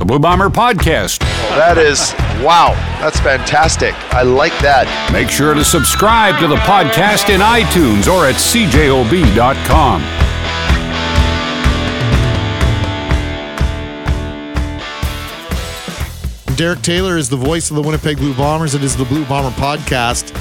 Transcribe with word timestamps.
the 0.00 0.06
Blue 0.06 0.18
Bomber 0.18 0.48
Podcast. 0.48 1.18
That 1.50 1.76
is, 1.76 2.14
wow, 2.42 2.72
that's 3.00 3.20
fantastic. 3.20 3.94
I 4.14 4.22
like 4.22 4.56
that. 4.60 4.88
Make 5.12 5.28
sure 5.28 5.52
to 5.52 5.62
subscribe 5.62 6.40
to 6.40 6.48
the 6.48 6.56
podcast 6.56 7.28
in 7.28 7.40
iTunes 7.40 8.08
or 8.10 8.24
at 8.26 8.34
cjob.com. 8.36 10.00
Derek 16.56 16.80
Taylor 16.82 17.16
is 17.18 17.28
the 17.28 17.36
voice 17.36 17.70
of 17.70 17.76
the 17.76 17.82
Winnipeg 17.82 18.16
Blue 18.16 18.34
Bombers. 18.34 18.74
It 18.74 18.82
is 18.82 18.96
the 18.96 19.04
Blue 19.04 19.26
Bomber 19.26 19.54
podcast. 19.56 20.34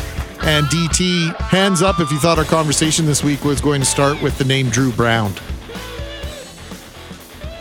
And 0.46 0.66
DT, 0.68 1.36
hands 1.36 1.82
up 1.82 2.00
if 2.00 2.12
you 2.12 2.18
thought 2.20 2.38
our 2.38 2.46
conversation 2.46 3.05
this 3.05 3.26
week 3.26 3.44
was 3.44 3.60
going 3.60 3.82
to 3.82 3.86
start 3.86 4.21
with 4.21 4.38
the 4.38 4.46
name 4.46 4.70
Dru 4.70 4.91
Brown. 4.94 5.34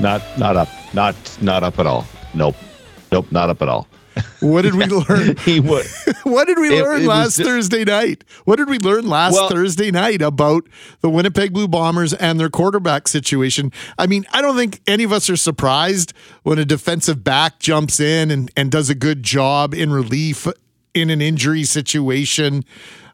Not 0.01 0.23
not 0.39 0.57
up. 0.57 0.69
Not 0.95 1.17
not 1.41 1.63
up 1.63 1.79
at 1.79 1.87
all. 1.87 2.07
Nope. 2.35 2.57
Nope, 3.13 3.31
not 3.31 3.51
up 3.51 3.63
at 3.63 3.69
all. 3.69 3.87
What 4.41 4.63
did 4.63 4.75
we 4.75 4.85
learn? 5.09 5.37
he 5.45 5.61
would. 5.61 5.87
what 6.25 6.47
did 6.47 6.59
we 6.59 6.69
It- 6.77 6.83
learn 6.83 7.03
it 7.03 7.07
last 7.07 7.37
ju- 7.37 7.45
Thursday 7.45 7.85
night? 7.85 8.25
What 8.45 8.57
did 8.57 8.69
we 8.69 8.79
learn 8.79 9.09
last 9.09 9.35
Well- 9.35 9.49
Thursday 9.49 9.91
night 9.91 10.23
about 10.23 10.67
the 11.01 11.09
Winnipeg 11.09 11.53
Blue 11.53 11.69
Bombers 11.69 12.13
and 12.15 12.39
their 12.41 12.51
quarterback 12.51 13.07
situation? 13.09 13.71
I 13.99 14.07
mean, 14.07 14.27
I 14.33 14.43
don't 14.43 14.57
think 14.57 14.81
any 14.87 15.05
of 15.05 15.13
us 15.13 15.31
are 15.31 15.37
surprised 15.37 16.13
when 16.43 16.59
a 16.59 16.65
defensive 16.65 17.23
back 17.23 17.59
jumps 17.61 18.01
in 18.01 18.31
and, 18.31 18.51
and 18.57 18.71
does 18.71 18.91
a 18.91 18.95
good 18.95 19.23
job 19.23 19.73
in 19.73 19.93
relief 19.93 20.47
in 20.95 21.11
an 21.11 21.21
injury 21.23 21.63
situation. 21.65 22.65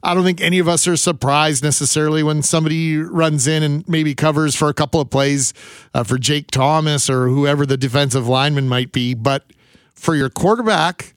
I 0.05 0.13
don't 0.13 0.25
think 0.25 0.43
any 0.43 0.59
of 0.59 0.69
us 0.69 0.87
are 0.87 0.97
surprised 0.97 1.65
necessarily 1.65 2.23
when 2.23 2.43
somebody 2.43 2.99
runs 2.99 3.47
in 3.47 3.63
and 3.63 3.89
maybe 3.89 4.15
covers 4.15 4.55
for 4.55 4.69
a 4.69 4.75
couple 4.75 5.01
of 5.01 5.09
plays 5.09 5.55
uh, 5.95 6.05
for 6.05 6.19
Jake 6.19 6.51
Thomas 6.51 7.09
or 7.09 7.29
whoever 7.29 7.65
the 7.65 7.79
defensive 7.79 8.29
lineman 8.29 8.69
might 8.69 8.93
be. 8.93 9.15
But 9.15 9.51
for 9.95 10.15
your 10.15 10.29
quarterback, 10.29 11.15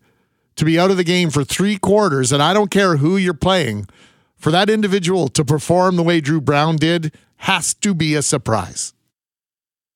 to 0.55 0.65
be 0.65 0.79
out 0.79 0.89
of 0.89 0.97
the 0.97 1.03
game 1.03 1.29
for 1.29 1.43
three 1.43 1.77
quarters, 1.77 2.31
and 2.31 2.41
I 2.41 2.53
don't 2.53 2.71
care 2.71 2.97
who 2.97 3.17
you're 3.17 3.33
playing, 3.33 3.87
for 4.37 4.51
that 4.51 4.69
individual 4.69 5.27
to 5.29 5.43
perform 5.43 5.97
the 5.97 6.03
way 6.03 6.21
Dru 6.21 6.39
Brown 6.39 6.77
did 6.77 7.13
has 7.37 7.73
to 7.75 7.93
be 7.93 8.15
a 8.15 8.21
surprise. 8.21 8.93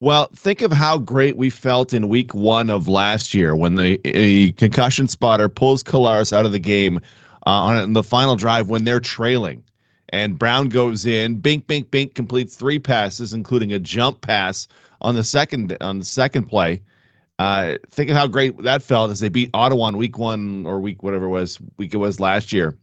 Well, 0.02 0.30
think 0.36 0.62
of 0.62 0.72
how 0.72 0.98
great 0.98 1.38
we 1.38 1.50
felt 1.50 1.94
in 1.94 2.10
week 2.10 2.34
one 2.34 2.70
of 2.70 2.88
last 2.88 3.34
year 3.34 3.56
when 3.56 3.76
the 3.76 4.54
concussion 4.58 5.08
spotter 5.08 5.48
pulls 5.48 5.84
Collaros 5.84 6.34
out 6.34 6.46
of 6.46 6.52
the 6.52 6.60
game 6.60 7.00
uh, 7.46 7.50
on 7.50 7.94
the 7.94 8.04
final 8.04 8.36
drive 8.36 8.70
when 8.70 8.84
they're 8.84 9.00
trailing. 9.00 9.64
And 10.10 10.38
Brown 10.38 10.70
goes 10.70 11.06
in, 11.06 11.36
bink, 11.40 11.68
bink, 11.68 11.90
bink, 11.90 12.16
completes 12.16 12.56
three 12.56 12.80
passes, 12.80 13.34
including 13.34 13.72
a 13.72 13.80
jump 13.80 14.22
pass 14.22 14.68
on 15.00 15.16
the 15.16 15.24
second 15.24 15.76
on 15.82 16.00
the 16.00 16.06
second 16.06 16.46
play. 16.46 16.82
Uh, 17.40 17.78
think 17.90 18.10
of 18.10 18.16
how 18.16 18.28
great 18.28 18.62
that 18.62 18.84
felt 18.84 19.10
as 19.10 19.20
they 19.20 19.30
beat 19.30 19.50
Ottawa 19.54 19.86
on 19.86 19.98
week 19.98 20.18
one 20.18 20.66
or 20.66 20.80
week 20.80 21.02
whatever 21.02 21.26
it 21.26 21.30
was 21.30 21.60
week 21.78 21.94
it 21.94 21.98
was 21.98 22.20
last 22.20 22.52
year, 22.52 22.78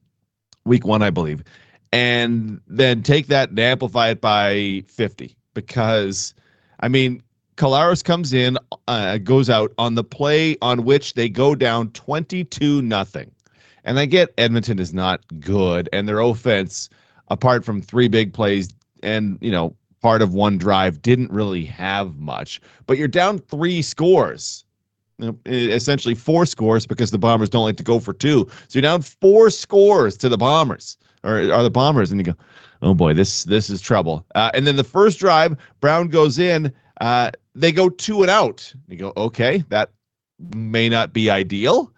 week 0.65 0.85
one 0.87 1.03
I 1.03 1.11
believe, 1.11 1.45
and 1.93 2.61
then 2.67 3.03
take 3.03 3.27
that 3.29 3.51
and 3.51 3.59
amplify 3.59 4.09
it 4.09 4.21
by 4.21 4.83
fifty 4.89 5.37
because 5.55 6.35
I 6.81 6.89
mean, 6.89 7.23
Collaros 7.57 8.05
comes 8.05 8.33
in, 8.33 8.57
uh, 8.87 9.19
goes 9.19 9.51
out 9.51 9.73
on 9.79 9.97
the 9.97 10.05
play 10.05 10.57
on 10.63 10.85
which 10.85 11.15
they 11.15 11.29
go 11.29 11.55
down 11.55 11.91
22 11.91 12.83
nothing. 12.83 13.31
And 13.89 13.99
I 13.99 14.05
get 14.05 14.35
Edmonton 14.37 14.79
is 14.79 14.93
not 14.93 15.23
good 15.41 15.89
and 15.95 16.07
their 16.07 16.21
offense 16.21 16.91
apart 17.29 17.65
from 17.65 17.81
three 17.81 18.07
big 18.07 18.35
plays 18.35 18.69
and, 19.03 19.39
you 19.41 19.51
know, 19.51 19.75
part 20.03 20.21
of 20.21 20.35
one 20.35 20.59
drive 20.59 21.01
didn't 21.01 21.33
really 21.33 21.65
have 21.65 22.19
much. 22.19 22.61
But 22.87 22.99
you're 22.99 23.09
down 23.09 23.39
3 23.39 23.81
scores. 23.81 24.67
Essentially 25.47 26.15
four 26.15 26.45
scores 26.45 26.87
because 26.87 27.11
the 27.13 27.19
Bombers 27.19 27.49
don't 27.49 27.65
like 27.65 27.79
to 27.79 27.83
go 27.83 27.99
for 27.99 28.13
two. 28.13 28.47
So 28.69 28.79
you're 28.79 28.83
down 28.83 29.01
four 29.01 29.49
scores 29.49 30.19
to 30.19 30.29
the 30.29 30.37
Bombers 30.37 30.99
or 31.25 31.51
are 31.51 31.63
the 31.63 31.71
Bombers 31.71 32.11
and 32.11 32.21
you 32.21 32.35
go, 32.35 32.39
oh 32.83 32.93
boy, 32.93 33.15
this 33.15 33.45
this 33.45 33.71
is 33.71 33.81
trouble. 33.81 34.27
Uh, 34.35 34.51
and 34.53 34.67
then 34.67 34.77
the 34.77 34.85
first 34.85 35.19
drive, 35.19 35.57
Brown 35.81 36.09
goes 36.09 36.39
in. 36.39 36.71
Uh, 37.01 37.31
they 37.55 37.73
go 37.73 37.89
two 37.89 38.21
and 38.21 38.31
out. 38.31 38.71
You 38.87 38.99
go, 38.99 39.13
okay, 39.17 39.65
that 39.71 39.91
may 40.55 40.91
not 40.91 41.15
be 41.15 41.31
ideal. 41.31 41.91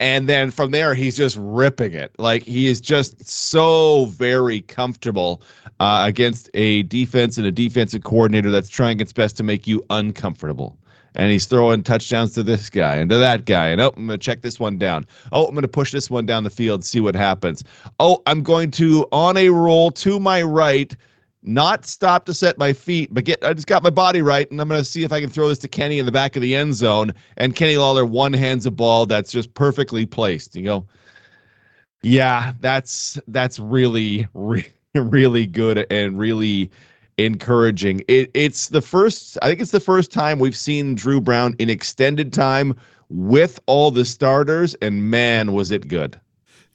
And 0.00 0.28
then 0.28 0.50
from 0.50 0.72
there, 0.72 0.94
he's 0.94 1.16
just 1.16 1.36
ripping 1.40 1.92
it. 1.92 2.12
Like 2.18 2.42
he 2.42 2.66
is 2.66 2.80
just 2.80 3.26
so 3.26 4.06
very 4.06 4.62
comfortable 4.62 5.40
uh, 5.80 6.04
against 6.06 6.50
a 6.54 6.82
defense 6.84 7.38
and 7.38 7.46
a 7.46 7.52
defensive 7.52 8.02
coordinator 8.02 8.50
that's 8.50 8.68
trying 8.68 9.00
its 9.00 9.12
best 9.12 9.36
to 9.36 9.42
make 9.42 9.66
you 9.66 9.84
uncomfortable. 9.90 10.76
And 11.16 11.30
he's 11.30 11.46
throwing 11.46 11.84
touchdowns 11.84 12.34
to 12.34 12.42
this 12.42 12.68
guy 12.68 12.96
and 12.96 13.08
to 13.10 13.18
that 13.18 13.44
guy. 13.44 13.68
And 13.68 13.80
oh, 13.80 13.92
I'm 13.96 14.06
going 14.06 14.18
to 14.18 14.24
check 14.24 14.42
this 14.42 14.58
one 14.58 14.78
down. 14.78 15.06
Oh, 15.30 15.46
I'm 15.46 15.52
going 15.52 15.62
to 15.62 15.68
push 15.68 15.92
this 15.92 16.10
one 16.10 16.26
down 16.26 16.42
the 16.42 16.50
field, 16.50 16.84
see 16.84 16.98
what 16.98 17.14
happens. 17.14 17.62
Oh, 18.00 18.20
I'm 18.26 18.42
going 18.42 18.72
to 18.72 19.06
on 19.12 19.36
a 19.36 19.50
roll 19.50 19.92
to 19.92 20.18
my 20.18 20.42
right, 20.42 20.94
not 21.44 21.86
stop 21.86 22.24
to 22.26 22.34
set 22.34 22.58
my 22.58 22.72
feet, 22.72 23.12
but 23.12 23.24
get 23.24 23.44
I 23.44 23.52
just 23.52 23.66
got 23.66 23.82
my 23.82 23.90
body 23.90 24.22
right, 24.22 24.50
and 24.50 24.60
I'm 24.60 24.68
gonna 24.68 24.84
see 24.84 25.04
if 25.04 25.12
I 25.12 25.20
can 25.20 25.30
throw 25.30 25.48
this 25.48 25.58
to 25.58 25.68
Kenny 25.68 25.98
in 25.98 26.06
the 26.06 26.12
back 26.12 26.36
of 26.36 26.42
the 26.42 26.54
end 26.54 26.74
zone. 26.74 27.12
And 27.36 27.54
Kenny 27.54 27.76
Lawler 27.76 28.04
one 28.04 28.32
hands 28.32 28.66
a 28.66 28.70
ball 28.70 29.06
that's 29.06 29.30
just 29.30 29.52
perfectly 29.54 30.06
placed. 30.06 30.56
You 30.56 30.64
go, 30.64 30.86
yeah, 32.02 32.52
that's 32.60 33.18
that's 33.28 33.58
really, 33.58 34.26
really, 34.34 34.72
really 34.94 35.46
good 35.46 35.86
and 35.90 36.18
really 36.18 36.70
encouraging. 37.18 38.02
It, 38.08 38.30
it's 38.34 38.68
the 38.68 38.82
first, 38.82 39.38
I 39.42 39.48
think 39.48 39.60
it's 39.60 39.70
the 39.70 39.80
first 39.80 40.12
time 40.12 40.38
we've 40.38 40.56
seen 40.56 40.94
Dru 40.94 41.20
Brown 41.20 41.54
in 41.58 41.70
extended 41.70 42.32
time 42.32 42.74
with 43.08 43.60
all 43.66 43.90
the 43.90 44.04
starters, 44.04 44.74
and 44.82 45.10
man, 45.10 45.52
was 45.52 45.70
it 45.70 45.88
good. 45.88 46.18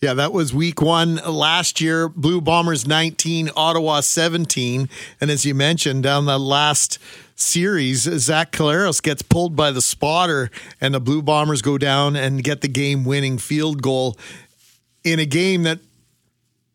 Yeah, 0.01 0.13
that 0.13 0.31
was 0.31 0.53
week 0.53 0.81
one 0.81 1.15
last 1.17 1.81
year. 1.81 2.07
Blue 2.07 2.39
Bombers 2.39 2.87
19, 2.87 3.49
Ottawa 3.53 3.99
17. 3.99 4.87
And 5.19 5.29
as 5.29 5.45
you 5.45 5.53
mentioned, 5.53 6.03
down 6.03 6.25
the 6.25 6.39
last 6.39 6.99
series, 7.35 8.03
Zach 8.03 8.53
Collaros 8.53 9.03
gets 9.03 9.21
pulled 9.21 9.57
by 9.57 9.71
the 9.71 9.81
spotter, 9.81 10.51
and 10.79 10.93
the 10.93 11.01
Blue 11.01 11.21
Bombers 11.21 11.61
go 11.61 11.77
down 11.77 12.15
and 12.15 12.41
get 12.41 12.61
the 12.61 12.69
game 12.69 13.03
winning 13.03 13.38
field 13.38 13.81
goal 13.81 14.17
in 15.03 15.19
a 15.19 15.25
game 15.25 15.63
that 15.63 15.79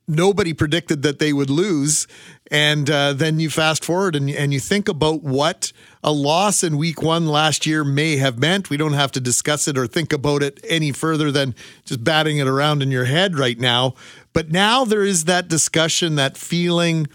nobody 0.06 0.52
predicted 0.52 1.02
that 1.02 1.18
they 1.18 1.32
would 1.32 1.48
lose. 1.48 2.06
And 2.50 2.90
uh, 2.90 3.14
then 3.14 3.40
you 3.40 3.48
fast 3.48 3.84
forward 3.84 4.14
and, 4.14 4.28
and 4.28 4.52
you 4.52 4.60
think 4.60 4.88
about 4.88 5.22
what 5.22 5.72
a 6.02 6.12
loss 6.12 6.62
in 6.62 6.76
week 6.76 7.00
one 7.00 7.26
last 7.26 7.64
year 7.64 7.84
may 7.84 8.16
have 8.16 8.38
meant. 8.38 8.68
We 8.68 8.76
don't 8.76 8.92
have 8.92 9.12
to 9.12 9.20
discuss 9.20 9.66
it 9.66 9.78
or 9.78 9.86
think 9.86 10.12
about 10.12 10.42
it 10.42 10.60
any 10.68 10.92
further 10.92 11.32
than 11.32 11.54
just 11.86 12.04
batting 12.04 12.38
it 12.38 12.46
around 12.46 12.82
in 12.82 12.90
your 12.90 13.06
head 13.06 13.38
right 13.38 13.58
now. 13.58 13.94
But 14.34 14.50
now 14.50 14.84
there 14.84 15.04
is 15.04 15.24
that 15.24 15.48
discussion, 15.48 16.16
that 16.16 16.36
feeling, 16.36 17.06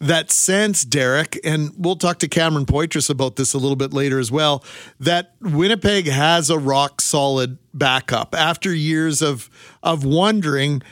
that 0.00 0.30
sense, 0.30 0.84
Derek, 0.84 1.38
and 1.44 1.70
we'll 1.78 1.96
talk 1.96 2.18
to 2.18 2.28
Cameron 2.28 2.66
Poitras 2.66 3.08
about 3.08 3.36
this 3.36 3.54
a 3.54 3.58
little 3.58 3.76
bit 3.76 3.94
later 3.94 4.18
as 4.18 4.30
well, 4.30 4.62
that 5.00 5.34
Winnipeg 5.40 6.06
has 6.06 6.50
a 6.50 6.58
rock 6.58 7.00
solid 7.00 7.58
backup 7.72 8.34
after 8.34 8.72
years 8.72 9.22
of 9.22 9.50
of 9.82 10.04
wondering 10.04 10.82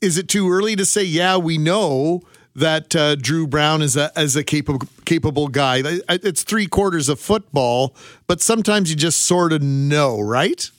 is 0.00 0.18
it 0.18 0.28
too 0.28 0.50
early 0.50 0.76
to 0.76 0.86
say 0.86 1.02
yeah 1.02 1.36
we 1.36 1.58
know 1.58 2.22
that 2.54 2.94
uh, 2.94 3.14
Dru 3.16 3.46
Brown 3.46 3.82
is 3.82 3.96
a 3.96 4.10
as 4.16 4.36
a 4.36 4.44
capable 4.44 4.86
capable 5.04 5.48
guy 5.48 5.82
it's 6.08 6.42
three 6.42 6.66
quarters 6.66 7.08
of 7.08 7.18
football 7.18 7.94
but 8.26 8.40
sometimes 8.40 8.90
you 8.90 8.96
just 8.96 9.24
sort 9.24 9.52
of 9.52 9.62
know 9.62 10.20
right 10.20 10.70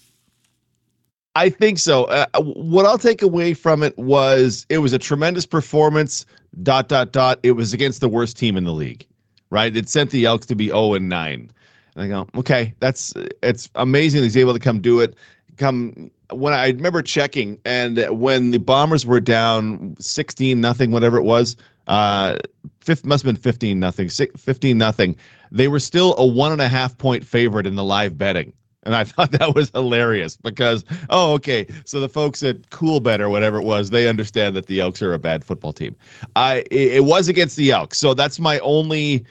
I 1.35 1.49
think 1.49 1.79
so. 1.79 2.05
Uh, 2.05 2.25
what 2.41 2.85
I'll 2.85 2.97
take 2.97 3.21
away 3.21 3.53
from 3.53 3.81
it 3.81 3.97
was 3.97 4.65
it 4.69 4.79
was 4.79 4.93
a 4.93 4.99
tremendous 4.99 5.45
performance. 5.45 6.25
Dot 6.61 6.87
dot 6.87 7.11
dot. 7.11 7.39
It 7.41 7.53
was 7.53 7.73
against 7.73 8.01
the 8.01 8.09
worst 8.09 8.37
team 8.37 8.55
in 8.55 8.63
the 8.63 8.73
league, 8.73 9.05
right? 9.49 9.75
It 9.75 9.89
sent 9.89 10.11
the 10.11 10.25
Elks 10.25 10.45
to 10.47 10.55
be 10.55 10.67
zero 10.67 10.93
and 10.93 11.09
nine. 11.09 11.49
And 11.95 12.03
I 12.03 12.07
go, 12.07 12.27
okay, 12.35 12.75
that's 12.79 13.13
it's 13.41 13.69
amazing 13.75 14.21
he's 14.21 14.37
able 14.37 14.53
to 14.53 14.59
come 14.59 14.79
do 14.79 14.99
it. 14.99 15.15
Come 15.57 16.11
when 16.31 16.53
I 16.53 16.67
remember 16.67 17.01
checking, 17.01 17.59
and 17.65 17.97
when 18.09 18.51
the 18.51 18.57
Bombers 18.57 19.05
were 19.05 19.19
down 19.19 19.95
sixteen 19.99 20.61
nothing, 20.61 20.91
whatever 20.91 21.17
it 21.17 21.23
was, 21.23 21.55
uh, 21.87 22.37
fifth 22.81 23.05
must 23.05 23.23
have 23.23 23.33
been 23.33 23.41
fifteen 23.41 23.79
nothing, 23.79 24.09
fifteen 24.09 24.77
nothing. 24.77 25.15
They 25.51 25.67
were 25.67 25.79
still 25.79 26.15
a 26.17 26.25
one 26.25 26.51
and 26.51 26.61
a 26.61 26.67
half 26.67 26.97
point 26.97 27.25
favorite 27.25 27.67
in 27.67 27.75
the 27.75 27.83
live 27.83 28.17
betting. 28.17 28.53
And 28.85 28.95
I 28.95 29.03
thought 29.05 29.31
that 29.31 29.55
was 29.55 29.69
hilarious 29.69 30.37
because, 30.37 30.83
oh, 31.09 31.33
okay. 31.33 31.67
So 31.85 31.99
the 31.99 32.09
folks 32.09 32.43
at 32.43 32.69
Coolbet 32.69 33.19
or 33.19 33.29
whatever 33.29 33.59
it 33.59 33.63
was, 33.63 33.89
they 33.89 34.07
understand 34.07 34.55
that 34.55 34.67
the 34.67 34.79
Elks 34.81 35.01
are 35.01 35.13
a 35.13 35.19
bad 35.19 35.43
football 35.43 35.73
team. 35.73 35.95
I 36.35 36.65
it, 36.71 36.93
it 36.93 37.03
was 37.05 37.27
against 37.27 37.55
the 37.55 37.71
Elks, 37.71 37.97
so 37.97 38.13
that's 38.13 38.39
my 38.39 38.59
only 38.59 39.25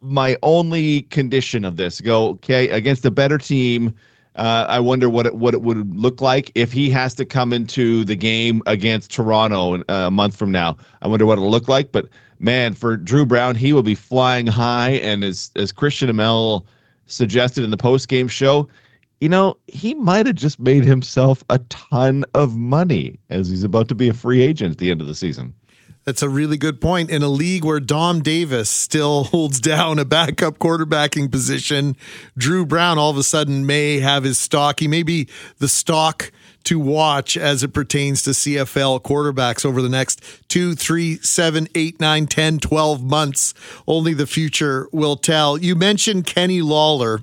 my 0.00 0.36
only 0.42 1.02
condition 1.02 1.64
of 1.64 1.76
this. 1.76 2.00
Go 2.00 2.28
okay 2.28 2.68
against 2.68 3.04
a 3.04 3.10
better 3.10 3.38
team. 3.38 3.94
Uh, 4.36 4.66
I 4.68 4.80
wonder 4.80 5.10
what 5.10 5.26
it 5.26 5.34
what 5.34 5.52
it 5.52 5.62
would 5.62 5.94
look 5.94 6.20
like 6.20 6.50
if 6.54 6.72
he 6.72 6.88
has 6.90 7.14
to 7.16 7.24
come 7.24 7.52
into 7.52 8.04
the 8.04 8.16
game 8.16 8.62
against 8.66 9.10
Toronto 9.10 9.76
uh, 9.76 9.82
a 9.88 10.10
month 10.10 10.36
from 10.36 10.50
now. 10.50 10.76
I 11.02 11.08
wonder 11.08 11.26
what 11.26 11.34
it'll 11.34 11.50
look 11.50 11.68
like. 11.68 11.92
But 11.92 12.08
man, 12.38 12.72
for 12.72 12.96
Dru 12.96 13.26
Brown, 13.26 13.54
he 13.54 13.72
will 13.72 13.82
be 13.82 13.94
flying 13.94 14.46
high, 14.46 14.92
and 14.92 15.22
as 15.22 15.50
as 15.56 15.70
Christian 15.70 16.08
Amell 16.08 16.64
suggested 17.06 17.62
in 17.62 17.70
the 17.70 17.76
post 17.76 18.08
game 18.08 18.28
show, 18.28 18.68
you 19.20 19.28
know, 19.28 19.56
he 19.66 19.94
might 19.94 20.26
have 20.26 20.36
just 20.36 20.58
made 20.58 20.84
himself 20.84 21.44
a 21.50 21.58
ton 21.68 22.24
of 22.34 22.56
money 22.56 23.18
as 23.28 23.50
he's 23.50 23.64
about 23.64 23.88
to 23.88 23.94
be 23.94 24.08
a 24.08 24.14
free 24.14 24.40
agent 24.40 24.72
at 24.72 24.78
the 24.78 24.90
end 24.90 25.00
of 25.00 25.06
the 25.06 25.14
season. 25.14 25.54
That's 26.04 26.22
a 26.22 26.28
really 26.28 26.56
good 26.56 26.80
point. 26.80 27.10
In 27.10 27.22
a 27.22 27.28
league 27.28 27.64
where 27.64 27.78
Dom 27.78 28.22
Davis 28.22 28.68
still 28.68 29.24
holds 29.32 29.60
down 29.60 29.98
a 29.98 30.04
backup 30.04 30.58
quarterbacking 30.58 31.30
position, 31.30 31.96
Dru 32.36 32.66
Brown 32.66 32.98
all 32.98 33.10
of 33.10 33.16
a 33.16 33.22
sudden 33.22 33.66
may 33.66 34.00
have 34.00 34.24
his 34.24 34.38
stock. 34.38 34.80
He 34.80 34.88
may 34.88 35.02
be 35.02 35.28
the 35.58 35.68
stock 35.68 36.32
to 36.64 36.78
watch 36.78 37.36
as 37.36 37.62
it 37.62 37.72
pertains 37.72 38.22
to 38.22 38.30
CFL 38.30 39.02
quarterbacks 39.02 39.64
over 39.64 39.82
the 39.82 39.88
next 39.88 40.22
two, 40.48 40.74
three, 40.74 41.18
seven, 41.18 41.68
eight, 41.74 42.00
nine, 42.00 42.26
10, 42.26 42.58
12 42.58 43.02
months. 43.02 43.54
Only 43.86 44.14
the 44.14 44.26
future 44.26 44.88
will 44.92 45.16
tell. 45.16 45.58
You 45.58 45.74
mentioned 45.74 46.26
Kenny 46.26 46.62
Lawler. 46.62 47.22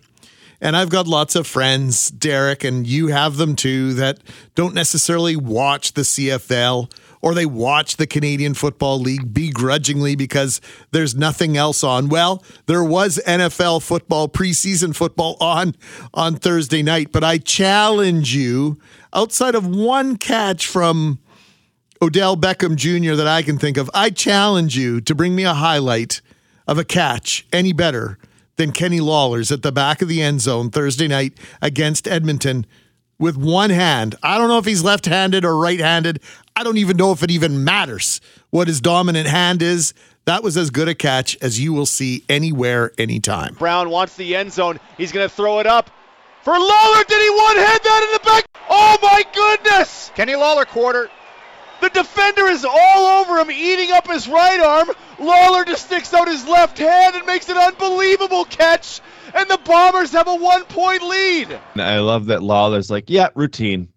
And 0.62 0.76
I've 0.76 0.90
got 0.90 1.08
lots 1.08 1.38
of 1.38 1.48
friends, 1.48 2.10
Derek, 2.10 2.66
and 2.66 2.86
you 2.86 3.08
have 3.08 3.38
them 3.38 3.56
too, 3.56 3.94
that 3.94 4.20
don't 4.56 4.74
necessarily 4.74 5.38
watch 5.38 5.94
the 5.94 6.02
CFL 6.02 6.92
or 7.22 7.34
they 7.34 7.46
watch 7.46 7.98
the 7.98 8.08
Canadian 8.08 8.54
Football 8.54 9.00
League 9.00 9.34
begrudgingly 9.34 10.16
because 10.16 10.62
there's 10.92 11.16
nothing 11.16 11.58
else 11.58 11.84
on. 11.84 12.10
Well, 12.10 12.44
there 12.66 12.84
was 12.84 13.20
NFL 13.28 13.82
football, 13.84 14.30
preseason 14.30 14.96
football 14.96 15.36
on 15.40 15.76
on 16.14 16.36
Thursday 16.36 16.82
night, 16.82 17.12
but 17.12 17.24
I 17.24 17.38
challenge 17.38 18.34
you 18.34 18.78
outside 19.14 19.56
of 19.56 19.66
one 19.66 20.18
catch 20.18 20.66
from 20.66 21.20
Odell 22.02 22.38
Beckham 22.38 22.76
Jr. 22.76 23.16
that 23.16 23.28
I 23.28 23.42
can 23.42 23.58
think 23.58 23.78
of, 23.78 23.90
I 23.94 24.10
challenge 24.10 24.78
you 24.78 25.02
to 25.02 25.14
bring 25.14 25.36
me 25.36 25.44
a 25.44 25.54
highlight 25.54 26.22
of 26.68 26.78
a 26.78 26.86
catch 26.86 27.46
any 27.52 27.74
better 27.74 28.18
than 28.56 28.72
Kenny 28.72 29.00
Lawler's 29.00 29.52
at 29.52 29.64
the 29.64 29.72
back 29.72 30.02
of 30.02 30.08
the 30.08 30.22
end 30.22 30.42
zone 30.42 30.70
Thursday 30.70 31.08
night 31.08 31.34
against 31.62 32.08
Edmonton 32.08 32.66
with 33.18 33.36
one 33.36 33.70
hand. 33.70 34.16
I 34.24 34.38
don't 34.38 34.48
know 34.48 34.58
if 34.58 34.66
he's 34.66 34.84
left 34.84 35.06
handed 35.06 35.44
or 35.44 35.58
right 35.58 35.80
handed. 35.80 36.22
I 36.60 36.64
don't 36.64 36.76
even 36.76 36.98
know 36.98 37.14
if 37.14 37.24
it 37.24 37.32
even 37.32 37.64
matters 37.64 38.20
what 38.50 38.68
his 38.68 38.82
dominant 38.82 39.28
hand 39.28 39.62
is. 39.62 39.94
That 40.26 40.44
was 40.44 40.58
as 40.58 40.72
good 40.72 40.90
a 40.90 40.94
catch 40.94 41.38
as 41.42 41.58
you 41.58 41.72
will 41.72 41.86
see 41.86 42.26
anywhere, 42.28 42.92
anytime. 42.98 43.54
Brown 43.54 43.90
wants 43.90 44.18
the 44.18 44.36
end 44.36 44.52
zone. 44.52 44.78
He's 44.98 45.14
going 45.14 45.26
to 45.26 45.34
throw 45.34 45.60
it 45.60 45.68
up 45.68 45.90
for 46.44 46.52
Lawler. 46.52 47.04
Did 47.08 47.22
he 47.22 47.30
one 47.30 47.56
hand 47.56 47.80
that 47.82 48.04
in 48.04 48.12
the 48.12 48.30
back? 48.30 48.46
Oh 48.70 48.98
my 49.02 49.24
goodness! 49.34 50.12
Kenny 50.16 50.36
Lawler 50.36 50.66
quarter. 50.66 51.10
The 51.80 51.88
defender 51.92 52.48
is 52.48 52.66
all 52.66 53.22
over 53.22 53.40
him, 53.40 53.52
eating 53.52 53.92
up 53.94 54.12
his 54.12 54.28
right 54.28 54.60
arm. 54.60 54.90
Lawler 55.18 55.64
just 55.64 55.86
sticks 55.86 56.14
out 56.14 56.28
his 56.28 56.46
left 56.46 56.78
hand 56.78 57.16
and 57.16 57.26
makes 57.26 57.48
an 57.48 57.56
unbelievable 57.56 58.44
catch, 58.44 59.00
and 59.34 59.50
the 59.50 59.60
Bombers 59.64 60.12
have 60.12 60.28
a 60.28 60.36
one 60.36 60.66
point 60.66 61.04
lead. 61.04 61.58
I 61.78 62.00
love 62.00 62.26
that 62.26 62.44
Lawler's 62.44 62.92
like, 62.92 63.06
yeah, 63.10 63.30
routine. 63.34 63.88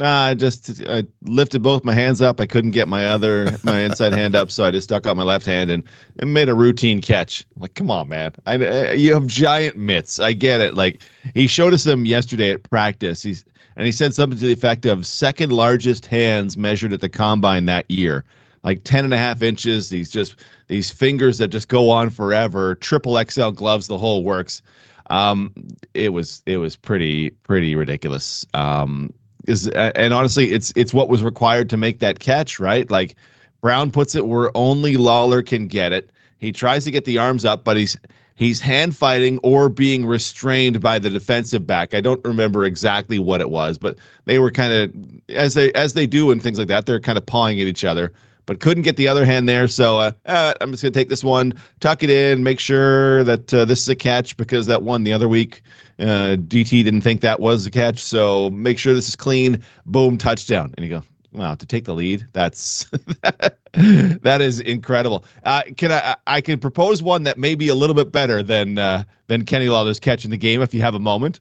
Nah, 0.00 0.28
I 0.28 0.34
just 0.34 0.82
I 0.88 1.04
lifted 1.24 1.62
both 1.62 1.84
my 1.84 1.92
hands 1.92 2.22
up. 2.22 2.40
I 2.40 2.46
couldn't 2.46 2.70
get 2.70 2.88
my 2.88 3.04
other 3.04 3.58
my 3.64 3.80
inside 3.80 4.14
hand 4.14 4.34
up, 4.34 4.50
so 4.50 4.64
I 4.64 4.70
just 4.70 4.88
stuck 4.88 5.06
out 5.06 5.14
my 5.14 5.24
left 5.24 5.44
hand 5.44 5.70
and, 5.70 5.84
and 6.20 6.32
made 6.32 6.48
a 6.48 6.54
routine 6.54 7.02
catch. 7.02 7.44
I'm 7.54 7.60
like, 7.60 7.74
come 7.74 7.90
on, 7.90 8.08
man! 8.08 8.32
I, 8.46 8.54
I, 8.54 8.92
you 8.92 9.12
have 9.12 9.26
giant 9.26 9.76
mitts. 9.76 10.18
I 10.18 10.32
get 10.32 10.62
it. 10.62 10.72
Like 10.72 11.02
he 11.34 11.46
showed 11.46 11.74
us 11.74 11.84
them 11.84 12.06
yesterday 12.06 12.50
at 12.50 12.62
practice. 12.62 13.22
He's 13.22 13.44
and 13.76 13.84
he 13.84 13.92
said 13.92 14.14
something 14.14 14.38
to 14.38 14.46
the 14.46 14.52
effect 14.54 14.86
of 14.86 15.04
second 15.04 15.52
largest 15.52 16.06
hands 16.06 16.56
measured 16.56 16.94
at 16.94 17.02
the 17.02 17.10
combine 17.10 17.66
that 17.66 17.90
year, 17.90 18.24
like 18.62 18.84
10 18.84 19.04
and 19.04 19.12
a 19.12 19.18
half 19.18 19.42
inches. 19.42 19.90
These 19.90 20.10
just 20.10 20.36
these 20.68 20.90
fingers 20.90 21.36
that 21.36 21.48
just 21.48 21.68
go 21.68 21.90
on 21.90 22.08
forever. 22.08 22.74
Triple 22.76 23.22
XL 23.22 23.50
gloves, 23.50 23.86
the 23.86 23.98
whole 23.98 24.24
works. 24.24 24.62
Um, 25.10 25.52
it 25.92 26.14
was 26.14 26.42
it 26.46 26.56
was 26.56 26.74
pretty 26.74 27.30
pretty 27.30 27.74
ridiculous. 27.74 28.46
Um, 28.54 29.12
is 29.46 29.68
and 29.68 30.12
honestly, 30.12 30.52
it's 30.52 30.72
it's 30.76 30.94
what 30.94 31.08
was 31.08 31.22
required 31.22 31.70
to 31.70 31.76
make 31.76 31.98
that 32.00 32.18
catch, 32.18 32.58
right? 32.60 32.90
Like 32.90 33.16
Brown 33.60 33.90
puts 33.90 34.14
it 34.14 34.26
where 34.26 34.50
only 34.56 34.96
Lawler 34.96 35.42
can 35.42 35.66
get 35.66 35.92
it. 35.92 36.10
He 36.38 36.52
tries 36.52 36.84
to 36.84 36.90
get 36.90 37.04
the 37.04 37.18
arms 37.18 37.44
up, 37.44 37.64
but 37.64 37.76
he's 37.76 37.96
he's 38.34 38.60
hand 38.60 38.96
fighting 38.96 39.38
or 39.42 39.68
being 39.68 40.06
restrained 40.06 40.80
by 40.80 40.98
the 40.98 41.10
defensive 41.10 41.66
back. 41.66 41.94
I 41.94 42.00
don't 42.00 42.24
remember 42.24 42.64
exactly 42.64 43.18
what 43.18 43.40
it 43.40 43.50
was, 43.50 43.78
but 43.78 43.96
they 44.24 44.38
were 44.38 44.50
kind 44.50 44.72
of 44.72 45.36
as 45.36 45.54
they 45.54 45.72
as 45.74 45.92
they 45.92 46.06
do 46.06 46.30
and 46.30 46.42
things 46.42 46.58
like 46.58 46.68
that. 46.68 46.86
They're 46.86 47.00
kind 47.00 47.18
of 47.18 47.26
pawing 47.26 47.60
at 47.60 47.66
each 47.66 47.84
other, 47.84 48.12
but 48.46 48.60
couldn't 48.60 48.82
get 48.82 48.96
the 48.96 49.08
other 49.08 49.24
hand 49.24 49.48
there. 49.48 49.68
So 49.68 49.98
uh, 49.98 50.12
uh, 50.26 50.54
I'm 50.60 50.70
just 50.70 50.82
gonna 50.82 50.92
take 50.92 51.10
this 51.10 51.22
one, 51.22 51.52
tuck 51.80 52.02
it 52.02 52.10
in, 52.10 52.42
make 52.42 52.58
sure 52.58 53.22
that 53.24 53.52
uh, 53.52 53.64
this 53.66 53.82
is 53.82 53.88
a 53.88 53.96
catch 53.96 54.36
because 54.36 54.66
that 54.66 54.82
one 54.82 55.04
the 55.04 55.12
other 55.12 55.28
week 55.28 55.62
uh, 56.00 56.36
DT 56.36 56.82
didn't 56.82 57.02
think 57.02 57.20
that 57.20 57.40
was 57.40 57.66
a 57.66 57.70
catch, 57.70 58.02
so 58.02 58.50
make 58.50 58.78
sure 58.78 58.94
this 58.94 59.08
is 59.08 59.16
clean. 59.16 59.62
Boom, 59.86 60.16
touchdown. 60.16 60.72
And 60.76 60.86
you 60.86 60.90
go, 60.90 61.02
wow, 61.32 61.54
to 61.54 61.66
take 61.66 61.84
the 61.84 61.94
lead, 61.94 62.26
that's 62.32 62.84
that 63.72 64.38
is 64.40 64.60
incredible. 64.60 65.24
Uh, 65.44 65.62
can 65.76 65.92
I? 65.92 66.16
I 66.26 66.40
can 66.40 66.58
propose 66.58 67.02
one 67.02 67.24
that 67.24 67.38
may 67.38 67.54
be 67.54 67.68
a 67.68 67.74
little 67.74 67.94
bit 67.94 68.12
better 68.12 68.42
than 68.42 68.78
uh, 68.78 69.04
than 69.26 69.44
Kenny 69.44 69.68
Lawler's 69.68 70.00
catch 70.00 70.24
in 70.24 70.30
the 70.30 70.38
game. 70.38 70.62
If 70.62 70.72
you 70.72 70.80
have 70.80 70.94
a 70.94 71.00
moment, 71.00 71.40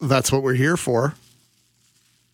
that's 0.00 0.30
what 0.30 0.42
we're 0.42 0.54
here 0.54 0.76
for. 0.76 1.14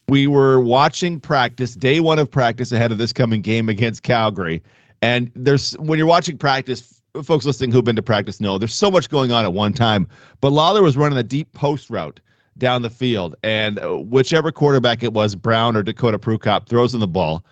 We 0.09 0.27
were 0.27 0.61
watching 0.61 1.21
practice, 1.21 1.75
day 1.75 2.01
one 2.01 2.19
of 2.19 2.31
practice 2.31 2.73
ahead 2.73 2.93
of 2.93 2.99
this 2.99 3.13
coming 3.13 3.43
game 3.43 3.69
against 3.69 4.03
Calgary, 4.03 4.63
and 5.01 5.31
there's 5.35 5.73
when 5.79 5.99
you're 5.99 6.07
watching 6.07 6.37
practice 6.37 6.98
folks 7.23 7.45
listening 7.45 7.73
who've 7.73 7.85
been 7.85 7.97
to 7.97 8.03
practice 8.03 8.41
know 8.41 8.59
there's 8.59 8.75
so 8.75 8.91
much 8.91 9.09
going 9.09 9.33
on 9.33 9.45
at 9.45 9.53
one 9.53 9.73
time. 9.73 10.09
But 10.41 10.53
Lawler 10.53 10.83
was 10.83 10.97
running 10.97 11.19
a 11.19 11.23
deep 11.23 11.53
post 11.53 11.91
route 11.91 12.21
down 12.59 12.83
the 12.83 12.91
field, 12.91 13.37
and 13.43 13.79
uh, 13.79 13.97
whichever 13.97 14.51
quarterback 14.51 15.03
it 15.03 15.13
was, 15.13 15.35
Brown 15.35 15.77
or 15.77 15.83
Dakota 15.83 16.19
Prukop, 16.19 16.67
throws 16.69 16.95
in 16.95 17.01
the 17.01 17.09
ball. 17.09 17.45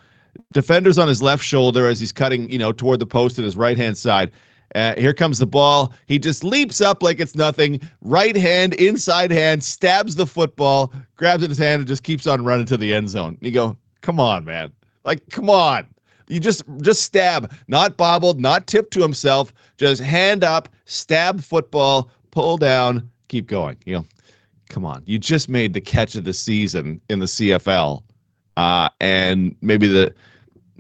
Defenders 0.53 0.99
on 0.99 1.09
his 1.09 1.23
left 1.23 1.45
shoulder 1.45 1.89
as 1.89 2.01
he's 2.01 2.13
cutting, 2.13 2.51
you 2.51 2.59
know, 2.59 2.73
toward 2.73 2.99
the 2.99 3.07
post 3.07 3.39
at 3.39 3.45
his 3.45 3.57
right 3.57 3.77
hand 3.77 3.97
side. 3.97 4.31
Uh, 4.75 4.95
here 4.97 5.15
comes 5.15 5.39
the 5.39 5.47
ball. 5.47 5.95
He 6.07 6.19
just 6.19 6.43
leaps 6.43 6.81
up 6.81 7.03
like 7.03 7.21
it's 7.21 7.37
nothing. 7.37 7.81
Right 8.01 8.37
hand, 8.37 8.75
inside 8.75 9.31
hand, 9.31 9.63
stabs 9.63 10.17
the 10.17 10.27
football, 10.27 10.93
grabs 11.15 11.43
it 11.43 11.47
in 11.47 11.51
his 11.51 11.59
hand, 11.59 11.81
and 11.81 11.89
just 11.89 12.03
keeps 12.03 12.27
on 12.27 12.45
running 12.45 12.67
to 12.67 12.77
the 12.77 12.93
end 12.93 13.09
zone. 13.09 13.39
You 13.41 13.53
go, 13.53 13.77
come 14.03 14.19
on, 14.19 14.45
man. 14.45 14.73
Like, 15.05 15.23
come 15.31 15.49
on. 15.49 15.87
You 16.29 16.41
just 16.41 16.65
just 16.83 17.03
stab, 17.03 17.53
not 17.69 17.97
bobbled, 17.97 18.41
not 18.41 18.67
tipped 18.67 18.93
to 18.95 19.03
himself, 19.03 19.53
just 19.77 20.03
hand 20.03 20.43
up, 20.45 20.69
stab 20.85 21.41
football, 21.41 22.11
pull 22.31 22.57
down, 22.57 23.09
keep 23.29 23.47
going. 23.47 23.77
You 23.85 23.97
know, 23.97 24.05
come 24.69 24.85
on. 24.85 25.03
You 25.07 25.19
just 25.19 25.49
made 25.49 25.73
the 25.73 25.81
catch 25.81 26.15
of 26.15 26.25
the 26.25 26.33
season 26.33 27.01
in 27.09 27.19
the 27.21 27.27
CFL. 27.27 28.03
Uh, 28.57 28.89
and 29.01 29.55
maybe 29.61 29.87
the 29.87 30.15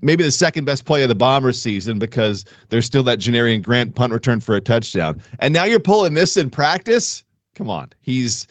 maybe 0.02 0.24
the 0.24 0.30
second 0.30 0.64
best 0.64 0.84
play 0.84 1.02
of 1.02 1.08
the 1.08 1.14
Bombers 1.14 1.60
season 1.60 1.98
because 1.98 2.44
there's 2.68 2.86
still 2.86 3.02
that 3.04 3.18
Janarion 3.18 3.62
Grant 3.62 3.94
punt 3.94 4.12
return 4.12 4.40
for 4.40 4.56
a 4.56 4.60
touchdown. 4.60 5.22
And 5.38 5.52
now 5.52 5.64
you're 5.64 5.80
pulling 5.80 6.14
this 6.14 6.36
in 6.36 6.50
practice? 6.50 7.24
Come 7.54 7.70
on. 7.70 7.90
He's 8.00 8.46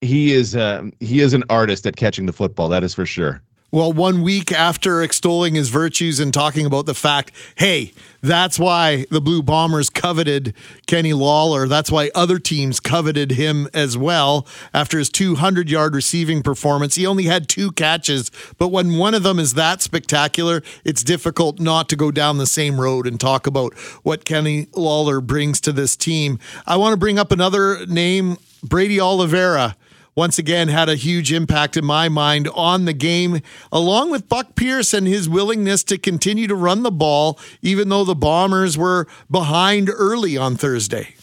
he 0.00 0.32
is 0.32 0.56
uh, 0.56 0.84
he 1.00 1.20
is 1.20 1.34
an 1.34 1.44
artist 1.48 1.86
at 1.86 1.96
catching 1.96 2.26
the 2.26 2.32
football, 2.32 2.68
that 2.68 2.82
is 2.82 2.94
for 2.94 3.06
sure. 3.06 3.42
Well, 3.74 3.90
one 3.90 4.20
week 4.20 4.52
after 4.52 5.02
extolling 5.02 5.54
his 5.54 5.70
virtues 5.70 6.20
and 6.20 6.34
talking 6.34 6.66
about 6.66 6.84
the 6.84 6.92
fact, 6.92 7.32
hey, 7.54 7.94
that's 8.20 8.58
why 8.58 9.06
the 9.08 9.18
Blue 9.18 9.42
Bombers 9.42 9.88
coveted 9.88 10.52
Kenny 10.86 11.14
Lawler. 11.14 11.66
That's 11.66 11.90
why 11.90 12.10
other 12.14 12.38
teams 12.38 12.80
coveted 12.80 13.30
him 13.30 13.70
as 13.72 13.96
well. 13.96 14.46
After 14.74 14.98
his 14.98 15.08
200 15.08 15.70
yard 15.70 15.94
receiving 15.94 16.42
performance, 16.42 16.96
he 16.96 17.06
only 17.06 17.24
had 17.24 17.48
two 17.48 17.72
catches, 17.72 18.30
but 18.58 18.68
when 18.68 18.98
one 18.98 19.14
of 19.14 19.22
them 19.22 19.38
is 19.38 19.54
that 19.54 19.80
spectacular, 19.80 20.62
it's 20.84 21.02
difficult 21.02 21.58
not 21.58 21.88
to 21.88 21.96
go 21.96 22.10
down 22.10 22.36
the 22.36 22.46
same 22.46 22.78
road 22.78 23.06
and 23.06 23.18
talk 23.18 23.46
about 23.46 23.72
what 24.02 24.26
Kenny 24.26 24.66
Lawler 24.76 25.22
brings 25.22 25.62
to 25.62 25.72
this 25.72 25.96
team. 25.96 26.38
I 26.66 26.76
want 26.76 26.92
to 26.92 26.98
bring 26.98 27.18
up 27.18 27.32
another 27.32 27.86
name, 27.86 28.36
Brady 28.62 29.00
Oliveira 29.00 29.76
once 30.14 30.38
again 30.38 30.68
had 30.68 30.88
a 30.88 30.94
huge 30.94 31.32
impact 31.32 31.76
in 31.76 31.84
my 31.84 32.08
mind 32.08 32.48
on 32.54 32.84
the 32.84 32.92
game, 32.92 33.40
along 33.70 34.10
with 34.10 34.28
Buck 34.28 34.54
Pierce 34.54 34.92
and 34.92 35.06
his 35.06 35.28
willingness 35.28 35.82
to 35.84 35.98
continue 35.98 36.46
to 36.46 36.54
run 36.54 36.82
the 36.82 36.90
ball, 36.90 37.38
even 37.62 37.88
though 37.88 38.04
the 38.04 38.14
Bombers 38.14 38.76
were 38.76 39.06
behind 39.30 39.88
early 39.90 40.36
on 40.36 40.56
Thursday. 40.56 41.14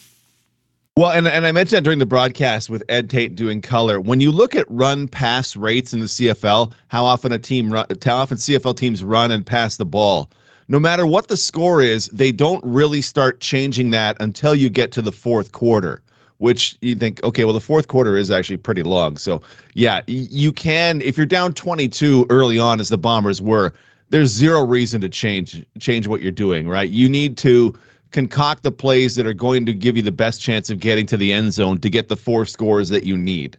Well, 0.98 1.12
and, 1.12 1.27
and 1.27 1.46
I 1.46 1.51
mentioned 1.51 1.77
that 1.77 1.84
during 1.84 2.00
the 2.00 2.05
broadcast 2.05 2.69
with 2.69 2.84
Ed 2.89 3.10
Tait 3.10 3.36
doing 3.36 3.62
color. 3.62 4.01
When 4.01 4.19
you 4.19 4.31
look 4.31 4.53
at 4.53 4.65
run 4.69 5.08
pass 5.08 5.55
rates 5.55 5.93
in 5.93 6.01
the 6.01 6.08
CFL, 6.08 6.74
how 6.88 7.05
often 7.05 7.31
a 7.31 7.39
team 7.39 7.72
run, 7.72 7.86
how 8.03 8.17
often 8.17 8.38
CFL 8.38 8.75
teams 8.75 9.03
run 9.03 9.31
and 9.31 9.46
pass 9.46 9.77
the 9.77 9.86
ball, 9.86 10.29
no 10.67 10.77
matter 10.77 11.05
what 11.05 11.29
the 11.29 11.38
score 11.38 11.81
is, 11.81 12.08
they 12.08 12.31
don't 12.31 12.63
really 12.65 13.01
start 13.01 13.39
changing 13.39 13.91
that 13.91 14.17
until 14.19 14.53
you 14.53 14.69
get 14.69 14.91
to 14.91 15.01
the 15.01 15.12
fourth 15.12 15.51
quarter 15.51 16.01
which 16.39 16.77
you 16.81 16.96
think, 16.96 17.24
okay, 17.24 17.43
well, 17.43 17.53
the 17.53 17.62
fourth 17.62 17.88
quarter 17.88 18.17
is 18.17 18.31
actually 18.31 18.58
pretty 18.58 18.84
long. 18.84 19.17
So, 19.17 19.41
yeah, 19.75 20.01
you 20.08 20.51
can 20.51 21.01
if 21.01 21.15
you're 21.15 21.25
down 21.25 21.53
22 21.53 22.25
early 22.29 22.58
on, 22.58 22.79
as 22.79 22.89
the 22.89 22.98
Bombers 22.98 23.41
were. 23.41 23.74
There's 24.12 24.31
zero 24.31 24.65
reason 24.65 25.01
to 25.01 25.10
change 25.10 25.63
change 25.77 26.08
what 26.08 26.22
you're 26.22 26.31
doing, 26.31 26.67
right? 26.67 26.89
You 26.89 27.08
need 27.08 27.38
to 27.39 27.77
concoct 28.12 28.63
the 28.63 28.72
plays 28.72 29.15
that 29.15 29.27
are 29.27 29.36
going 29.36 29.67
to 29.67 29.74
give 29.74 29.96
you 29.96 30.01
the 30.01 30.12
best 30.12 30.41
chance 30.41 30.72
of 30.72 30.79
getting 30.79 31.05
to 31.05 31.17
the 31.17 31.31
end 31.31 31.53
zone 31.53 31.77
to 31.81 31.89
get 31.91 32.08
the 32.08 32.15
four 32.15 32.46
scores 32.46 32.89
that 32.89 33.03
you 33.03 33.15
need. 33.15 33.55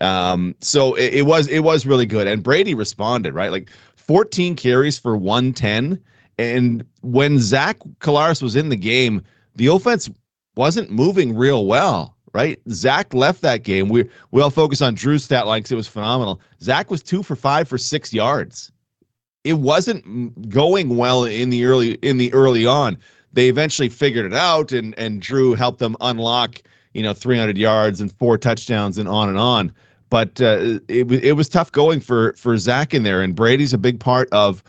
Um, 0.00 0.56
so 0.60 0.94
it, 0.94 1.14
it 1.14 1.22
was 1.22 1.46
it 1.46 1.60
was 1.60 1.86
really 1.86 2.06
good, 2.06 2.26
and 2.26 2.42
Brady 2.42 2.74
responded 2.74 3.34
right, 3.34 3.52
like 3.52 3.70
14 3.94 4.56
carries 4.56 4.98
for 4.98 5.16
110. 5.16 6.02
And 6.38 6.84
when 7.02 7.38
Zach 7.38 7.78
Collaros 8.00 8.42
was 8.42 8.56
in 8.56 8.70
the 8.70 8.76
game, 8.76 9.22
the 9.54 9.66
offense 9.68 10.10
wasn't 10.56 10.90
moving 10.90 11.36
real 11.36 11.66
well, 11.66 12.16
right? 12.32 12.60
Zach 12.70 13.12
left 13.14 13.42
that 13.42 13.62
game. 13.62 13.88
We 13.88 14.08
we 14.30 14.42
all 14.42 14.50
focus 14.50 14.82
on 14.82 14.94
Dru's 14.94 15.24
stat 15.24 15.46
line 15.46 15.60
because 15.60 15.72
it 15.72 15.76
was 15.76 15.88
phenomenal. 15.88 16.40
Zach 16.62 16.90
was 16.90 17.02
two 17.02 17.22
for 17.22 17.36
five 17.36 17.68
for 17.68 17.78
six 17.78 18.12
yards. 18.12 18.72
It 19.44 19.54
wasn't 19.54 20.48
going 20.48 20.96
well 20.96 21.24
in 21.24 21.50
the 21.50 21.64
early 21.64 21.94
in 21.94 22.16
the 22.16 22.32
early 22.32 22.66
on. 22.66 22.98
They 23.32 23.48
eventually 23.48 23.88
figured 23.88 24.26
it 24.26 24.34
out, 24.34 24.72
and 24.72 24.96
and 24.98 25.20
Drew 25.20 25.54
helped 25.54 25.78
them 25.78 25.96
unlock 26.00 26.62
you 26.94 27.02
know 27.02 27.14
300 27.14 27.56
yards 27.56 28.00
and 28.00 28.12
four 28.12 28.38
touchdowns 28.38 28.98
and 28.98 29.08
on 29.08 29.28
and 29.28 29.38
on. 29.38 29.72
But 30.10 30.40
uh, 30.40 30.78
it 30.88 31.10
it 31.10 31.32
was 31.32 31.48
tough 31.48 31.72
going 31.72 32.00
for 32.00 32.34
for 32.34 32.56
Zach 32.56 32.94
in 32.94 33.02
there, 33.02 33.22
and 33.22 33.34
Brady's 33.34 33.72
a 33.72 33.78
big 33.78 33.98
part 33.98 34.28
of 34.32 34.62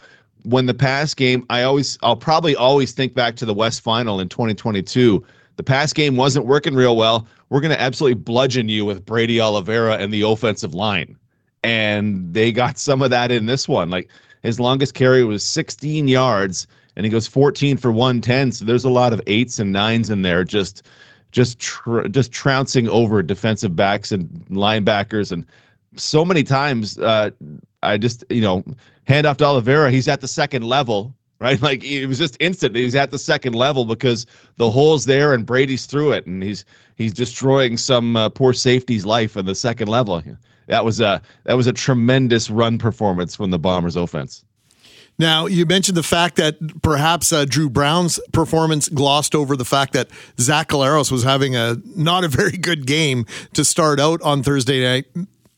when 0.43 0.65
the 0.65 0.73
pass 0.73 1.13
game. 1.13 1.45
I 1.49 1.63
always 1.63 1.97
I'll 2.01 2.15
probably 2.17 2.55
always 2.55 2.93
think 2.93 3.13
back 3.13 3.35
to 3.37 3.45
the 3.45 3.53
West 3.53 3.81
Final 3.81 4.19
in 4.19 4.27
2022 4.29 5.23
the 5.55 5.63
pass 5.63 5.93
game 5.93 6.15
wasn't 6.15 6.45
working 6.45 6.73
real 6.73 6.95
well. 6.95 7.27
We're 7.53 7.61
going 7.61 7.69
to 7.69 7.79
absolutely 7.79 8.15
bludgeon 8.15 8.67
you 8.67 8.83
with 8.83 9.05
Brady 9.05 9.39
Oliveira 9.39 9.97
and 9.97 10.11
the 10.11 10.23
offensive 10.23 10.73
line. 10.73 11.15
And 11.63 12.33
they 12.33 12.51
got 12.51 12.79
some 12.79 13.03
of 13.03 13.11
that 13.11 13.31
in 13.31 13.45
this 13.45 13.67
one. 13.67 13.91
Like 13.91 14.09
his 14.41 14.59
longest 14.59 14.95
carry 14.95 15.23
was 15.23 15.45
16 15.45 16.07
yards 16.07 16.65
and 16.95 17.05
he 17.05 17.11
goes 17.11 17.27
14 17.27 17.77
for 17.77 17.91
110. 17.91 18.53
So 18.53 18.65
there's 18.65 18.85
a 18.85 18.89
lot 18.89 19.13
of 19.13 19.21
eights 19.27 19.59
and 19.59 19.71
nines 19.71 20.09
in 20.09 20.23
there 20.23 20.43
just 20.43 20.87
just 21.31 21.59
tr- 21.59 22.07
just 22.07 22.31
trouncing 22.31 22.89
over 22.89 23.21
defensive 23.21 23.75
backs 23.75 24.11
and 24.11 24.27
linebackers 24.49 25.31
and 25.31 25.45
so 25.95 26.25
many 26.25 26.41
times 26.41 26.97
uh, 26.97 27.29
I 27.83 27.99
just, 27.99 28.23
you 28.31 28.41
know, 28.41 28.63
hand 29.03 29.27
off 29.27 29.37
to 29.37 29.45
Oliveira, 29.45 29.91
he's 29.91 30.07
at 30.07 30.21
the 30.21 30.27
second 30.27 30.63
level 30.63 31.13
right? 31.43 31.61
Like 31.61 31.83
it 31.83 32.07
was 32.07 32.17
just 32.17 32.37
instant. 32.39 32.75
He's 32.75 32.95
at 32.95 33.11
the 33.11 33.19
second 33.19 33.53
level 33.53 33.85
because 33.85 34.25
the 34.57 34.71
hole's 34.71 35.05
there 35.05 35.33
and 35.33 35.45
Brady's 35.45 35.85
through 35.85 36.13
it, 36.13 36.25
and 36.25 36.41
he's 36.41 36.65
he's 36.95 37.13
destroying 37.13 37.77
some 37.77 38.15
uh, 38.15 38.29
poor 38.29 38.53
safety's 38.53 39.05
life 39.05 39.37
in 39.37 39.45
the 39.45 39.55
second 39.55 39.87
level. 39.87 40.21
That 40.67 40.85
was 40.85 40.99
a 40.99 41.21
that 41.43 41.55
was 41.55 41.67
a 41.67 41.73
tremendous 41.73 42.49
run 42.49 42.77
performance 42.77 43.35
from 43.35 43.51
the 43.51 43.59
Bombers' 43.59 43.95
offense. 43.95 44.43
Now, 45.19 45.45
you 45.45 45.67
mentioned 45.67 45.95
the 45.95 46.03
fact 46.03 46.37
that 46.37 46.81
perhaps 46.81 47.31
uh, 47.31 47.45
Dru 47.45 47.69
Brown's 47.69 48.19
performance 48.31 48.89
glossed 48.89 49.35
over 49.35 49.55
the 49.55 49.65
fact 49.65 49.93
that 49.93 50.09
Zach 50.39 50.69
Collaros 50.69 51.11
was 51.11 51.23
having 51.23 51.55
a 51.55 51.77
not 51.95 52.23
a 52.23 52.27
very 52.27 52.57
good 52.57 52.87
game 52.87 53.25
to 53.53 53.63
start 53.63 53.99
out 53.99 54.21
on 54.23 54.41
Thursday 54.41 54.83
night. 54.83 55.05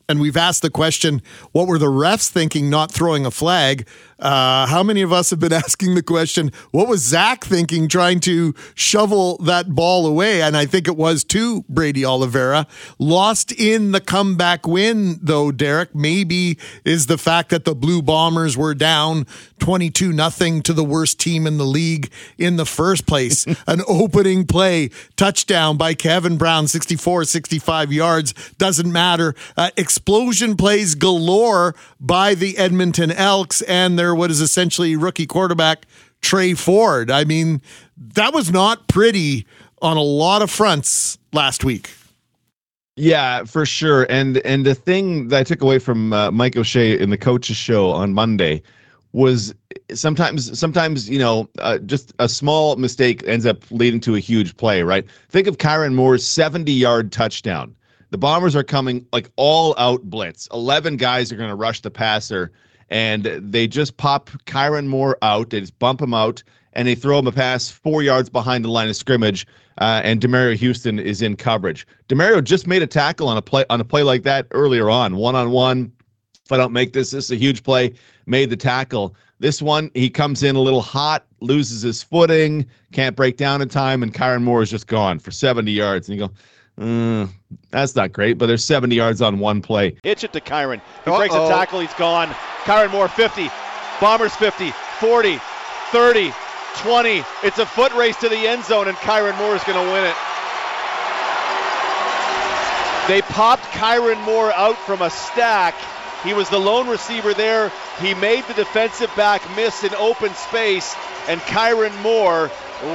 And 0.08 0.20
we've 0.20 0.38
asked 0.38 0.62
the 0.62 0.70
question, 0.70 1.22
what 1.52 1.68
were 1.68 1.80
the 1.80 1.88
refs 1.88 2.30
thinking 2.30 2.70
not 2.70 2.92
throwing 2.92 3.26
a 3.26 3.32
flag? 3.32 3.88
Uh, 4.18 4.66
how 4.68 4.82
many 4.82 5.02
of 5.02 5.12
us 5.12 5.30
have 5.30 5.40
been 5.40 5.54
asking 5.66 5.96
the 5.96 6.04
question, 6.04 6.52
what 6.72 6.88
was 6.88 7.02
Zach 7.02 7.44
thinking 7.44 7.88
trying 7.88 8.20
to 8.22 8.54
shovel 8.76 9.38
that 9.40 9.74
ball 9.74 10.06
away? 10.06 10.42
And 10.42 10.56
I 10.56 10.66
think 10.66 10.88
it 10.88 10.96
was 10.96 11.24
to 11.26 11.64
Brady 11.68 12.06
Oliveira. 12.06 12.68
Lost 13.00 13.52
in 13.52 13.92
the 13.92 14.00
comeback 14.00 14.68
win, 14.68 15.20
though, 15.22 15.52
Derek, 15.52 15.94
maybe 15.96 16.58
is 16.86 17.08
the 17.08 17.18
fact 17.18 17.50
that 17.50 17.66
the 17.66 17.76
Blue 17.76 18.02
Bombers 18.02 18.56
were 18.56 18.74
down 18.74 19.26
22 19.60 20.14
nothing 20.14 20.62
to 20.62 20.74
the 20.74 20.84
worst 20.84 21.20
team 21.20 21.48
in 21.48 21.58
the 21.58 21.66
league 21.66 22.12
in 22.38 22.56
the 22.56 22.66
first 22.66 23.06
place. 23.06 23.46
An 23.68 23.82
opening 23.88 24.46
play, 24.46 24.90
touchdown 25.16 25.78
by 25.78 25.94
Kevin 25.94 26.38
Brown, 26.38 26.68
64, 26.68 27.26
65 27.26 27.92
yards, 27.92 28.34
doesn't 28.58 28.92
matter. 28.92 29.34
Uh, 29.58 29.72
explosion 29.96 30.58
plays 30.58 30.94
galore 30.94 31.74
by 32.02 32.36
the 32.36 32.58
Edmonton 32.58 33.12
Elks 33.12 33.62
and 33.62 33.98
their 33.98 34.14
what 34.14 34.30
is 34.30 34.42
essentially 34.42 34.98
rookie 34.98 35.25
quarterback 35.25 35.86
Tre 36.20 36.54
Ford. 36.54 37.10
I 37.10 37.24
mean, 37.24 37.62
that 37.96 38.34
was 38.34 38.52
not 38.52 38.90
pretty 38.90 39.48
on 39.82 39.96
a 39.96 40.02
lot 40.02 40.42
of 40.42 40.52
fronts 40.52 41.18
last 41.32 41.64
week. 41.64 41.92
Yeah, 42.98 43.46
for 43.46 43.66
sure. 43.66 44.06
And 44.10 44.40
and 44.40 44.66
the 44.66 44.75
thing 44.75 45.30
that 45.30 45.40
I 45.40 45.44
took 45.44 45.62
away 45.62 45.80
from 45.80 46.12
uh, 46.12 46.30
Mike 46.30 46.58
O'Shea 46.58 47.00
in 47.00 47.10
the 47.10 47.18
coaches 47.18 47.56
show 47.56 47.92
on 47.92 48.14
Monday 48.14 48.64
was 49.14 49.56
sometimes 49.94 50.60
sometimes 50.60 51.10
you 51.10 51.20
know 51.20 51.48
uh, 51.60 51.78
just 51.78 52.12
a 52.20 52.28
small 52.28 52.75
mistake 52.75 53.24
ends 53.25 53.46
up 53.46 53.64
leading 53.72 54.02
to 54.02 54.16
a 54.16 54.20
huge 54.20 54.58
play. 54.58 54.84
Right? 54.84 55.06
Think 55.30 55.48
of 55.48 55.58
Kyran 55.58 55.94
Moore's 55.94 56.25
70 56.25 56.74
yard 56.74 57.14
touchdown. 57.14 57.74
The 58.12 58.18
Bombers 58.18 58.56
are 58.56 58.64
coming 58.64 59.06
like 59.12 59.30
all 59.36 59.76
out 59.78 60.04
blitz. 60.04 60.48
11 60.54 60.98
guys 60.98 61.32
are 61.32 61.36
going 61.36 61.50
to 61.50 61.56
rush 61.56 61.82
the 61.82 61.92
passer 61.92 62.52
and 62.90 63.24
they 63.24 63.68
just 63.68 63.98
pop 63.98 64.30
Kyran 64.46 64.88
Moore 64.88 65.18
out. 65.22 65.50
They 65.50 65.60
just 65.60 65.78
bump 65.80 66.02
him 66.02 66.14
out, 66.14 66.44
and 66.74 66.88
they 66.88 66.96
throw 66.96 67.20
him 67.20 67.28
a 67.28 67.32
pass 67.32 67.70
four 67.70 68.04
yards 68.04 68.30
behind 68.30 68.64
the 68.64 68.70
line 68.70 68.90
of 68.90 68.96
scrimmage. 68.96 69.48
Uh, 69.80 70.02
and 70.04 70.22
Demario 70.22 70.56
Houston 70.56 71.00
is 71.00 71.22
in 71.22 71.36
coverage. 71.36 71.86
Demario 72.08 72.42
just 72.44 72.66
made 72.66 72.82
a 72.82 72.88
tackle 72.88 73.28
on 73.28 73.36
a 73.38 73.42
play 73.42 73.66
on 73.70 73.82
a 73.82 73.84
play 73.84 74.04
like 74.04 74.24
that 74.24 74.48
earlier 74.52 74.90
on, 74.90 75.18
one 75.18 75.36
on 75.36 75.52
one. 75.52 75.92
If 76.46 76.52
I 76.52 76.58
don't 76.58 76.72
make 76.72 76.94
this, 76.94 77.12
this 77.12 77.26
is 77.26 77.32
a 77.32 77.36
huge 77.36 77.64
play. 77.64 77.94
Made 78.26 78.50
the 78.50 78.58
tackle. 78.58 79.16
This 79.40 79.62
one, 79.62 79.92
he 79.94 80.10
comes 80.10 80.44
in 80.44 80.56
a 80.56 80.62
little 80.62 80.82
hot, 80.82 81.26
loses 81.42 81.82
his 81.82 82.02
footing, 82.02 82.66
can't 82.94 83.16
break 83.16 83.36
down 83.36 83.62
in 83.62 83.68
time, 83.68 84.02
and 84.02 84.14
Kyran 84.14 84.44
Moore 84.44 84.62
is 84.62 84.70
just 84.70 84.88
gone 84.88 85.20
for 85.20 85.32
70 85.32 85.72
yards. 85.72 86.08
And 86.08 86.18
you 86.18 86.28
go, 86.28 86.34
Mm, 86.79 87.29
that's 87.72 87.96
not 87.96 88.12
great, 88.12 88.38
but 88.38 88.48
there's 88.48 88.63
70 88.63 88.96
yards 88.96 89.22
on 89.22 89.39
one 89.39 89.62
play. 89.62 89.96
Hitch 90.03 90.24
it 90.24 90.34
to 90.34 90.41
Kyran. 90.41 90.82
He 91.05 91.12
Uh-oh. 91.12 91.17
breaks 91.17 91.34
a 91.34 91.48
tackle. 91.48 91.79
He's 91.79 91.94
gone. 91.94 92.27
Kyran 92.63 92.91
Moore 92.91 93.08
50. 93.08 93.50
Bombers 94.01 94.36
50. 94.36 94.72
40. 95.00 95.39
30. 95.91 96.34
20. 96.79 97.24
It's 97.44 97.60
a 97.60 97.65
foot 97.65 97.94
race 97.94 98.17
to 98.17 98.27
the 98.27 98.36
end 98.48 98.65
zone, 98.65 98.88
and 98.89 98.98
Kyran 98.98 99.38
Moore 99.38 99.55
is 99.55 99.63
going 99.63 99.77
to 99.86 99.91
win 99.94 100.03
it. 100.03 100.15
They 103.08 103.22
popped 103.22 103.63
Kyran 103.65 104.20
Moore 104.25 104.51
out 104.53 104.77
from 104.79 105.01
a 105.03 105.12
stack. 105.12 105.75
He 106.24 106.34
was 106.34 106.50
the 106.50 106.58
lone 106.60 106.89
receiver 106.89 107.36
there. 107.36 107.72
He 108.01 108.15
made 108.15 108.44
the 108.46 108.55
defensive 108.55 109.15
back 109.15 109.44
miss 109.55 109.84
in 109.84 109.94
open 109.94 110.34
space, 110.34 110.96
and 111.27 111.39
Kyran 111.41 111.96
Moore 112.01 112.50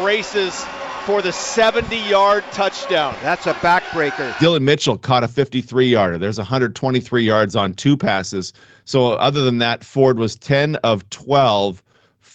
races 0.04 0.66
for 1.00 1.22
the 1.22 1.32
70 1.32 1.96
yard 1.96 2.44
touchdown. 2.52 3.14
That's 3.22 3.46
a 3.46 3.54
backbreaker. 3.54 4.38
Dillon 4.38 4.64
Mitchell 4.64 4.98
caught 4.98 5.24
a 5.24 5.28
53 5.28 5.86
yarder. 5.86 6.18
There's 6.18 6.38
123 6.38 7.24
yards 7.24 7.56
on 7.56 7.74
two 7.74 7.96
passes. 7.96 8.52
So, 8.84 9.12
other 9.12 9.42
than 9.42 9.58
that, 9.58 9.84
Ford 9.84 10.18
was 10.18 10.36
10 10.36 10.76
of 10.76 11.08
12 11.10 11.82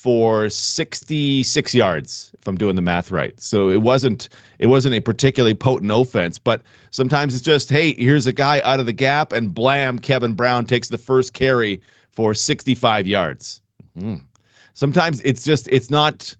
for 0.06 0.50
66 0.52 1.74
yards 1.74 2.32
if 2.40 2.48
i'm 2.48 2.58
doing 2.58 2.76
the 2.76 2.82
math 2.82 3.10
right 3.10 3.40
so 3.42 3.70
it 3.70 3.82
wasn't 3.82 4.30
it 4.60 4.68
wasn't 4.68 4.94
a 4.94 5.00
particularly 5.00 5.56
potent 5.56 5.92
offense 5.92 6.38
but 6.38 6.62
sometimes 6.92 7.34
it's 7.34 7.44
just 7.44 7.70
hey 7.70 7.96
here's 7.96 8.28
a 8.28 8.34
guy 8.34 8.62
out 8.62 8.80
of 8.80 8.86
the 8.86 8.94
gap 8.94 9.32
and 9.32 9.56
blam 9.56 9.98
kevin 9.98 10.34
brown 10.34 10.64
takes 10.64 10.90
the 10.90 10.98
first 11.00 11.34
carry 11.34 11.82
for 12.12 12.36
65 12.36 13.08
yards 13.08 13.62
mm. 13.98 14.22
sometimes 14.76 15.22
it's 15.22 15.44
just 15.44 15.68
it's 15.70 15.90
not 15.90 16.36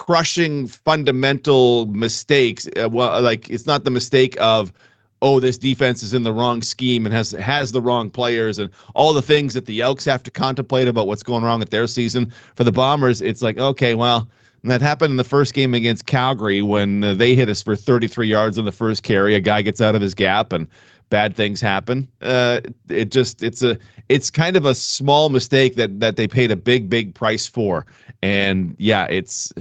crushing 0.00 0.66
fundamental 0.66 1.84
mistakes. 1.88 2.66
Uh, 2.82 2.88
well, 2.88 3.20
like 3.20 3.50
it's 3.50 3.66
not 3.66 3.84
the 3.84 3.90
mistake 3.90 4.34
of 4.40 4.72
oh 5.20 5.38
this 5.38 5.58
defense 5.58 6.02
is 6.02 6.14
in 6.14 6.22
the 6.22 6.32
wrong 6.32 6.62
scheme 6.62 7.04
and 7.04 7.14
has 7.14 7.32
has 7.32 7.72
the 7.72 7.82
wrong 7.82 8.08
players 8.08 8.58
and 8.58 8.70
all 8.94 9.12
the 9.12 9.20
things 9.20 9.52
that 9.52 9.66
the 9.66 9.82
Elks 9.82 10.06
have 10.06 10.22
to 10.22 10.30
contemplate 10.30 10.88
about 10.88 11.06
what's 11.06 11.22
going 11.22 11.44
wrong 11.44 11.60
with 11.60 11.68
their 11.68 11.86
season. 11.86 12.32
For 12.54 12.64
the 12.64 12.72
Bombers, 12.72 13.20
it's 13.20 13.42
like 13.42 13.58
okay, 13.58 13.94
well. 13.94 14.26
that 14.64 14.80
happened 14.80 15.10
in 15.10 15.16
the 15.18 15.24
first 15.24 15.52
game 15.52 15.74
against 15.74 16.06
Calgary 16.06 16.62
when 16.62 17.04
uh, 17.04 17.14
they 17.14 17.34
hit 17.34 17.50
us 17.50 17.62
for 17.62 17.76
33 17.76 18.26
yards 18.26 18.58
on 18.58 18.64
the 18.64 18.72
first 18.72 19.02
carry. 19.02 19.34
A 19.34 19.40
guy 19.40 19.60
gets 19.62 19.82
out 19.82 19.94
of 19.94 20.00
his 20.00 20.14
gap 20.14 20.52
and 20.52 20.66
bad 21.10 21.36
things 21.36 21.60
happen. 21.60 22.08
Uh, 22.22 22.60
it 22.88 23.10
just 23.10 23.42
it's 23.42 23.62
a 23.62 23.76
it's 24.08 24.30
kind 24.30 24.56
of 24.56 24.64
a 24.64 24.74
small 24.74 25.28
mistake 25.28 25.76
that 25.76 26.00
that 26.00 26.16
they 26.16 26.26
paid 26.26 26.50
a 26.50 26.56
big 26.56 26.88
big 26.88 27.14
price 27.14 27.46
for. 27.46 27.84
And 28.22 28.74
yeah, 28.78 29.06
it's 29.10 29.52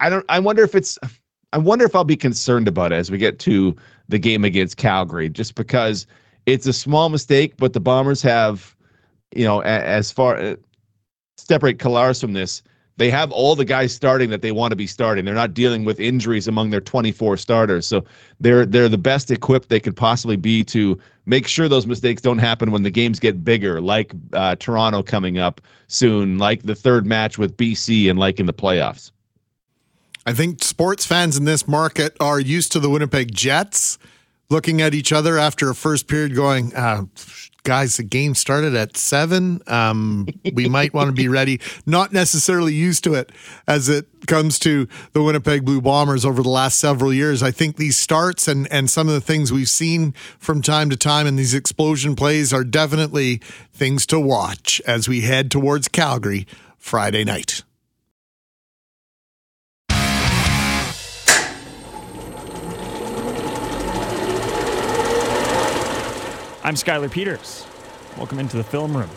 I 0.00 0.10
don't. 0.10 0.24
I 0.28 0.38
wonder 0.38 0.62
if 0.62 0.74
it's. 0.74 0.98
I 1.52 1.58
wonder 1.58 1.84
if 1.84 1.94
I'll 1.94 2.04
be 2.04 2.16
concerned 2.16 2.66
about 2.66 2.92
it 2.92 2.96
as 2.96 3.10
we 3.10 3.18
get 3.18 3.38
to 3.40 3.76
the 4.08 4.18
game 4.18 4.44
against 4.44 4.76
Calgary, 4.76 5.28
just 5.28 5.54
because 5.54 6.06
it's 6.46 6.66
a 6.66 6.72
small 6.72 7.08
mistake, 7.08 7.54
but 7.56 7.72
the 7.72 7.80
Bombers 7.80 8.20
have, 8.22 8.74
you 9.34 9.44
know, 9.44 9.60
as 9.60 10.10
far 10.10 10.36
uh, 10.36 10.56
separate 11.36 11.78
Collaros 11.78 12.20
from 12.20 12.32
this, 12.32 12.62
they 12.96 13.10
have 13.10 13.32
all 13.32 13.56
the 13.56 13.64
guys 13.64 13.94
starting 13.94 14.30
that 14.30 14.42
they 14.42 14.52
want 14.52 14.72
to 14.72 14.76
be 14.76 14.86
starting. 14.86 15.24
They're 15.24 15.34
not 15.34 15.54
dealing 15.54 15.84
with 15.84 15.98
injuries 16.00 16.46
among 16.46 16.70
their 16.70 16.80
24 16.80 17.36
starters, 17.36 17.86
so 17.86 18.04
they're 18.40 18.66
they're 18.66 18.88
the 18.88 18.98
best 18.98 19.30
equipped 19.30 19.68
they 19.68 19.80
could 19.80 19.96
possibly 19.96 20.36
be 20.36 20.64
to 20.64 20.98
make 21.26 21.46
sure 21.46 21.68
those 21.68 21.86
mistakes 21.86 22.20
don't 22.20 22.38
happen 22.38 22.70
when 22.70 22.82
the 22.82 22.90
games 22.90 23.18
get 23.18 23.44
bigger, 23.44 23.80
like 23.80 24.12
uh, 24.32 24.56
Toronto 24.56 25.02
coming 25.02 25.38
up 25.38 25.60
soon, 25.86 26.38
like 26.38 26.62
the 26.64 26.74
third 26.74 27.06
match 27.06 27.38
with 27.38 27.56
BC, 27.56 28.10
and 28.10 28.18
like 28.18 28.38
in 28.38 28.46
the 28.46 28.52
playoffs. 28.52 29.10
I 30.26 30.32
think 30.32 30.62
sports 30.62 31.04
fans 31.04 31.36
in 31.36 31.44
this 31.44 31.68
market 31.68 32.16
are 32.20 32.40
used 32.40 32.72
to 32.72 32.80
the 32.80 32.88
Winnipeg 32.88 33.34
Jets 33.34 33.98
looking 34.50 34.80
at 34.80 34.94
each 34.94 35.12
other 35.12 35.38
after 35.38 35.68
a 35.70 35.74
first 35.74 36.06
period, 36.06 36.34
going, 36.34 36.74
uh, 36.74 37.04
guys, 37.62 37.96
the 37.96 38.02
game 38.02 38.34
started 38.34 38.74
at 38.74 38.96
seven. 38.96 39.60
Um, 39.66 40.28
we 40.52 40.68
might 40.68 40.94
want 40.94 41.08
to 41.08 41.12
be 41.12 41.28
ready. 41.28 41.60
Not 41.86 42.12
necessarily 42.12 42.74
used 42.74 43.04
to 43.04 43.14
it 43.14 43.32
as 43.66 43.88
it 43.88 44.06
comes 44.26 44.58
to 44.60 44.86
the 45.12 45.22
Winnipeg 45.22 45.64
Blue 45.64 45.80
Bombers 45.80 46.24
over 46.24 46.42
the 46.42 46.48
last 46.48 46.78
several 46.78 47.12
years. 47.12 47.42
I 47.42 47.50
think 47.50 47.76
these 47.76 47.96
starts 47.96 48.48
and, 48.48 48.70
and 48.70 48.88
some 48.88 49.08
of 49.08 49.14
the 49.14 49.20
things 49.20 49.52
we've 49.52 49.68
seen 49.68 50.12
from 50.38 50.62
time 50.62 50.90
to 50.90 50.96
time 50.96 51.26
in 51.26 51.36
these 51.36 51.54
explosion 51.54 52.14
plays 52.14 52.52
are 52.52 52.64
definitely 52.64 53.38
things 53.72 54.06
to 54.06 54.20
watch 54.20 54.80
as 54.86 55.08
we 55.08 55.22
head 55.22 55.50
towards 55.50 55.88
Calgary 55.88 56.46
Friday 56.78 57.24
night. 57.24 57.62
I'm 66.66 66.76
Skylar 66.76 67.10
Peters. 67.10 67.66
Welcome 68.16 68.38
into 68.38 68.56
the 68.56 68.64
film 68.64 68.96
room. 68.96 69.10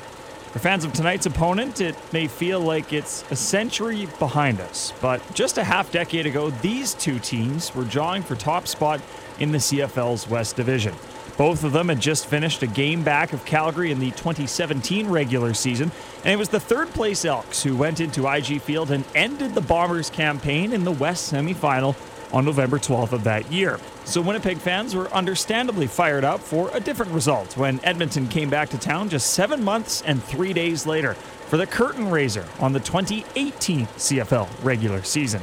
For 0.51 0.59
fans 0.59 0.83
of 0.83 0.91
tonight's 0.91 1.27
opponent, 1.27 1.79
it 1.79 1.95
may 2.11 2.27
feel 2.27 2.59
like 2.59 2.91
it's 2.91 3.23
a 3.31 3.37
century 3.37 4.09
behind 4.19 4.59
us, 4.59 4.91
but 4.99 5.21
just 5.33 5.57
a 5.57 5.63
half 5.63 5.89
decade 5.89 6.25
ago, 6.25 6.49
these 6.49 6.93
two 6.93 7.19
teams 7.19 7.73
were 7.73 7.85
jawing 7.85 8.21
for 8.21 8.35
top 8.35 8.67
spot 8.67 8.99
in 9.39 9.53
the 9.53 9.59
CFL's 9.59 10.27
West 10.27 10.57
Division. 10.57 10.93
Both 11.37 11.63
of 11.63 11.71
them 11.71 11.87
had 11.87 12.01
just 12.01 12.25
finished 12.25 12.63
a 12.63 12.67
game 12.67 13.01
back 13.01 13.31
of 13.31 13.45
Calgary 13.45 13.91
in 13.91 13.99
the 13.99 14.11
2017 14.11 15.07
regular 15.07 15.53
season, 15.53 15.89
and 16.25 16.33
it 16.33 16.37
was 16.37 16.49
the 16.49 16.59
third 16.59 16.89
place 16.89 17.23
Elks 17.23 17.63
who 17.63 17.77
went 17.77 18.01
into 18.01 18.27
IG 18.27 18.59
Field 18.59 18.91
and 18.91 19.05
ended 19.15 19.55
the 19.55 19.61
Bombers' 19.61 20.09
campaign 20.09 20.73
in 20.73 20.83
the 20.83 20.91
West 20.91 21.31
semifinal 21.31 21.95
on 22.31 22.45
November 22.45 22.77
12th 22.77 23.11
of 23.11 23.23
that 23.23 23.51
year. 23.51 23.79
So 24.05 24.21
Winnipeg 24.21 24.57
fans 24.57 24.95
were 24.95 25.07
understandably 25.09 25.87
fired 25.87 26.23
up 26.23 26.39
for 26.39 26.69
a 26.73 26.79
different 26.79 27.11
result 27.11 27.57
when 27.57 27.79
Edmonton 27.83 28.27
came 28.27 28.49
back 28.49 28.69
to 28.69 28.77
town 28.77 29.09
just 29.09 29.33
seven 29.33 29.63
months 29.63 30.01
and 30.03 30.23
three 30.23 30.53
days 30.53 30.85
later 30.85 31.13
for 31.13 31.57
the 31.57 31.67
curtain 31.67 32.09
raiser 32.09 32.45
on 32.59 32.73
the 32.73 32.79
2018 32.79 33.85
CFL 33.87 34.47
regular 34.63 35.03
season. 35.03 35.41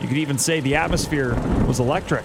You 0.00 0.06
could 0.06 0.18
even 0.18 0.38
say 0.38 0.60
the 0.60 0.76
atmosphere 0.76 1.34
was 1.66 1.80
electric. 1.80 2.24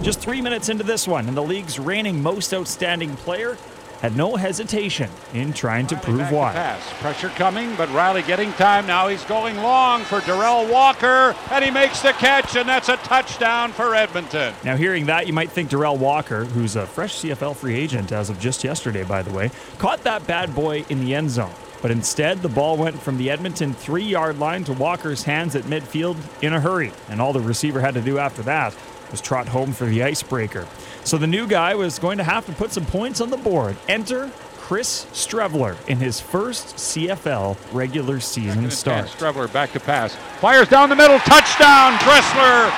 Just 0.00 0.20
three 0.20 0.40
minutes 0.40 0.68
into 0.68 0.82
this 0.82 1.06
one, 1.06 1.28
and 1.28 1.36
the 1.36 1.42
league's 1.42 1.78
reigning 1.78 2.22
most 2.22 2.54
outstanding 2.54 3.14
player 3.16 3.58
had 4.02 4.16
no 4.16 4.34
hesitation 4.34 5.08
in 5.32 5.52
trying 5.52 5.86
to 5.86 5.96
prove 5.96 6.32
why. 6.32 6.52
Pass. 6.52 6.92
Pressure 7.00 7.28
coming, 7.28 7.72
but 7.76 7.88
Reilly 7.90 8.22
getting 8.22 8.52
time 8.54 8.84
now. 8.84 9.06
He's 9.06 9.24
going 9.24 9.56
long 9.58 10.02
for 10.02 10.18
Derel 10.18 10.68
Walker, 10.68 11.36
and 11.52 11.64
he 11.64 11.70
makes 11.70 12.02
the 12.02 12.10
catch, 12.10 12.56
and 12.56 12.68
that's 12.68 12.88
a 12.88 12.96
touchdown 12.96 13.70
for 13.70 13.94
Edmonton. 13.94 14.54
Now, 14.64 14.76
hearing 14.76 15.06
that, 15.06 15.28
you 15.28 15.32
might 15.32 15.52
think 15.52 15.70
Derel 15.70 15.96
Walker, 15.96 16.46
who's 16.46 16.74
a 16.74 16.84
fresh 16.84 17.20
CFL 17.20 17.54
free 17.54 17.76
agent 17.76 18.10
as 18.10 18.28
of 18.28 18.40
just 18.40 18.64
yesterday, 18.64 19.04
by 19.04 19.22
the 19.22 19.32
way, 19.32 19.52
caught 19.78 20.02
that 20.02 20.26
bad 20.26 20.52
boy 20.52 20.84
in 20.88 21.04
the 21.04 21.14
end 21.14 21.30
zone. 21.30 21.54
But 21.80 21.92
instead, 21.92 22.42
the 22.42 22.48
ball 22.48 22.76
went 22.76 23.00
from 23.00 23.18
the 23.18 23.30
Edmonton 23.30 23.72
three 23.72 24.04
yard 24.04 24.40
line 24.40 24.64
to 24.64 24.72
Walker's 24.72 25.22
hands 25.22 25.54
at 25.54 25.62
midfield 25.64 26.16
in 26.42 26.52
a 26.52 26.60
hurry, 26.60 26.92
and 27.08 27.20
all 27.20 27.32
the 27.32 27.40
receiver 27.40 27.80
had 27.80 27.94
to 27.94 28.00
do 28.00 28.18
after 28.18 28.42
that 28.42 28.74
was 29.12 29.20
trot 29.20 29.46
home 29.46 29.72
for 29.72 29.84
the 29.84 30.02
icebreaker. 30.02 30.66
So 31.04 31.18
the 31.18 31.26
new 31.26 31.46
guy 31.46 31.74
was 31.74 31.98
going 31.98 32.18
to 32.18 32.24
have 32.24 32.46
to 32.46 32.52
put 32.52 32.72
some 32.72 32.86
points 32.86 33.20
on 33.20 33.30
the 33.30 33.36
board. 33.36 33.76
Enter 33.88 34.30
Chris 34.56 35.06
Streveler 35.12 35.76
in 35.88 35.98
his 35.98 36.20
first 36.20 36.76
CFL 36.76 37.56
regular 37.72 38.20
season 38.20 38.70
start. 38.70 39.06
Streveler 39.08 39.52
back 39.52 39.72
to 39.72 39.80
pass. 39.80 40.14
Fires 40.40 40.68
down 40.68 40.88
the 40.88 40.96
middle. 40.96 41.18
Touchdown, 41.18 41.98
Dressler. 41.98 42.72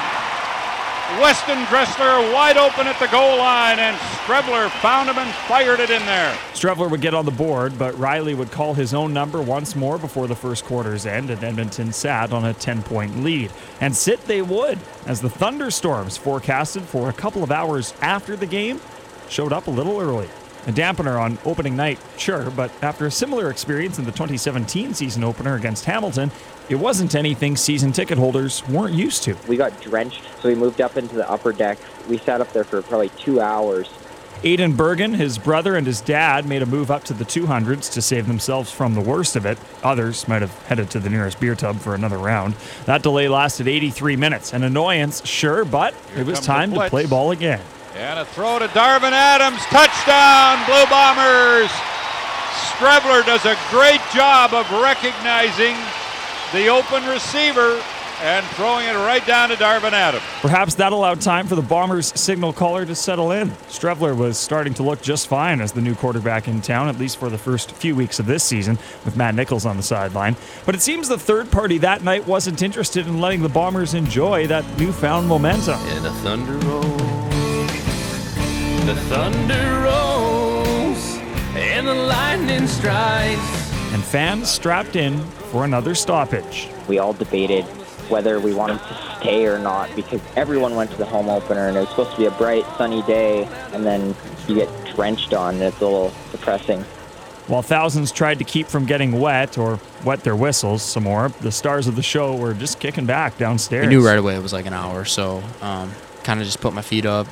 Weston 1.21 1.65
Dressler 1.67 2.33
wide 2.33 2.57
open 2.57 2.87
at 2.87 2.99
the 2.99 3.07
goal 3.09 3.37
line, 3.37 3.79
and 3.79 3.97
Streveler 3.97 4.71
found 4.81 5.09
him 5.09 5.19
and 5.19 5.33
fired 5.47 5.79
it 5.79 5.91
in 5.91 6.05
there. 6.07 6.35
Streveler 6.55 6.91
would 6.91 7.03
get 7.03 7.13
on 7.13 7.25
the 7.25 7.31
board, 7.31 7.79
but 7.79 7.97
Reilly 7.99 8.35
would 8.35 8.51
call 8.51 8.73
his 8.73 8.95
own 8.95 9.13
number 9.13 9.43
once 9.43 9.77
more 9.77 9.99
before 9.99 10.27
the 10.27 10.35
first 10.35 10.65
quarter's 10.65 11.05
end, 11.05 11.29
and 11.29 11.45
Edmonton 11.45 11.93
sat 11.93 12.33
on 12.33 12.47
a 12.47 12.55
10 12.55 12.83
point 12.83 13.23
lead. 13.23 13.53
And 13.81 13.95
sit 13.95 14.25
they 14.25 14.41
would, 14.41 14.79
as 15.07 15.21
the 15.21 15.29
thunderstorms 15.29 16.17
forecasted 16.17 16.83
for 16.85 17.11
a 17.11 17.13
couple 17.13 17.45
of 17.45 17.53
hours 17.53 17.93
after 18.01 18.35
the 18.35 18.47
game 18.47 18.81
showed 19.29 19.53
up 19.53 19.67
a 19.67 19.71
little 19.71 20.01
early. 20.01 20.29
A 20.67 20.73
dampener 20.73 21.21
on 21.21 21.37
opening 21.45 21.77
night, 21.77 21.99
sure, 22.17 22.51
but 22.51 22.71
after 22.83 23.05
a 23.05 23.11
similar 23.11 23.51
experience 23.51 23.99
in 23.99 24.07
the 24.07 24.13
2017 24.13 24.95
season 24.95 25.23
opener 25.23 25.57
against 25.57 25.85
Hamilton, 25.85 26.31
it 26.69 26.77
wasn't 26.77 27.15
anything 27.15 27.57
season 27.57 27.93
ticket 27.93 28.17
holders 28.17 28.67
weren't 28.69 28.95
used 28.95 29.23
to. 29.25 29.37
We 29.49 29.57
got 29.57 29.79
drenched, 29.81 30.23
so 30.41 30.49
we 30.49 30.55
moved 30.55 30.81
up 30.81 30.97
into 30.97 31.15
the 31.15 31.31
upper 31.31 31.53
deck. 31.53 31.79
We 32.09 32.19
sat 32.19 32.41
up 32.41 32.53
there 32.53 32.65
for 32.65 32.81
probably 32.83 33.11
two 33.11 33.41
hours. 33.41 33.89
Aiden 34.43 34.77
Bergen, 34.77 35.15
his 35.15 35.39
brother, 35.39 35.75
and 35.75 35.87
his 35.87 36.03
dad 36.03 36.47
made 36.47 36.61
a 36.61 36.67
move 36.67 36.91
up 36.91 37.05
to 37.05 37.15
the 37.15 37.25
200s 37.25 37.91
to 37.95 38.03
save 38.03 38.27
themselves 38.27 38.71
from 38.71 38.95
the 38.95 39.01
worst 39.01 39.37
of 39.37 39.47
it. 39.47 39.57
Others 39.83 40.29
might 40.29 40.43
have 40.43 40.53
headed 40.65 40.91
to 40.91 41.01
the 41.01 41.09
nearest 41.09 41.41
beer 41.41 41.55
tub 41.55 41.79
for 41.79 41.95
another 41.95 42.19
round. 42.19 42.55
That 42.85 43.03
delay 43.03 43.27
lasted 43.29 43.69
83 43.69 44.17
minutes. 44.17 44.53
An 44.53 44.63
annoyance, 44.63 45.25
sure, 45.27 45.65
but 45.65 45.95
Here 46.13 46.21
it 46.21 46.27
was 46.27 46.41
time 46.41 46.75
to 46.75 46.91
play 46.91 47.07
ball 47.07 47.31
again. 47.31 47.61
And 47.97 48.19
a 48.19 48.27
throw 48.27 48.59
to 48.59 48.69
Darvin 48.69 49.13
Adams. 49.13 49.63
Touchdown, 49.67 50.61
Blue 50.67 50.85
Bombers. 50.91 51.71
Streveler 52.69 53.25
does 53.25 53.47
a 53.47 53.57
great 53.71 54.01
job 54.13 54.53
of 54.53 54.71
recognizing 54.83 55.77
the 56.55 56.69
open 56.69 57.05
receiver 57.09 57.83
and 58.23 58.47
throwing 58.55 58.87
it 58.87 58.93
right 58.93 59.27
down 59.27 59.49
to 59.49 59.57
Darvin 59.57 59.91
Adams. 59.91 60.23
Perhaps 60.41 60.77
that 60.77 60.93
allowed 60.93 61.21
time 61.21 61.49
for 61.49 61.57
the 61.57 61.63
Bombers' 61.63 62.13
signal 62.19 62.53
caller 62.53 62.87
to 62.87 62.95
settle 62.95 63.33
in. 63.33 63.51
Streveler 63.69 64.17
was 64.17 64.39
starting 64.39 64.73
to 64.75 64.85
look 64.85 65.03
just 65.03 65.27
fine 65.27 65.61
as 65.61 65.73
the 65.73 65.81
new 65.81 65.97
quarterback 65.97 66.47
in 66.47 66.61
town, 66.63 66.87
at 66.87 66.97
least 66.97 67.17
for 67.17 67.29
the 67.29 67.37
first 67.37 67.73
few 67.73 67.97
weeks 67.97 68.21
of 68.21 68.27
this 68.27 68.45
season, 68.45 68.79
with 69.05 69.17
Matt 69.17 69.35
Nichols 69.35 69.67
on 69.67 69.77
the 69.77 69.83
sideline. 69.83 70.37
But 70.65 70.77
it 70.77 70.81
seems 70.81 71.09
the 71.09 71.19
third 71.19 71.51
party 71.51 71.79
that 71.79 72.05
night 72.05 72.25
wasn't 72.25 72.63
interested 72.63 73.09
in 73.09 73.21
letting 73.21 73.43
the 73.43 73.49
Bombers 73.49 73.93
enjoy 73.93 74.47
that 74.47 74.65
newfound 74.79 75.27
momentum. 75.27 75.81
And 75.81 76.05
the 76.05 76.13
thunder 76.13 76.57
rolls, 76.69 76.87
the 78.87 78.95
thunder 79.09 79.81
rolls, 79.81 81.17
and 81.57 81.89
the 81.89 81.95
lightning 81.95 82.69
strikes. 82.69 83.64
And 83.95 84.03
fans 84.03 84.51
strapped 84.51 84.97
in 84.97 85.21
for 85.53 85.65
another 85.65 85.95
stoppage. 85.95 86.69
We 86.89 86.99
all 86.99 87.13
debated 87.13 87.65
whether 88.11 88.41
we 88.41 88.53
wanted 88.53 88.79
to 88.81 89.19
stay 89.21 89.47
or 89.47 89.59
not 89.59 89.89
because 89.95 90.21
everyone 90.35 90.75
went 90.75 90.91
to 90.91 90.97
the 90.97 91.07
home 91.07 91.29
opener 91.29 91.69
and 91.69 91.77
it 91.77 91.81
was 91.81 91.89
supposed 91.91 92.11
to 92.11 92.17
be 92.17 92.27
a 92.27 92.31
bright, 92.33 92.65
sunny 92.77 93.03
day, 93.03 93.45
and 93.73 93.87
then 93.87 94.17
you 94.49 94.57
get 94.57 94.69
drenched 94.97 95.33
on, 95.33 95.55
and 95.55 95.63
it's 95.63 95.81
a 95.81 95.85
little 95.85 96.13
depressing. 96.33 96.83
While 97.47 97.63
thousands 97.63 98.11
tried 98.11 98.39
to 98.39 98.45
keep 98.45 98.67
from 98.67 98.85
getting 98.85 99.21
wet 99.21 99.59
or 99.59 99.79
wet 100.05 100.25
their 100.25 100.35
whistles 100.35 100.83
some 100.83 101.05
more, 101.05 101.29
the 101.41 101.53
stars 101.53 101.87
of 101.87 101.95
the 101.95 102.03
show 102.03 102.35
were 102.35 102.53
just 102.53 102.81
kicking 102.81 103.07
back 103.07 103.39
downstairs. 103.39 103.87
I 103.87 103.89
knew 103.89 104.05
right 104.05 104.19
away 104.19 104.35
it 104.35 104.43
was 104.43 104.53
like 104.53 104.67
an 104.67 104.73
hour, 104.73 105.05
so 105.05 105.41
um, 105.63 105.93
kind 106.25 106.41
of 106.41 106.47
just 106.47 106.61
put 106.61 106.75
my 106.75 106.83
feet 106.83 107.07
up, 107.07 107.29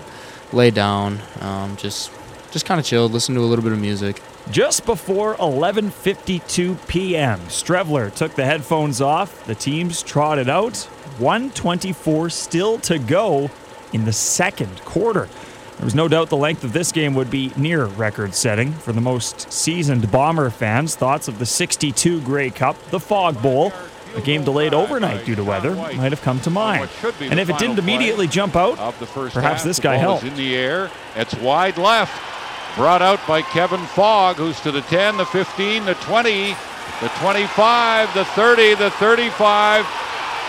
lay 0.52 0.70
down, 0.70 1.18
um, 1.40 1.76
just 1.76 2.12
just 2.52 2.66
kind 2.66 2.78
of 2.78 2.86
chilled, 2.86 3.10
listened 3.12 3.34
to 3.34 3.40
a 3.40 3.46
little 3.46 3.64
bit 3.64 3.72
of 3.72 3.80
music. 3.80 4.22
Just 4.50 4.84
before 4.84 5.36
11:52 5.36 6.86
p.m., 6.88 7.38
Streveler 7.48 8.14
took 8.14 8.34
the 8.34 8.44
headphones 8.44 9.00
off. 9.00 9.46
The 9.46 9.54
teams 9.54 10.02
trotted 10.02 10.48
out. 10.48 10.76
124 11.18 12.30
still 12.30 12.78
to 12.80 12.98
go 12.98 13.50
in 13.92 14.04
the 14.04 14.12
second 14.12 14.80
quarter. 14.84 15.28
There 15.76 15.84
was 15.84 15.94
no 15.94 16.08
doubt 16.08 16.28
the 16.28 16.36
length 16.36 16.64
of 16.64 16.72
this 16.72 16.90
game 16.92 17.14
would 17.14 17.30
be 17.30 17.52
near 17.56 17.86
record-setting 17.86 18.72
for 18.72 18.92
the 18.92 19.00
most 19.00 19.52
seasoned 19.52 20.10
Bomber 20.10 20.50
fans. 20.50 20.94
Thoughts 20.96 21.28
of 21.28 21.38
the 21.38 21.46
62 21.46 22.20
Grey 22.22 22.50
Cup, 22.50 22.76
the 22.90 23.00
Fog 23.00 23.40
Bowl, 23.42 23.72
a 24.16 24.20
game 24.20 24.44
delayed 24.44 24.74
overnight 24.74 25.24
due 25.24 25.34
to 25.34 25.44
weather, 25.44 25.74
might 25.74 26.12
have 26.12 26.22
come 26.22 26.40
to 26.40 26.50
mind. 26.50 26.88
And 27.20 27.38
if 27.40 27.48
it 27.50 27.58
didn't 27.58 27.78
immediately 27.78 28.26
jump 28.26 28.54
out, 28.56 28.78
Of 28.78 28.98
the 28.98 29.06
first 29.06 29.34
perhaps 29.34 29.64
this 29.64 29.78
guy 29.80 29.96
helped. 29.96 30.24
in 30.24 30.34
the 30.36 30.56
air. 30.56 30.90
It's 31.16 31.34
wide 31.36 31.78
left. 31.78 32.12
Brought 32.76 33.02
out 33.02 33.20
by 33.28 33.42
Kevin 33.42 33.84
Fogg, 33.84 34.36
who's 34.36 34.58
to 34.60 34.72
the 34.72 34.80
10, 34.82 35.18
the 35.18 35.26
15, 35.26 35.84
the 35.84 35.94
20, 35.94 36.56
the 37.02 37.08
25, 37.20 38.14
the 38.14 38.24
30, 38.24 38.74
the 38.76 38.90
35, 38.92 39.86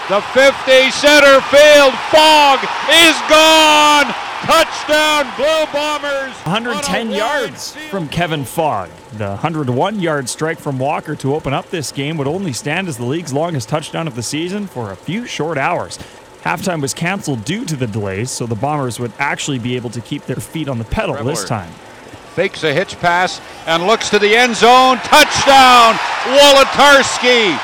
the 0.08 0.22
50, 0.22 0.92
center 0.92 1.42
field. 1.52 1.94
Fogg 2.12 2.60
is 2.90 3.18
gone. 3.28 4.14
Touchdown, 4.44 5.26
Blue 5.36 5.66
Bombers. 5.74 6.34
110 6.44 7.08
on 7.08 7.14
yards 7.14 7.76
from 7.90 8.08
Kevin 8.08 8.46
Fogg. 8.46 8.90
The 9.14 9.28
101 9.28 10.00
yard 10.00 10.30
strike 10.30 10.60
from 10.60 10.80
Walker 10.80 11.16
to 11.18 11.36
open 11.36 11.54
up 11.54 11.70
this 11.70 11.92
game 11.92 12.18
would 12.18 12.28
only 12.28 12.54
stand 12.54 12.88
as 12.88 12.98
the 12.98 13.06
league's 13.06 13.34
longest 13.34 13.68
touchdown 13.68 14.08
of 14.08 14.16
the 14.16 14.24
season 14.24 14.68
for 14.68 14.92
a 14.92 14.96
few 14.96 15.26
short 15.26 15.58
hours. 15.58 15.98
Halftime 16.42 16.82
was 16.82 16.94
canceled 16.94 17.46
due 17.46 17.64
to 17.66 17.76
the 17.76 17.88
delays, 17.88 18.32
so 18.32 18.46
the 18.46 18.56
Bombers 18.56 19.00
would 19.00 19.14
actually 19.18 19.60
be 19.60 19.76
able 19.78 19.90
to 19.90 20.02
keep 20.02 20.26
their 20.26 20.36
feet 20.38 20.68
on 20.68 20.78
the 20.78 20.86
pedal 20.86 21.22
this 21.24 21.46
time. 21.46 21.72
Fakes 22.34 22.64
a 22.64 22.74
hitch 22.74 23.00
pass 23.00 23.40
and 23.68 23.86
looks 23.86 24.10
to 24.10 24.18
the 24.18 24.36
end 24.36 24.56
zone. 24.56 24.98
Touchdown, 24.98 25.94
Wolitarsky. 26.26 27.58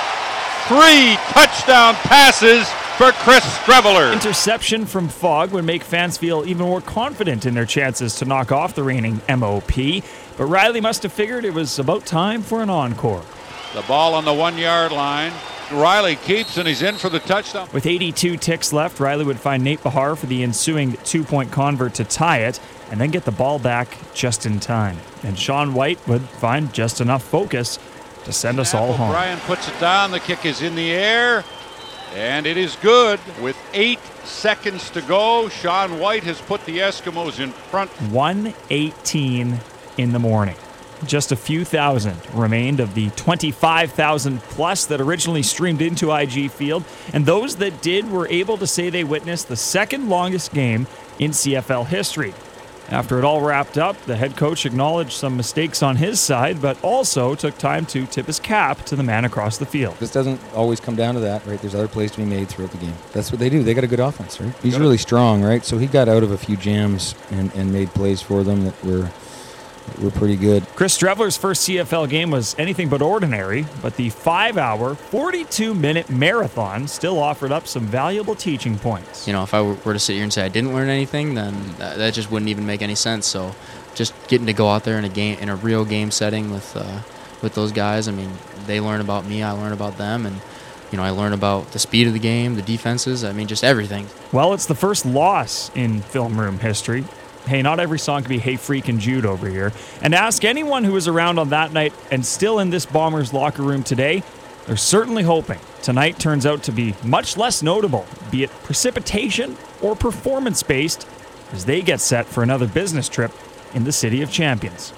Three 0.68 1.16
touchdown 1.34 1.96
passes 1.96 2.70
for 3.00 3.12
Chris 3.24 3.44
Streveler. 3.58 4.14
Interception 4.14 4.86
from 4.86 5.08
Fogg 5.08 5.52
would 5.52 5.66
make 5.66 5.82
fans 5.84 6.18
feel 6.18 6.44
even 6.46 6.68
more 6.68 6.82
confident 6.82 7.48
in 7.48 7.56
their 7.56 7.66
chances 7.66 8.14
to 8.18 8.26
knock 8.26 8.52
off 8.52 8.76
the 8.76 8.84
reigning 8.84 9.22
MOP. 9.28 10.04
But 10.38 10.46
Reilly 10.46 10.82
must 10.82 11.02
have 11.02 11.14
figured 11.14 11.46
it 11.46 11.54
was 11.54 11.80
about 11.80 12.06
time 12.06 12.44
for 12.44 12.62
an 12.62 12.70
encore. 12.70 13.24
The 13.74 13.82
ball 13.84 14.14
on 14.14 14.26
the 14.26 14.34
one 14.34 14.58
yard 14.58 14.92
line. 14.92 15.32
Reilly 15.72 16.16
keeps 16.16 16.58
and 16.58 16.68
he's 16.68 16.82
in 16.82 16.96
for 16.96 17.10
the 17.10 17.20
touchdown. 17.20 17.70
With 17.72 17.86
82 17.86 18.38
ticks 18.38 18.74
left, 18.74 19.00
Reilly 19.00 19.26
would 19.26 19.40
find 19.40 19.64
Nate 19.64 19.84
Behar 19.84 20.16
for 20.16 20.26
the 20.26 20.44
ensuing 20.44 20.94
two 21.04 21.24
point 21.24 21.52
convert 21.52 21.94
to 21.96 22.04
tie 22.04 22.40
it 22.40 22.60
and 22.92 23.00
then 23.00 23.12
get 23.12 23.26
the 23.26 23.32
ball 23.32 23.60
back 23.60 23.98
just 24.14 24.46
in 24.46 24.60
time. 24.60 24.98
And 25.24 25.38
Sean 25.38 25.74
Whyte 25.74 26.06
would 26.08 26.22
find 26.22 26.74
just 26.74 27.02
enough 27.02 27.24
focus 27.24 27.78
to 28.26 28.34
send 28.34 28.60
us 28.60 28.74
all 28.74 28.94
home. 28.94 29.12
Brian 29.12 29.40
puts 29.42 29.68
it 29.68 29.80
down. 29.80 30.12
The 30.12 30.20
kick 30.20 30.46
is 30.46 30.62
in 30.62 30.76
the 30.76 30.92
air. 30.92 31.44
And 32.16 32.48
it 32.48 32.58
is 32.58 32.76
good. 32.78 33.20
With 33.40 33.56
eight 33.74 34.00
seconds 34.24 34.90
to 34.92 35.02
go, 35.02 35.48
Sean 35.50 36.00
Whyte 36.00 36.24
has 36.24 36.42
put 36.42 36.66
the 36.66 36.80
Eskimos 36.80 37.40
in 37.40 37.52
front. 37.52 37.92
118 38.12 39.60
in 39.98 40.12
the 40.12 40.20
morning. 40.20 40.56
Just 41.06 41.32
a 41.32 41.36
few 41.36 41.64
thousand 41.64 42.18
remained 42.34 42.80
of 42.80 42.94
the 42.94 43.10
25,000 43.12 44.42
plus 44.42 44.86
that 44.88 45.00
originally 45.00 45.44
streamed 45.44 45.82
into 45.82 46.12
IG 46.12 46.52
Field, 46.52 46.84
and 47.14 47.26
those 47.26 47.56
that 47.58 47.82
did 47.82 48.10
were 48.12 48.28
able 48.28 48.58
to 48.58 48.68
say 48.68 48.90
they 48.90 49.04
witnessed 49.04 49.48
the 49.48 49.56
second 49.56 50.10
longest 50.10 50.54
game 50.54 50.88
in 51.18 51.32
CFL 51.32 51.88
history. 51.88 52.34
After 52.90 53.20
it 53.20 53.24
all 53.24 53.42
wrapped 53.42 53.78
up, 53.78 54.02
the 54.06 54.16
head 54.16 54.36
coach 54.36 54.66
acknowledged 54.66 55.12
some 55.12 55.38
mistakes 55.38 55.84
on 55.84 55.98
his 55.98 56.20
side, 56.20 56.60
but 56.60 56.84
also 56.84 57.36
took 57.36 57.56
time 57.60 57.86
to 57.88 58.08
tip 58.08 58.26
his 58.26 58.40
cap 58.40 58.84
to 58.86 58.96
the 58.96 59.04
man 59.04 59.26
across 59.26 59.60
the 59.60 59.66
field. 59.68 59.96
This 60.00 60.12
doesn't 60.12 60.42
always 60.56 60.80
come 60.80 60.96
down 60.96 61.14
to 61.14 61.20
that, 61.20 61.46
right? 61.46 61.62
There's 61.62 61.76
other 61.76 61.88
plays 61.88 62.10
to 62.12 62.18
be 62.18 62.26
made 62.26 62.50
throughout 62.50 62.72
the 62.72 62.80
game. 62.80 62.96
That's 63.14 63.32
what 63.32 63.40
they 63.40 63.50
do. 63.50 63.62
They 63.62 63.76
got 63.76 63.84
a 63.84 63.88
good 63.88 64.00
offense, 64.00 64.42
right? 64.42 64.56
He's 64.64 64.80
really 64.80 64.98
strong, 64.98 65.44
right? 65.44 65.64
So 65.64 65.78
he 65.78 65.86
got 65.86 66.10
out 66.10 66.24
of 66.24 66.32
a 66.32 66.38
few 66.38 66.58
jams 66.58 67.14
and, 67.30 67.54
and 67.54 67.72
made 67.72 67.90
plays 67.90 68.24
for 68.24 68.44
them 68.44 68.66
that 68.66 68.84
were 68.84 69.12
were 70.00 70.12
pretty 70.12 70.36
good. 70.36 70.66
Chris 70.76 70.98
Streveler's 70.98 71.38
first 71.38 71.68
CFL 71.68 72.10
game 72.10 72.32
was 72.32 72.56
anything 72.58 72.90
but 72.90 73.02
ordinary, 73.02 73.66
but 73.82 73.96
the 73.96 74.10
five 74.10 74.58
hour, 74.58 74.96
42 74.96 75.74
minute 75.74 76.10
marathon 76.10 76.88
still 76.88 77.20
offered 77.20 77.52
up 77.52 77.68
some 77.68 77.86
valuable 77.86 78.36
teaching 78.36 78.78
points. 78.78 79.28
You 79.28 79.34
know, 79.34 79.44
if 79.44 79.54
I 79.54 79.62
were 79.62 79.94
to 79.94 80.00
sit 80.00 80.14
here 80.14 80.24
and 80.24 80.32
say 80.32 80.44
I 80.44 80.50
didn't 80.50 80.74
learn 80.74 80.90
anything, 80.90 81.34
then 81.34 81.54
that, 81.78 81.98
that 81.98 82.14
just 82.14 82.32
wouldn't 82.32 82.50
even 82.50 82.66
make 82.66 82.82
any 82.82 82.96
sense. 82.96 83.26
So, 83.26 83.56
just 83.96 84.14
getting 84.28 84.48
to 84.48 84.54
go 84.54 84.70
out 84.70 84.84
there 84.84 84.98
in 84.98 85.06
a 85.06 85.10
game, 85.10 85.40
in 85.40 85.50
a 85.50 85.56
real 85.56 85.86
game 85.86 86.12
setting 86.12 86.52
with 86.52 86.76
uh, 86.76 87.02
with 87.42 87.56
those 87.56 87.72
guys. 87.72 88.08
I 88.08 88.12
mean, 88.12 88.32
they 88.66 88.80
learn 88.80 89.02
about 89.02 89.26
me, 89.26 89.44
I 89.44 89.52
learn 89.52 89.74
about 89.74 89.98
them, 89.98 90.26
and 90.26 90.40
you 90.92 90.98
know, 90.98 91.04
I 91.04 91.12
learn 91.12 91.34
about 91.34 91.72
the 91.72 91.80
speed 91.80 92.08
of 92.08 92.14
the 92.14 92.20
game, 92.20 92.56
the 92.56 92.62
defenses. 92.62 93.24
I 93.24 93.32
mean, 93.32 93.48
just 93.48 93.64
everything. 93.64 94.08
Well, 94.32 94.54
it's 94.54 94.66
the 94.66 94.76
first 94.76 95.06
loss 95.06 95.72
in 95.76 96.02
film 96.02 96.40
room 96.40 96.60
history. 96.60 97.06
Hey, 97.50 97.64
not 97.64 97.80
every 97.80 97.98
song 97.98 98.22
can 98.22 98.30
be 98.30 98.38
Hey 98.38 98.58
Freak 98.58 98.90
and 98.90 99.00
Jude 99.00 99.26
over 99.26 99.50
here. 99.50 99.74
And 100.04 100.14
ask 100.14 100.46
anyone 100.46 100.84
who 100.84 100.94
was 100.94 101.08
around 101.08 101.40
on 101.40 101.50
that 101.50 101.74
night 101.74 101.94
and 102.12 102.24
still 102.24 102.60
in 102.60 102.70
this 102.70 102.86
Bombers 102.86 103.34
locker 103.34 103.64
room 103.64 103.82
today, 103.82 104.22
they're 104.68 104.78
certainly 104.78 105.24
hoping 105.24 105.58
tonight 105.82 106.20
turns 106.20 106.46
out 106.46 106.62
to 106.62 106.72
be 106.72 106.94
much 107.04 107.38
less 107.38 107.64
notable, 107.64 108.06
be 108.30 108.44
it 108.44 108.52
precipitation 108.62 109.58
or 109.82 109.96
performance 109.96 110.62
based, 110.62 111.08
as 111.52 111.66
they 111.66 111.82
get 111.82 112.00
set 112.02 112.28
for 112.28 112.44
another 112.44 112.68
business 112.68 113.10
trip 113.10 113.32
in 113.74 113.84
the 113.84 113.92
City 113.92 114.22
of 114.22 114.32
Champions. 114.32 114.94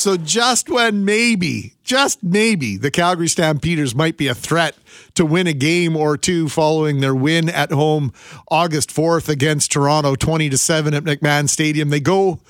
So 0.00 0.16
just 0.16 0.70
when 0.70 1.04
maybe, 1.04 1.74
just 1.84 2.22
maybe, 2.22 2.78
the 2.78 2.90
Calgary 2.90 3.28
Stampeders 3.28 3.94
might 3.94 4.16
be 4.16 4.28
a 4.28 4.34
threat 4.34 4.74
to 5.12 5.26
win 5.26 5.46
a 5.46 5.52
game 5.52 5.94
or 5.94 6.16
two 6.16 6.48
following 6.48 7.00
their 7.00 7.14
win 7.14 7.50
at 7.50 7.70
home 7.70 8.14
August 8.50 8.88
4th 8.88 9.28
against 9.28 9.72
Toronto 9.72 10.14
20 10.14 10.48
to 10.48 10.56
7 10.56 10.94
at 10.94 11.04
McMahon 11.04 11.50
Stadium, 11.50 11.90
they 11.90 12.00
go 12.00 12.40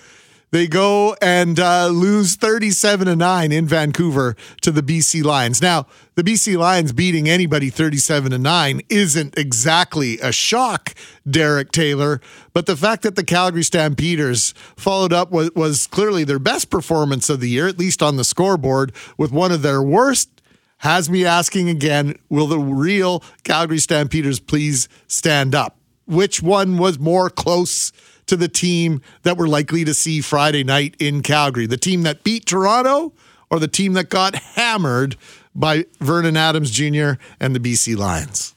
they 0.50 0.66
go 0.66 1.16
and 1.22 1.58
uh, 1.58 1.88
lose 1.88 2.36
37 2.36 3.06
to 3.06 3.16
9 3.16 3.52
in 3.52 3.66
Vancouver 3.66 4.36
to 4.62 4.70
the 4.70 4.82
BC 4.82 5.24
Lions. 5.24 5.62
Now, 5.62 5.86
the 6.14 6.22
BC 6.22 6.58
Lions 6.58 6.92
beating 6.92 7.28
anybody 7.28 7.70
37 7.70 8.32
to 8.32 8.38
9 8.38 8.80
isn't 8.88 9.38
exactly 9.38 10.18
a 10.20 10.32
shock, 10.32 10.94
Derek 11.28 11.72
Taylor, 11.72 12.20
but 12.52 12.66
the 12.66 12.76
fact 12.76 13.02
that 13.02 13.16
the 13.16 13.24
Calgary 13.24 13.62
Stampeders 13.62 14.52
followed 14.76 15.12
up 15.12 15.30
was, 15.30 15.50
was 15.54 15.86
clearly 15.86 16.24
their 16.24 16.38
best 16.38 16.70
performance 16.70 17.30
of 17.30 17.40
the 17.40 17.48
year, 17.48 17.68
at 17.68 17.78
least 17.78 18.02
on 18.02 18.16
the 18.16 18.24
scoreboard, 18.24 18.92
with 19.16 19.32
one 19.32 19.52
of 19.52 19.62
their 19.62 19.82
worst 19.82 20.40
has 20.80 21.10
me 21.10 21.26
asking 21.26 21.68
again, 21.68 22.18
will 22.30 22.46
the 22.46 22.58
real 22.58 23.22
Calgary 23.44 23.78
Stampeders 23.78 24.40
please 24.40 24.88
stand 25.06 25.54
up? 25.54 25.76
Which 26.06 26.42
one 26.42 26.78
was 26.78 26.98
more 26.98 27.28
close 27.28 27.92
to 28.30 28.36
the 28.36 28.48
team 28.48 29.02
that 29.22 29.36
we're 29.36 29.48
likely 29.48 29.84
to 29.84 29.92
see 29.92 30.20
Friday 30.20 30.64
night 30.64 30.94
in 30.98 31.22
Calgary? 31.22 31.66
The 31.66 31.76
team 31.76 32.02
that 32.02 32.24
beat 32.24 32.46
Toronto 32.46 33.12
or 33.50 33.58
the 33.58 33.68
team 33.68 33.92
that 33.94 34.08
got 34.08 34.34
hammered 34.34 35.16
by 35.54 35.84
Vernon 36.00 36.36
Adams 36.36 36.70
Jr. 36.70 37.12
and 37.40 37.54
the 37.54 37.60
BC 37.60 37.96
Lions? 37.96 38.54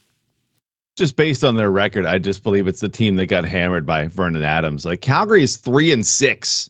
Just 0.96 1.16
based 1.16 1.44
on 1.44 1.56
their 1.56 1.72
record, 1.72 2.06
I 2.06 2.20
just 2.20 2.44
believe 2.44 2.68
it's 2.68 2.82
the 2.82 2.90
team 2.90 3.16
that 3.16 3.26
got 3.26 3.46
hammered 3.46 3.86
by 3.86 4.08
Vernon 4.08 4.44
Adams. 4.44 4.86
Like 4.86 5.02
Calgary 5.02 5.42
is 5.44 5.58
three 5.58 5.92
and 5.92 6.06
six, 6.06 6.70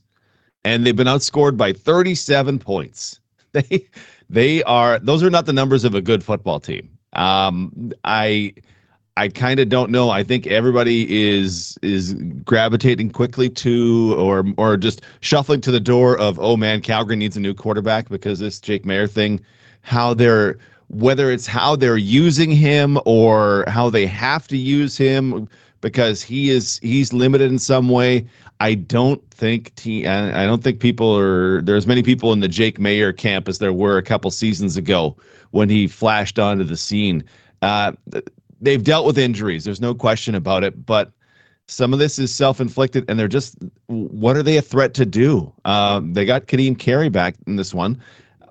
and 0.63 0.85
they've 0.85 0.95
been 0.95 1.07
outscored 1.07 1.57
by 1.57 1.73
37 1.73 2.59
points. 2.59 3.19
They 3.53 3.85
they 4.31 4.63
are 4.63 4.97
those 4.97 5.21
are 5.21 5.29
not 5.29 5.45
the 5.45 5.53
numbers 5.53 5.83
of 5.83 5.93
a 5.93 6.01
good 6.01 6.23
football 6.23 6.59
team. 6.59 6.89
Um, 7.13 7.91
I 8.03 8.55
I 9.15 9.27
kind 9.27 9.59
of 9.59 9.69
don't 9.69 9.91
know. 9.91 10.09
I 10.09 10.23
think 10.23 10.47
everybody 10.47 11.27
is 11.29 11.77
is 11.83 12.15
gravitating 12.43 13.11
quickly 13.11 13.47
to 13.49 14.15
or 14.17 14.43
or 14.57 14.75
just 14.75 15.01
shuffling 15.21 15.61
to 15.61 15.71
the 15.71 15.79
door 15.79 16.17
of 16.17 16.39
oh 16.39 16.57
man, 16.57 16.81
Calgary 16.81 17.15
needs 17.15 17.37
a 17.37 17.39
new 17.39 17.53
quarterback 17.53 18.09
because 18.09 18.39
this 18.39 18.59
Jake 18.59 18.85
Maier 18.85 19.09
thing, 19.09 19.39
how 19.81 20.15
they're 20.15 20.57
whether 20.87 21.31
it's 21.31 21.45
how 21.45 21.75
they're 21.75 21.97
using 21.97 22.51
him 22.51 22.99
or 23.05 23.65
how 23.67 23.89
they 23.89 24.07
have 24.07 24.47
to 24.47 24.57
use 24.57 24.97
him 24.97 25.47
because 25.81 26.23
he 26.23 26.49
is 26.49 26.79
he's 26.81 27.13
limited 27.13 27.51
in 27.51 27.59
some 27.59 27.89
way. 27.89 28.25
I 28.61 28.73
don't 28.73 29.21
think 29.29 29.75
te- 29.75 30.07
I 30.07 30.45
don't 30.45 30.63
think 30.63 30.79
people 30.79 31.15
are 31.19 31.61
there's 31.61 31.85
many 31.85 32.01
people 32.01 32.33
in 32.33 32.39
the 32.39 32.47
Jake 32.47 32.79
Maier 32.79 33.15
camp 33.15 33.47
as 33.47 33.59
there 33.59 33.73
were 33.73 33.97
a 33.97 34.03
couple 34.03 34.31
seasons 34.31 34.75
ago 34.75 35.15
when 35.51 35.69
he 35.69 35.87
flashed 35.87 36.39
onto 36.39 36.63
the 36.63 36.77
scene. 36.77 37.23
Uh, 37.61 37.91
they've 38.63 38.83
dealt 38.83 39.05
with 39.05 39.17
injuries. 39.17 39.63
There's 39.63 39.81
no 39.81 39.93
question 39.93 40.33
about 40.35 40.63
it, 40.63 40.85
but 40.85 41.11
some 41.67 41.93
of 41.93 41.99
this 41.99 42.17
is 42.19 42.33
self-inflicted, 42.33 43.05
and 43.07 43.19
they're 43.19 43.27
just 43.27 43.57
what 43.87 44.35
are 44.35 44.43
they 44.43 44.57
a 44.57 44.61
threat 44.61 44.93
to 44.95 45.05
do? 45.05 45.51
Um, 45.65 46.13
they 46.13 46.25
got 46.25 46.47
Ka'Deem 46.47 46.77
Carey 46.77 47.09
back 47.09 47.35
in 47.47 47.55
this 47.55 47.73
one, 47.73 48.01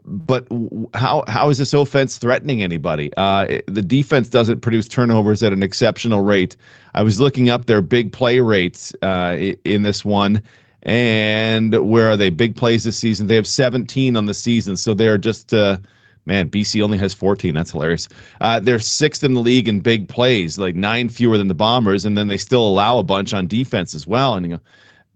but 0.04 0.46
how 0.94 1.24
how 1.28 1.48
is 1.50 1.58
this 1.58 1.74
offense 1.74 2.18
threatening 2.18 2.62
anybody? 2.62 3.10
Uh, 3.16 3.60
the 3.66 3.82
defense 3.82 4.28
doesn't 4.28 4.60
produce 4.60 4.88
turnovers 4.88 5.42
at 5.42 5.52
an 5.52 5.62
exceptional 5.62 6.22
rate. 6.22 6.56
I 6.94 7.02
was 7.02 7.20
looking 7.20 7.50
up 7.50 7.66
their 7.66 7.82
big 7.82 8.12
play 8.12 8.40
rates 8.40 8.94
uh, 9.02 9.36
in 9.64 9.82
this 9.82 10.04
one, 10.04 10.42
and 10.82 11.74
where 11.88 12.10
are 12.10 12.16
they? 12.16 12.30
Big 12.30 12.56
plays 12.56 12.84
this 12.84 12.98
season. 12.98 13.26
They 13.26 13.36
have 13.36 13.46
17 13.46 14.16
on 14.16 14.26
the 14.26 14.34
season, 14.34 14.76
so 14.76 14.94
they're 14.94 15.18
just. 15.18 15.52
Uh, 15.52 15.78
Man, 16.24 16.48
BC 16.48 16.80
only 16.82 16.98
has 16.98 17.12
14. 17.12 17.54
That's 17.54 17.72
hilarious. 17.72 18.08
Uh, 18.40 18.60
they're 18.60 18.78
sixth 18.78 19.24
in 19.24 19.34
the 19.34 19.40
league 19.40 19.68
in 19.68 19.80
big 19.80 20.08
plays, 20.08 20.56
like 20.56 20.76
nine 20.76 21.08
fewer 21.08 21.36
than 21.36 21.48
the 21.48 21.54
Bombers, 21.54 22.04
and 22.04 22.16
then 22.16 22.28
they 22.28 22.36
still 22.36 22.66
allow 22.66 22.98
a 22.98 23.02
bunch 23.02 23.34
on 23.34 23.46
defense 23.48 23.92
as 23.94 24.06
well. 24.06 24.34
And 24.34 24.46
you 24.46 24.52
know, 24.52 24.60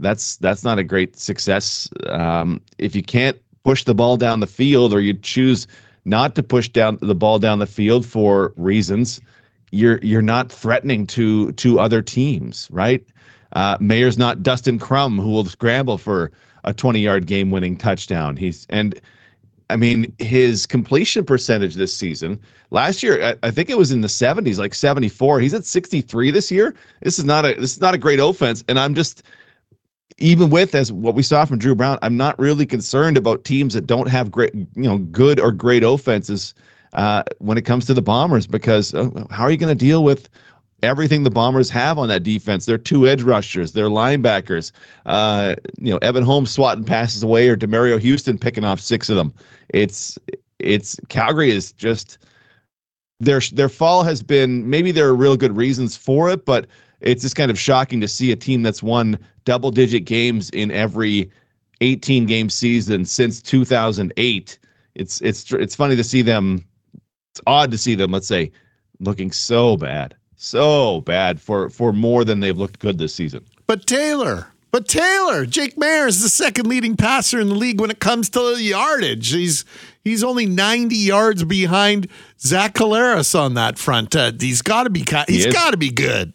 that's 0.01 0.37
that's 0.37 0.64
not 0.64 0.79
a 0.79 0.85
great 0.85 1.16
success. 1.16 1.88
Um, 2.09 2.61
if 2.79 2.97
you 2.97 3.03
can't 3.03 3.40
push 3.64 3.85
the 3.85 3.95
ball 3.95 4.16
down 4.16 4.40
the 4.40 4.47
field, 4.47 4.92
or 4.92 5.01
you 5.01 5.14
choose 5.14 5.66
not 6.05 6.35
to 6.35 6.42
push 6.42 6.69
down 6.69 6.99
the 7.01 7.14
ball 7.14 7.38
down 7.38 7.61
the 7.61 7.66
field 7.66 8.05
for 8.05 8.53
reasons, 8.57 9.21
you're 9.71 9.99
you're 10.03 10.23
not 10.23 10.51
threatening 10.51 11.07
to 11.09 11.53
to 11.53 11.79
other 11.79 12.03
teams, 12.03 12.69
right? 12.71 13.05
Uh, 13.53 13.77
Maier's 13.81 14.19
not 14.19 14.42
Dustin 14.42 14.79
Crum, 14.79 15.19
who 15.19 15.31
will 15.31 15.45
scramble 15.45 15.99
for 15.99 16.33
a 16.64 16.75
20 16.75 17.01
yard 17.01 17.27
game 17.27 17.51
winning 17.51 17.77
touchdown. 17.77 18.37
He's 18.37 18.66
and 18.71 19.01
I 19.69 19.77
mean, 19.77 20.15
his 20.19 20.67
completion 20.67 21.25
percentage 21.25 21.75
this 21.75 21.93
season, 21.93 22.41
last 22.71 23.03
year, 23.03 23.23
I, 23.23 23.35
I, 23.49 23.51
think 23.51 23.69
it 23.69 23.77
was 23.77 23.91
in 23.91 24.01
the 24.01 24.09
70s, 24.09 24.59
like 24.59 24.75
74. 24.75 25.41
He's 25.41 25.55
at 25.55 25.65
63 25.65 26.31
this 26.31 26.51
year. 26.51 26.75
This 27.03 27.19
is 27.19 27.25
not 27.25 27.45
a 27.45 27.55
this 27.55 27.73
is 27.73 27.81
not 27.81 27.95
a 27.95 27.99
great 27.99 28.21
offense, 28.21 28.63
and 28.69 28.79
I'm 28.79 28.95
just 28.95 29.25
even 30.19 30.51
with 30.51 30.75
as 30.75 30.93
what 30.93 31.15
we 31.15 31.23
saw 31.23 31.45
from 31.45 31.59
Dru 31.59 31.75
Brown, 31.75 31.99
I'm 32.03 32.17
not 32.17 32.39
really 32.39 32.65
concerned 32.65 33.17
about 33.17 33.45
teams 33.45 33.75
that 33.75 33.87
don't 33.87 34.09
have 34.09 34.31
great, 34.31 34.55
you 34.55 34.69
know, 34.75 34.99
good 34.99 35.39
or 35.41 35.53
great 35.53 35.83
offenses 35.83 36.55
uh, 36.95 37.23
when 37.39 37.59
it 37.59 37.63
comes 37.63 37.87
to 37.87 37.95
the 37.95 38.03
Bombers 38.03 38.47
because 38.47 38.95
uh, 38.95 39.11
how 39.31 39.45
are 39.45 39.51
you 39.51 39.59
going 39.59 39.77
to 39.77 39.85
deal 39.85 40.05
with 40.05 40.29
everything 40.83 41.23
the 41.23 41.31
Bombers 41.31 41.71
have 41.71 41.99
on 41.99 42.09
that 42.09 42.23
defense. 42.23 42.67
They're 42.67 42.79
two 42.79 43.07
edge 43.07 43.23
rushers, 43.23 43.73
they're 43.73 43.89
linebackers. 43.89 44.73
Uh, 45.07 45.55
you 45.79 45.93
know, 45.93 45.99
Evan 45.99 46.25
Holm 46.25 46.47
swatting 46.47 46.85
passes 46.85 47.23
away, 47.23 47.49
or 47.49 47.57
Demario 47.57 48.01
Houston 48.01 48.39
picking 48.39 48.65
off 48.65 48.81
six 48.81 49.09
of 49.09 49.17
them. 49.17 49.33
It's 49.71 50.19
it's 50.59 50.99
Calgary 51.09 51.51
is 51.51 51.73
just 51.73 52.19
their 53.21 53.41
their 53.53 53.69
fall 53.69 54.03
has 54.03 54.23
been 54.23 54.69
maybe 54.69 54.93
there 54.93 55.09
are 55.09 55.15
real 55.15 55.37
good 55.37 55.57
reasons 55.57 55.97
for 55.97 56.31
it, 56.31 56.45
but 56.45 56.67
it's 57.01 57.23
just 57.23 57.37
kind 57.37 57.51
of 57.51 57.59
shocking 57.59 58.01
to 58.01 58.09
see 58.09 58.33
a 58.33 58.37
team 58.37 58.62
that's 58.62 58.83
won 58.83 59.19
double 59.45 59.71
digit 59.71 60.05
games 60.05 60.51
in 60.51 60.71
every 60.71 61.31
18 61.81 62.27
game 62.27 62.51
season 62.51 63.05
since 63.05 63.41
2008. 63.43 64.59
It's 64.95 65.21
it's 65.21 65.53
it's 65.53 65.75
funny 65.75 65.97
to 65.97 66.05
see 66.05 66.23
them. 66.23 66.65
It's 67.33 67.41
odd 67.47 67.71
to 67.71 67.79
see 67.79 67.95
them. 67.95 68.12
Let's 68.12 68.27
say 68.27 68.51
looking 69.01 69.31
so 69.31 69.77
bad, 69.77 70.15
so 70.37 71.01
bad 71.03 71.40
for 71.40 71.70
for 71.70 71.92
more 71.92 72.25
than 72.25 72.40
they've 72.40 72.57
looked 72.57 72.79
good 72.79 72.99
this 72.99 73.14
season. 73.14 73.44
But 73.66 73.87
Taylor, 73.87 74.49
but 74.70 74.88
Taylor, 74.88 75.46
Jake 75.46 75.77
Maier 75.77 76.07
is 76.07 76.22
the 76.22 76.29
second 76.29 76.66
leading 76.66 76.96
passer 76.96 77.40
in 77.40 77.49
the 77.49 77.55
league 77.55 77.81
when 77.81 77.90
it 77.90 77.99
comes 77.99 78.29
to 78.31 78.40
yardage. 78.62 79.33
He's 79.33 79.64
he's 80.05 80.22
only 80.22 80.46
90 80.46 80.94
yards 80.94 81.44
behind 81.44 82.09
Zach 82.38 82.75
Collaros 82.75 83.38
on 83.38 83.55
that 83.55 83.79
front. 83.79 84.14
Uh, 84.14 84.33
he's 84.38 84.62
got 84.62 84.85
to 84.85 84.90
be 84.90 85.05
he's 85.29 85.46
He 85.46 85.51
got 85.51 85.70
to 85.70 85.77
be 85.77 85.90
good. 85.90 86.33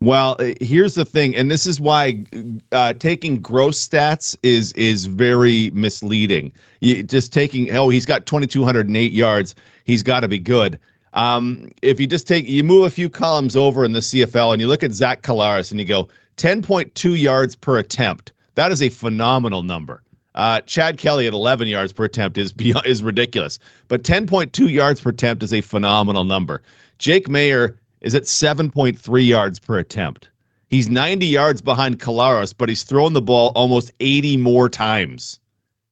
Well, 0.00 0.36
uh, 0.38 0.52
here's 0.60 0.94
the 0.94 1.04
thing, 1.04 1.34
and 1.34 1.50
this 1.50 1.66
is 1.66 1.80
why 1.80 2.24
uh, 2.70 2.92
taking 2.92 3.40
gross 3.40 3.86
stats 3.86 4.36
is 4.42 4.72
is 4.74 5.06
very 5.06 5.70
misleading. 5.70 6.52
You, 6.80 7.02
just 7.02 7.32
taking 7.32 7.74
oh, 7.74 7.88
he's 7.88 8.06
got 8.06 8.26
2,208 8.26 9.12
yards, 9.12 9.54
he's 9.84 10.02
got 10.02 10.20
to 10.20 10.28
be 10.28 10.38
good. 10.38 10.78
Um, 11.16 11.70
if 11.80 11.98
you 11.98 12.06
just 12.06 12.28
take 12.28 12.46
you 12.46 12.62
move 12.62 12.84
a 12.84 12.90
few 12.90 13.08
columns 13.08 13.56
over 13.56 13.84
in 13.84 13.92
the 13.92 14.00
CFL 14.00 14.52
and 14.52 14.60
you 14.60 14.68
look 14.68 14.82
at 14.82 14.92
Zach 14.92 15.22
Collaros 15.22 15.70
and 15.70 15.80
you 15.80 15.86
go 15.86 16.08
10.2 16.36 17.18
yards 17.18 17.56
per 17.56 17.78
attempt, 17.78 18.32
that 18.54 18.70
is 18.70 18.82
a 18.82 18.90
phenomenal 18.90 19.62
number. 19.62 20.02
Uh, 20.34 20.60
Chad 20.60 20.98
Kelly 20.98 21.26
at 21.26 21.32
11 21.32 21.68
yards 21.68 21.94
per 21.94 22.04
attempt 22.04 22.36
is 22.36 22.52
beyond, 22.52 22.84
is 22.86 23.02
ridiculous, 23.02 23.58
but 23.88 24.02
10.2 24.02 24.70
yards 24.70 25.00
per 25.00 25.08
attempt 25.08 25.42
is 25.42 25.54
a 25.54 25.62
phenomenal 25.62 26.24
number. 26.24 26.62
Jake 26.98 27.28
Maier 27.28 27.76
is 28.02 28.14
at 28.14 28.24
7.3 28.24 29.26
yards 29.26 29.58
per 29.58 29.78
attempt. 29.78 30.28
He's 30.68 30.90
90 30.90 31.26
yards 31.26 31.62
behind 31.62 31.98
Collaros, 31.98 32.52
but 32.56 32.68
he's 32.68 32.82
thrown 32.82 33.14
the 33.14 33.22
ball 33.22 33.52
almost 33.54 33.90
80 34.00 34.36
more 34.36 34.68
times. 34.68 35.40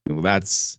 That's 0.04 0.76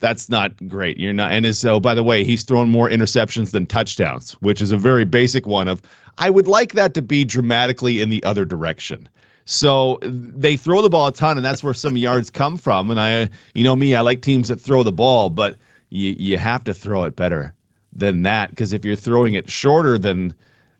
that's 0.00 0.28
not 0.28 0.52
great. 0.68 0.98
You're 0.98 1.12
not 1.12 1.32
and 1.32 1.56
so 1.56 1.80
by 1.80 1.94
the 1.94 2.02
way, 2.02 2.24
he's 2.24 2.44
thrown 2.44 2.68
more 2.68 2.88
interceptions 2.88 3.50
than 3.50 3.66
touchdowns, 3.66 4.32
which 4.40 4.62
is 4.62 4.72
a 4.72 4.76
very 4.76 5.04
basic 5.04 5.46
one 5.46 5.68
of 5.68 5.82
I 6.18 6.30
would 6.30 6.48
like 6.48 6.72
that 6.72 6.94
to 6.94 7.02
be 7.02 7.24
dramatically 7.24 8.00
in 8.00 8.10
the 8.10 8.22
other 8.24 8.44
direction. 8.44 9.08
So 9.44 9.98
they 10.02 10.56
throw 10.56 10.82
the 10.82 10.90
ball 10.90 11.06
a 11.06 11.12
ton, 11.12 11.38
and 11.38 11.44
that's 11.44 11.62
where 11.62 11.72
some 11.72 11.96
yards 11.96 12.28
come 12.28 12.58
from. 12.58 12.90
And 12.90 13.00
I, 13.00 13.30
you 13.54 13.64
know 13.64 13.76
me, 13.76 13.94
I 13.94 14.02
like 14.02 14.20
teams 14.20 14.48
that 14.48 14.60
throw 14.60 14.82
the 14.82 14.92
ball, 14.92 15.30
but 15.30 15.56
you 15.90 16.14
you 16.18 16.36
have 16.36 16.64
to 16.64 16.74
throw 16.74 17.04
it 17.04 17.16
better 17.16 17.54
than 17.92 18.22
that 18.22 18.50
because 18.50 18.72
if 18.72 18.84
you're 18.84 18.96
throwing 18.96 19.34
it 19.34 19.50
shorter 19.50 19.98
than 19.98 20.34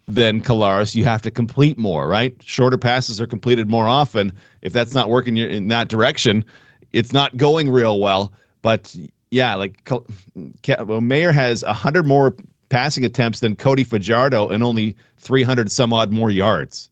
than 0.06 0.42
Collaros, 0.42 0.94
you 0.94 1.04
have 1.04 1.22
to 1.22 1.30
complete 1.30 1.78
more, 1.78 2.08
right? 2.08 2.34
Shorter 2.42 2.78
passes 2.78 3.20
are 3.20 3.26
completed 3.26 3.68
more 3.68 3.86
often. 3.86 4.32
If 4.62 4.72
that's 4.72 4.94
not 4.94 5.08
working 5.10 5.36
in 5.36 5.68
that 5.68 5.88
direction, 5.88 6.44
it's 6.92 7.12
not 7.12 7.36
going 7.36 7.70
real 7.70 8.00
well. 8.00 8.32
But 8.62 8.94
yeah, 9.30 9.54
like 9.54 9.80
well, 9.90 10.04
Maier 10.36 11.32
has 11.32 11.62
100 11.64 12.06
more 12.06 12.34
passing 12.68 13.04
attempts 13.04 13.40
than 13.40 13.56
Cody 13.56 13.84
Fajardo 13.84 14.48
and 14.48 14.62
only 14.62 14.96
300 15.18 15.70
some 15.70 15.92
odd 15.92 16.12
more 16.12 16.30
yards. 16.30 16.88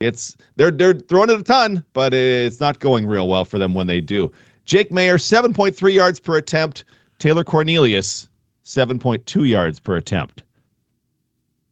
It's 0.00 0.36
they're 0.56 0.70
they're 0.70 0.94
throwing 0.94 1.30
it 1.30 1.40
a 1.40 1.42
ton, 1.42 1.84
but 1.92 2.12
it's 2.12 2.60
not 2.60 2.80
going 2.80 3.06
real 3.06 3.28
well 3.28 3.44
for 3.44 3.58
them 3.58 3.74
when 3.74 3.86
they 3.86 4.00
do. 4.00 4.30
Jake 4.66 4.90
Maier 4.90 5.14
7.3 5.14 5.94
yards 5.94 6.20
per 6.20 6.36
attempt. 6.36 6.84
Taylor 7.18 7.44
Cornelius 7.44 8.28
7.2 8.64 9.48
yards 9.48 9.80
per 9.80 9.96
attempt. 9.96 10.42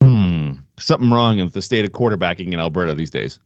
Hmm, 0.00 0.52
something 0.78 1.10
wrong 1.10 1.38
with 1.38 1.52
the 1.52 1.60
state 1.60 1.84
of 1.84 1.92
quarterbacking 1.92 2.52
in 2.52 2.60
Alberta 2.60 2.94
these 2.94 3.10
days. 3.10 3.38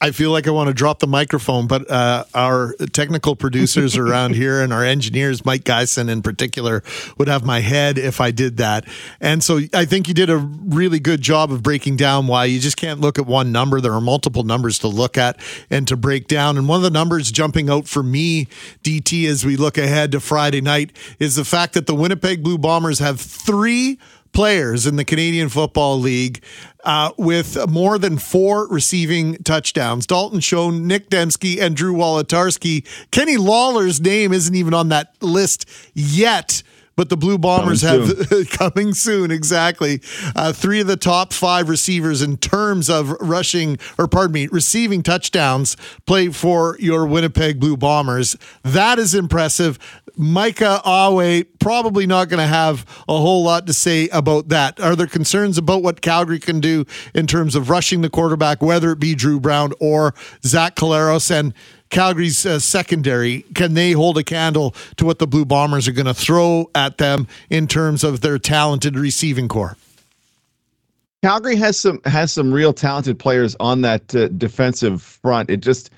I 0.00 0.12
feel 0.12 0.30
like 0.30 0.46
I 0.46 0.50
want 0.50 0.68
to 0.68 0.74
drop 0.74 1.00
the 1.00 1.08
microphone, 1.08 1.66
but 1.66 1.90
uh, 1.90 2.24
our 2.32 2.74
technical 2.92 3.34
producers 3.34 3.96
around 3.98 4.36
here 4.36 4.62
and 4.62 4.72
our 4.72 4.84
engineers, 4.84 5.44
Mike 5.44 5.64
Geisen 5.64 6.08
in 6.08 6.22
particular, 6.22 6.84
would 7.16 7.26
have 7.26 7.44
my 7.44 7.58
head 7.60 7.98
if 7.98 8.20
I 8.20 8.30
did 8.30 8.58
that. 8.58 8.84
And 9.20 9.42
so 9.42 9.60
I 9.74 9.84
think 9.84 10.06
you 10.06 10.14
did 10.14 10.30
a 10.30 10.36
really 10.36 11.00
good 11.00 11.20
job 11.20 11.50
of 11.50 11.64
breaking 11.64 11.96
down 11.96 12.28
why 12.28 12.44
you 12.44 12.60
just 12.60 12.76
can't 12.76 13.00
look 13.00 13.18
at 13.18 13.26
one 13.26 13.50
number. 13.50 13.80
There 13.80 13.92
are 13.92 14.00
multiple 14.00 14.44
numbers 14.44 14.78
to 14.80 14.88
look 14.88 15.18
at 15.18 15.40
and 15.68 15.88
to 15.88 15.96
break 15.96 16.28
down. 16.28 16.56
And 16.56 16.68
one 16.68 16.76
of 16.76 16.84
the 16.84 16.90
numbers 16.90 17.32
jumping 17.32 17.68
out 17.68 17.88
for 17.88 18.04
me, 18.04 18.46
DT, 18.84 19.28
as 19.28 19.44
we 19.44 19.56
look 19.56 19.78
ahead 19.78 20.12
to 20.12 20.20
Friday 20.20 20.60
night, 20.60 20.96
is 21.18 21.34
the 21.34 21.44
fact 21.44 21.74
that 21.74 21.88
the 21.88 21.94
Winnipeg 21.94 22.44
Blue 22.44 22.58
Bombers 22.58 23.00
have 23.00 23.20
three 23.20 23.98
players 24.32 24.86
in 24.86 24.96
the 24.96 25.04
Canadian 25.04 25.48
Football 25.48 25.98
League 25.98 26.42
uh, 26.84 27.12
with 27.16 27.68
more 27.68 27.98
than 27.98 28.18
four 28.18 28.68
receiving 28.68 29.36
touchdowns. 29.42 30.06
Dalton 30.06 30.40
Schoen, 30.40 30.86
Nick 30.86 31.10
Dembski, 31.10 31.60
and 31.60 31.76
Drew 31.76 31.94
Wolitarsky. 31.94 32.86
Kenny 33.10 33.36
Lawler's 33.36 34.00
name 34.00 34.32
isn't 34.32 34.54
even 34.54 34.74
on 34.74 34.88
that 34.88 35.14
list 35.22 35.68
yet. 35.94 36.62
But 36.98 37.10
the 37.10 37.16
Blue 37.16 37.38
Bombers 37.38 37.82
Coming 37.82 38.08
have 38.08 38.50
coming 38.50 38.92
soon, 38.92 39.30
exactly. 39.30 40.00
Uh, 40.34 40.52
three 40.52 40.80
of 40.80 40.88
the 40.88 40.96
top 40.96 41.32
five 41.32 41.68
receivers 41.68 42.22
in 42.22 42.38
terms 42.38 42.90
of 42.90 43.12
rushing, 43.20 43.78
or 43.96 44.08
pardon 44.08 44.32
me, 44.32 44.48
receiving 44.48 45.04
touchdowns 45.04 45.76
play 46.06 46.30
for 46.30 46.76
your 46.80 47.06
Winnipeg 47.06 47.60
Blue 47.60 47.76
Bombers. 47.76 48.36
That 48.64 48.98
is 48.98 49.14
impressive. 49.14 49.78
Micah 50.16 50.82
Awe 50.84 51.42
probably 51.60 52.04
not 52.04 52.28
going 52.28 52.40
to 52.40 52.46
have 52.46 52.84
a 53.08 53.16
whole 53.16 53.44
lot 53.44 53.68
to 53.68 53.72
say 53.72 54.08
about 54.08 54.48
that. 54.48 54.80
Are 54.80 54.96
there 54.96 55.06
concerns 55.06 55.56
about 55.56 55.84
what 55.84 56.00
Calgary 56.00 56.40
can 56.40 56.58
do 56.58 56.84
in 57.14 57.28
terms 57.28 57.54
of 57.54 57.70
rushing 57.70 58.00
the 58.00 58.10
quarterback, 58.10 58.60
whether 58.60 58.90
it 58.90 58.98
be 58.98 59.14
Dru 59.14 59.38
Brown 59.38 59.72
or 59.78 60.14
Zach 60.44 60.74
Collaros 60.74 61.30
and 61.30 61.54
Calgary's 61.90 62.44
uh, 62.44 62.58
secondary? 62.58 63.42
Can 63.54 63.74
they 63.74 63.92
hold 63.92 64.18
a 64.18 64.24
candle 64.24 64.74
to 64.96 65.04
what 65.04 65.18
the 65.18 65.26
Blue 65.26 65.44
Bombers 65.44 65.88
are 65.88 65.92
going 65.92 66.06
to 66.06 66.14
throw 66.14 66.70
at 66.74 66.98
them 66.98 67.26
in 67.50 67.66
terms 67.66 68.04
of 68.04 68.20
their 68.20 68.38
talented 68.38 68.96
receiving 68.96 69.48
core? 69.48 69.76
Calgary 71.22 71.56
has 71.56 71.78
some 71.78 72.00
has 72.04 72.32
some 72.32 72.52
real 72.52 72.72
talented 72.72 73.18
players 73.18 73.56
on 73.58 73.80
that 73.80 74.14
uh, 74.14 74.28
defensive 74.28 75.02
front. 75.02 75.50
It 75.50 75.60
just 75.60 75.90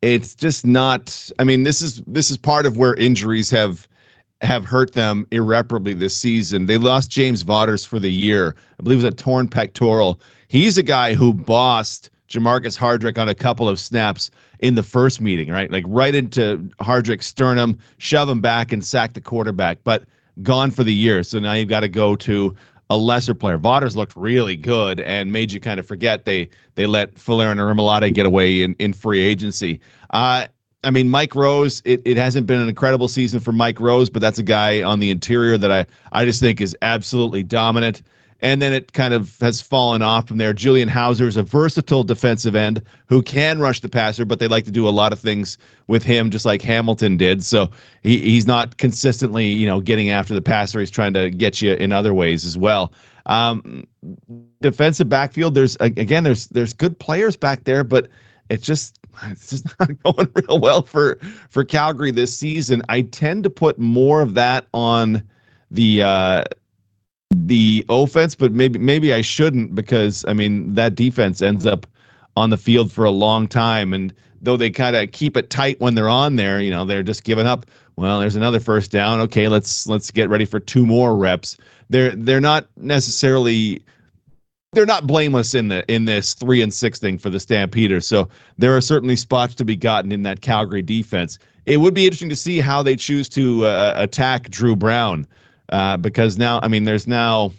it's 0.00 0.34
just 0.34 0.64
not 0.64 1.30
I 1.38 1.44
mean 1.44 1.64
this 1.64 1.82
is 1.82 2.02
this 2.06 2.30
is 2.30 2.38
part 2.38 2.64
of 2.64 2.78
where 2.78 2.94
injuries 2.94 3.50
have 3.50 3.86
have 4.40 4.64
hurt 4.64 4.94
them 4.94 5.26
irreparably 5.30 5.92
this 5.92 6.16
season. 6.16 6.66
They 6.66 6.78
lost 6.78 7.10
James 7.10 7.42
Vaughters 7.42 7.84
for 7.84 7.98
the 7.98 8.10
year. 8.10 8.56
I 8.78 8.82
believe 8.82 9.00
it 9.00 9.04
was 9.04 9.12
a 9.12 9.16
torn 9.16 9.46
pectoral. 9.46 10.20
He's 10.48 10.78
a 10.78 10.82
guy 10.82 11.14
who 11.14 11.34
bossed 11.34 12.10
Jamarcus 12.28 12.76
Hardrick 12.76 13.18
on 13.18 13.28
a 13.28 13.34
couple 13.34 13.68
of 13.68 13.78
snaps 13.78 14.30
in 14.62 14.76
the 14.76 14.82
first 14.82 15.20
meeting, 15.20 15.50
right? 15.50 15.70
Like 15.70 15.84
right 15.86 16.14
into 16.14 16.58
Hardrick's 16.80 17.26
sternum, 17.26 17.78
shove 17.98 18.28
him 18.28 18.40
back 18.40 18.72
and 18.72 18.84
sack 18.84 19.12
the 19.12 19.20
quarterback, 19.20 19.78
but 19.84 20.04
gone 20.42 20.70
for 20.70 20.84
the 20.84 20.94
year. 20.94 21.22
So 21.24 21.38
now 21.38 21.52
you've 21.52 21.68
got 21.68 21.80
to 21.80 21.88
go 21.88 22.16
to 22.16 22.54
a 22.88 22.96
lesser 22.96 23.34
player. 23.34 23.58
Vaughters 23.58 23.96
looked 23.96 24.16
really 24.16 24.56
good 24.56 25.00
and 25.00 25.32
made 25.32 25.52
you 25.52 25.60
kind 25.60 25.80
of 25.80 25.86
forget 25.86 26.24
they 26.24 26.48
they 26.76 26.86
let 26.86 27.18
Fuller 27.18 27.50
and 27.50 27.58
Remalade 27.60 28.14
get 28.14 28.24
away 28.24 28.62
in, 28.62 28.74
in 28.78 28.92
free 28.92 29.20
agency. 29.20 29.80
Uh, 30.10 30.46
I 30.84 30.90
mean, 30.90 31.10
Mike 31.10 31.34
Rose, 31.34 31.80
it, 31.84 32.02
it 32.04 32.16
hasn't 32.16 32.46
been 32.46 32.60
an 32.60 32.68
incredible 32.68 33.08
season 33.08 33.40
for 33.40 33.52
Mike 33.52 33.78
Rose, 33.78 34.10
but 34.10 34.20
that's 34.20 34.38
a 34.38 34.42
guy 34.42 34.82
on 34.82 35.00
the 35.00 35.10
interior 35.10 35.56
that 35.58 35.70
I, 35.70 35.86
I 36.10 36.24
just 36.24 36.40
think 36.40 36.60
is 36.60 36.76
absolutely 36.82 37.42
dominant. 37.44 38.02
And 38.42 38.60
then 38.60 38.72
it 38.72 38.92
kind 38.92 39.14
of 39.14 39.38
has 39.40 39.60
fallen 39.60 40.02
off 40.02 40.26
from 40.26 40.38
there. 40.38 40.52
Julian 40.52 40.88
Howsare 40.88 41.28
is 41.28 41.36
a 41.36 41.44
versatile 41.44 42.02
defensive 42.02 42.56
end 42.56 42.82
who 43.06 43.22
can 43.22 43.60
rush 43.60 43.80
the 43.80 43.88
passer, 43.88 44.24
but 44.24 44.40
they 44.40 44.48
like 44.48 44.64
to 44.64 44.72
do 44.72 44.88
a 44.88 44.90
lot 44.90 45.12
of 45.12 45.20
things 45.20 45.56
with 45.86 46.02
him, 46.02 46.28
just 46.30 46.44
like 46.44 46.60
Hamilton 46.60 47.16
did. 47.16 47.44
So 47.44 47.70
he, 48.02 48.18
he's 48.18 48.46
not 48.46 48.76
consistently, 48.78 49.46
you 49.46 49.66
know, 49.66 49.80
getting 49.80 50.10
after 50.10 50.34
the 50.34 50.42
passer. 50.42 50.80
He's 50.80 50.90
trying 50.90 51.14
to 51.14 51.30
get 51.30 51.62
you 51.62 51.74
in 51.74 51.92
other 51.92 52.12
ways 52.12 52.44
as 52.44 52.58
well. 52.58 52.92
Um, 53.26 53.86
defensive 54.60 55.08
backfield, 55.08 55.54
there's 55.54 55.76
again, 55.80 56.24
there's 56.24 56.48
there's 56.48 56.72
good 56.72 56.98
players 56.98 57.36
back 57.36 57.64
there, 57.64 57.84
but 57.84 58.08
it's 58.50 58.66
just 58.66 58.98
it's 59.24 59.50
just 59.50 59.66
not 59.80 60.02
going 60.02 60.28
real 60.34 60.58
well 60.58 60.82
for 60.82 61.18
for 61.48 61.64
Calgary 61.64 62.10
this 62.10 62.36
season. 62.36 62.82
I 62.88 63.02
tend 63.02 63.44
to 63.44 63.50
put 63.50 63.78
more 63.78 64.20
of 64.20 64.34
that 64.34 64.66
on 64.74 65.22
the 65.70 66.02
uh 66.02 66.44
the 67.34 67.84
offense, 67.88 68.34
but 68.34 68.52
maybe 68.52 68.78
maybe 68.78 69.12
I 69.12 69.20
shouldn't 69.20 69.74
because 69.74 70.24
I 70.26 70.32
mean 70.32 70.74
that 70.74 70.94
defense 70.94 71.42
ends 71.42 71.66
up 71.66 71.86
on 72.36 72.50
the 72.50 72.56
field 72.56 72.92
for 72.92 73.04
a 73.04 73.10
long 73.10 73.46
time, 73.48 73.92
and 73.92 74.12
though 74.40 74.56
they 74.56 74.70
kind 74.70 74.96
of 74.96 75.12
keep 75.12 75.36
it 75.36 75.50
tight 75.50 75.80
when 75.80 75.94
they're 75.94 76.08
on 76.08 76.36
there, 76.36 76.60
you 76.60 76.70
know 76.70 76.84
they're 76.84 77.02
just 77.02 77.24
giving 77.24 77.46
up. 77.46 77.66
Well, 77.96 78.20
there's 78.20 78.36
another 78.36 78.60
first 78.60 78.90
down. 78.90 79.20
Okay, 79.20 79.48
let's 79.48 79.86
let's 79.86 80.10
get 80.10 80.28
ready 80.28 80.44
for 80.44 80.60
two 80.60 80.86
more 80.86 81.16
reps. 81.16 81.56
They're 81.90 82.14
they're 82.14 82.40
not 82.40 82.66
necessarily 82.76 83.82
they're 84.72 84.86
not 84.86 85.06
blameless 85.06 85.54
in 85.54 85.68
the 85.68 85.84
in 85.92 86.06
this 86.06 86.34
three 86.34 86.62
and 86.62 86.72
six 86.72 86.98
thing 86.98 87.18
for 87.18 87.30
the 87.30 87.40
Stampeders. 87.40 88.06
So 88.06 88.28
there 88.58 88.76
are 88.76 88.80
certainly 88.80 89.16
spots 89.16 89.54
to 89.56 89.64
be 89.64 89.76
gotten 89.76 90.12
in 90.12 90.22
that 90.22 90.40
Calgary 90.40 90.82
defense. 90.82 91.38
It 91.66 91.76
would 91.76 91.94
be 91.94 92.04
interesting 92.04 92.30
to 92.30 92.36
see 92.36 92.58
how 92.58 92.82
they 92.82 92.96
choose 92.96 93.28
to 93.30 93.66
uh, 93.66 93.94
attack 93.96 94.48
Dru 94.50 94.74
Brown 94.74 95.26
uh, 95.72 95.96
because 95.96 96.38
now, 96.38 96.60
I 96.62 96.68
mean, 96.68 96.84
there's 96.84 97.06
now 97.06 97.52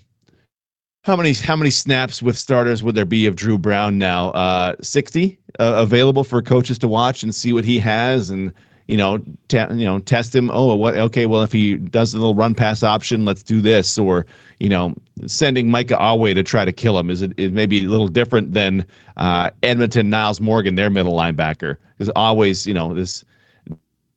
how 1.03 1.17
many 1.17 1.33
how 1.33 1.55
many 1.55 1.69
snaps 1.69 2.21
with 2.21 2.37
starters 2.37 2.81
would 2.81 2.95
there 2.95 3.05
be 3.05 3.25
of 3.25 3.35
Dru 3.35 3.57
Brown 3.57 3.97
now? 3.97 4.29
Uh, 4.29 4.75
Sixty 4.81 5.37
uh, 5.59 5.73
available 5.77 6.23
for 6.23 6.41
coaches 6.41 6.79
to 6.79 6.87
watch 6.87 7.23
and 7.23 7.35
see 7.35 7.51
what 7.51 7.65
he 7.65 7.77
has, 7.79 8.29
and 8.29 8.53
you 8.87 8.97
know, 8.97 9.21
you 9.51 9.85
know, 9.85 9.99
test 9.99 10.35
him. 10.35 10.49
Oh, 10.51 10.75
what? 10.75 10.95
Okay, 10.95 11.25
well, 11.25 11.41
if 11.41 11.51
he 11.51 11.75
does 11.75 12.13
a 12.13 12.17
little 12.17 12.35
run 12.35 12.55
pass 12.55 12.83
option, 12.83 13.25
let's 13.25 13.43
do 13.43 13.59
this. 13.59 13.97
Or 13.97 14.25
you 14.59 14.69
know, 14.69 14.95
sending 15.25 15.69
Micah 15.69 15.97
Awe 15.99 16.33
to 16.33 16.43
try 16.43 16.63
to 16.63 16.71
kill 16.71 16.97
him 16.97 17.09
is 17.09 17.21
it, 17.21 17.33
it 17.37 17.51
may 17.51 17.65
be 17.65 17.83
a 17.83 17.89
little 17.89 18.07
different 18.07 18.53
than 18.53 18.85
uh, 19.17 19.49
Edmonton 19.61 20.09
Nyles 20.09 20.39
Morgan, 20.39 20.75
their 20.75 20.89
middle 20.89 21.13
linebacker, 21.13 21.77
because 21.97 22.09
always, 22.15 22.65
you 22.65 22.73
know, 22.73 22.93
this 22.93 23.25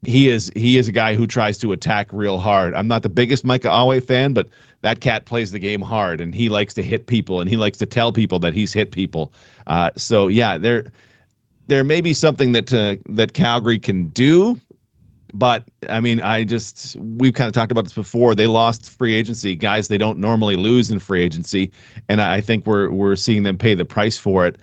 he 0.07 0.29
is 0.29 0.51
he 0.55 0.79
is 0.79 0.89
a 0.89 0.93
guy 0.93 1.15
who 1.15 1.27
tries 1.27 1.59
to 1.59 1.73
attack 1.73 2.09
real 2.13 2.39
hard. 2.39 2.75
I'm 2.75 2.89
not 2.89 3.03
the 3.03 3.09
biggest 3.09 3.45
Micah 3.45 3.71
Awe 3.71 4.01
fan, 4.01 4.33
but 4.33 4.49
that 4.83 5.01
cat 5.01 5.25
plays 5.25 5.51
the 5.51 5.59
game 5.59 5.81
hard, 5.81 6.21
and 6.21 6.35
he 6.35 6.49
likes 6.49 6.75
to 6.75 6.83
hit 6.83 7.07
people, 7.07 7.41
and 7.41 7.51
he 7.51 7.57
likes 7.57 7.79
to 7.79 7.87
tell 7.87 8.13
people 8.13 8.39
that 8.39 8.55
he's 8.55 8.73
hit 8.73 8.93
people. 8.93 9.33
Uh, 9.67 9.91
so 9.97 10.29
yeah, 10.29 10.59
there 10.59 10.93
there 11.67 11.85
may 11.85 12.01
be 12.01 12.15
something 12.15 12.53
that 12.53 12.73
uh, 12.73 12.97
that 13.09 13.33
Calgary 13.33 13.79
can 13.79 14.09
do, 14.09 14.61
but 15.35 15.65
I 15.89 16.01
mean, 16.01 16.21
I 16.21 16.45
just 16.45 16.97
we've 16.97 17.35
kind 17.35 17.49
of 17.49 17.55
talked 17.55 17.73
about 17.73 17.85
this 17.85 17.93
before. 17.93 18.35
They 18.35 18.47
lost 18.47 18.89
free 18.89 19.15
agency 19.15 19.57
guys 19.57 19.89
they 19.89 19.99
don't 19.99 20.19
normally 20.19 20.57
lose 20.57 20.91
in 20.91 21.01
free 21.01 21.23
agency, 21.23 21.73
and 22.09 22.21
I 22.21 22.41
think 22.41 22.67
we're 22.67 22.91
we're 22.91 23.17
seeing 23.17 23.43
them 23.43 23.59
pay 23.59 23.75
the 23.75 23.85
price 23.85 24.17
for 24.17 24.47
it. 24.47 24.57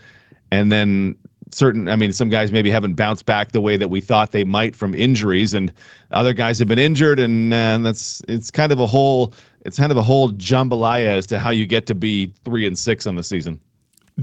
And 0.52 0.72
then 0.72 1.16
certain 1.54 1.88
i 1.88 1.96
mean 1.96 2.12
some 2.12 2.30
guys 2.30 2.52
maybe 2.52 2.70
haven't 2.70 2.96
bounced 2.96 3.26
back 3.26 3.52
the 3.52 3.62
way 3.62 3.78
that 3.78 3.90
we 3.90 4.02
thought 4.02 4.32
they 4.32 4.44
might 4.44 4.76
from 4.76 4.94
injuries 4.94 5.54
and 5.54 5.72
other 6.12 6.34
guys 6.34 6.60
have 6.60 6.68
been 6.68 6.80
injured 6.80 7.20
and, 7.20 7.54
and 7.54 7.86
that's 7.86 8.22
it's 8.28 8.52
kind 8.52 8.72
of 8.72 8.80
a 8.80 8.88
whole 8.88 9.34
it's 9.66 9.78
kind 9.78 9.92
of 9.92 9.98
a 9.98 10.04
whole 10.04 10.32
jambalaya 10.34 11.08
as 11.08 11.26
to 11.26 11.40
how 11.40 11.50
you 11.50 11.66
get 11.66 11.86
to 11.86 11.96
be 11.96 12.34
three 12.44 12.66
and 12.66 12.78
six 12.78 13.08
on 13.08 13.16
the 13.16 13.24
season 13.24 13.60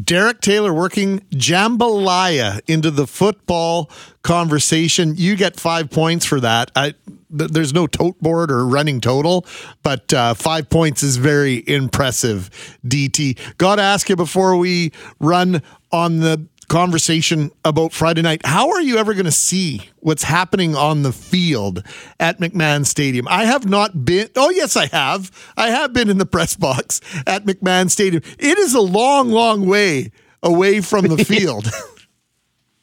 Derek 0.05 0.41
Taylor 0.41 0.73
working 0.73 1.21
jambalaya 1.31 2.61
into 2.69 2.91
the 2.91 3.07
football 3.07 3.91
conversation. 4.23 5.15
You 5.17 5.35
get 5.35 5.59
five 5.59 5.91
points 5.91 6.25
for 6.25 6.39
that. 6.41 6.71
I, 6.77 6.95
th- 7.37 7.51
there's 7.51 7.75
no 7.75 7.87
tote 7.87 8.19
board 8.21 8.53
or 8.53 8.67
running 8.67 9.01
total, 9.01 9.47
but 9.83 10.13
uh, 10.13 10.35
five 10.35 10.69
points 10.71 11.03
is 11.03 11.17
very 11.17 11.65
impressive. 11.67 12.51
DT, 12.87 13.39
got 13.59 13.77
to 13.77 13.83
ask 13.83 14.09
you 14.09 14.17
before 14.17 14.57
we 14.57 14.93
run 15.19 15.61
on 15.91 16.21
the 16.21 16.47
conversation 16.71 17.51
about 17.65 17.93
Friday 17.93 18.23
night. 18.23 18.41
How 18.47 18.71
are 18.71 18.81
you 18.81 18.97
ever 18.97 19.13
going 19.13 19.27
to 19.27 19.33
see 19.33 19.91
what's 19.99 20.23
happening 20.23 20.77
on 20.77 21.03
the 21.03 21.13
field 21.13 21.83
at 22.21 22.39
McMahon 22.39 22.87
Stadium? 22.87 23.27
I 23.29 23.45
have 23.45 23.69
not 23.69 24.05
been. 24.05 24.29
Oh, 24.37 24.51
yes, 24.51 24.77
I 24.77 24.87
have. 24.87 25.31
I 25.57 25.69
have 25.71 25.93
been 25.93 26.09
in 26.09 26.19
the 26.19 26.27
press 26.27 26.57
box 26.57 27.01
at 27.27 27.45
McMahon 27.45 27.91
Stadium. 27.91 28.23
It 28.39 28.57
is 28.57 28.73
a 28.73 28.81
long, 28.81 29.31
long 29.31 29.67
way 29.67 30.13
away 30.45 30.81
from 30.81 31.09
the 31.09 31.23
field. 31.25 31.67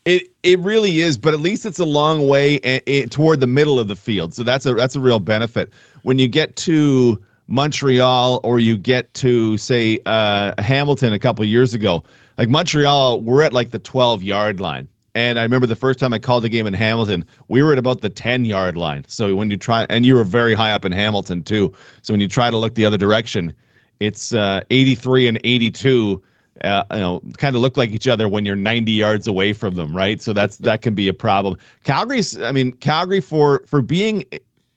It 0.05 0.33
it 0.43 0.59
really 0.59 0.99
is, 0.99 1.17
but 1.17 1.33
at 1.33 1.39
least 1.39 1.65
it's 1.65 1.79
a 1.79 1.85
long 1.85 2.27
way 2.27 2.59
a, 2.63 2.81
a, 2.89 3.05
toward 3.07 3.39
the 3.39 3.47
middle 3.47 3.79
of 3.79 3.87
the 3.87 3.95
field. 3.95 4.33
So 4.33 4.43
that's 4.43 4.65
a 4.65 4.73
that's 4.73 4.95
a 4.95 4.99
real 4.99 5.19
benefit. 5.19 5.71
When 6.03 6.19
you 6.19 6.27
get 6.27 6.55
to 6.57 7.21
Montreal 7.47 8.41
or 8.43 8.59
you 8.59 8.77
get 8.77 9.13
to 9.15 9.57
say 9.57 9.99
uh, 10.05 10.53
Hamilton 10.61 11.13
a 11.13 11.19
couple 11.19 11.43
years 11.45 11.73
ago, 11.73 12.03
like 12.37 12.49
Montreal, 12.49 13.21
we're 13.21 13.41
at 13.43 13.53
like 13.53 13.71
the 13.71 13.79
12 13.79 14.23
yard 14.23 14.59
line. 14.59 14.87
And 15.15 15.39
I 15.39 15.43
remember 15.43 15.65
the 15.65 15.75
first 15.75 15.97
time 15.97 16.13
I 16.13 16.19
called 16.19 16.43
the 16.43 16.49
game 16.49 16.67
in 16.67 16.75
Hamilton, 16.75 17.25
we 17.47 17.63
were 17.63 17.73
at 17.73 17.79
about 17.79 18.01
the 18.01 18.09
10 18.09 18.45
yard 18.45 18.77
line. 18.77 19.03
So 19.07 19.35
when 19.35 19.49
you 19.49 19.57
try, 19.57 19.87
and 19.89 20.05
you 20.05 20.13
were 20.13 20.23
very 20.23 20.53
high 20.53 20.71
up 20.71 20.85
in 20.85 20.91
Hamilton 20.91 21.41
too. 21.41 21.73
So 22.03 22.13
when 22.13 22.21
you 22.21 22.27
try 22.27 22.51
to 22.51 22.57
look 22.57 22.75
the 22.75 22.85
other 22.85 22.97
direction, 22.97 23.53
it's 23.99 24.33
uh, 24.33 24.61
83 24.69 25.27
and 25.27 25.39
82. 25.43 26.21
Uh, 26.63 26.83
you 26.91 26.97
know, 26.97 27.21
kind 27.37 27.55
of 27.55 27.61
look 27.61 27.77
like 27.77 27.91
each 27.91 28.07
other 28.07 28.27
when 28.27 28.43
you're 28.45 28.55
90 28.55 28.91
yards 28.91 29.27
away 29.27 29.53
from 29.53 29.75
them, 29.75 29.95
right? 29.95 30.21
So 30.21 30.33
that's 30.33 30.57
that 30.57 30.81
can 30.81 30.95
be 30.95 31.07
a 31.07 31.13
problem. 31.13 31.57
Calgary's, 31.83 32.39
I 32.41 32.51
mean, 32.51 32.71
Calgary 32.73 33.21
for 33.21 33.63
for 33.67 33.81
being 33.81 34.23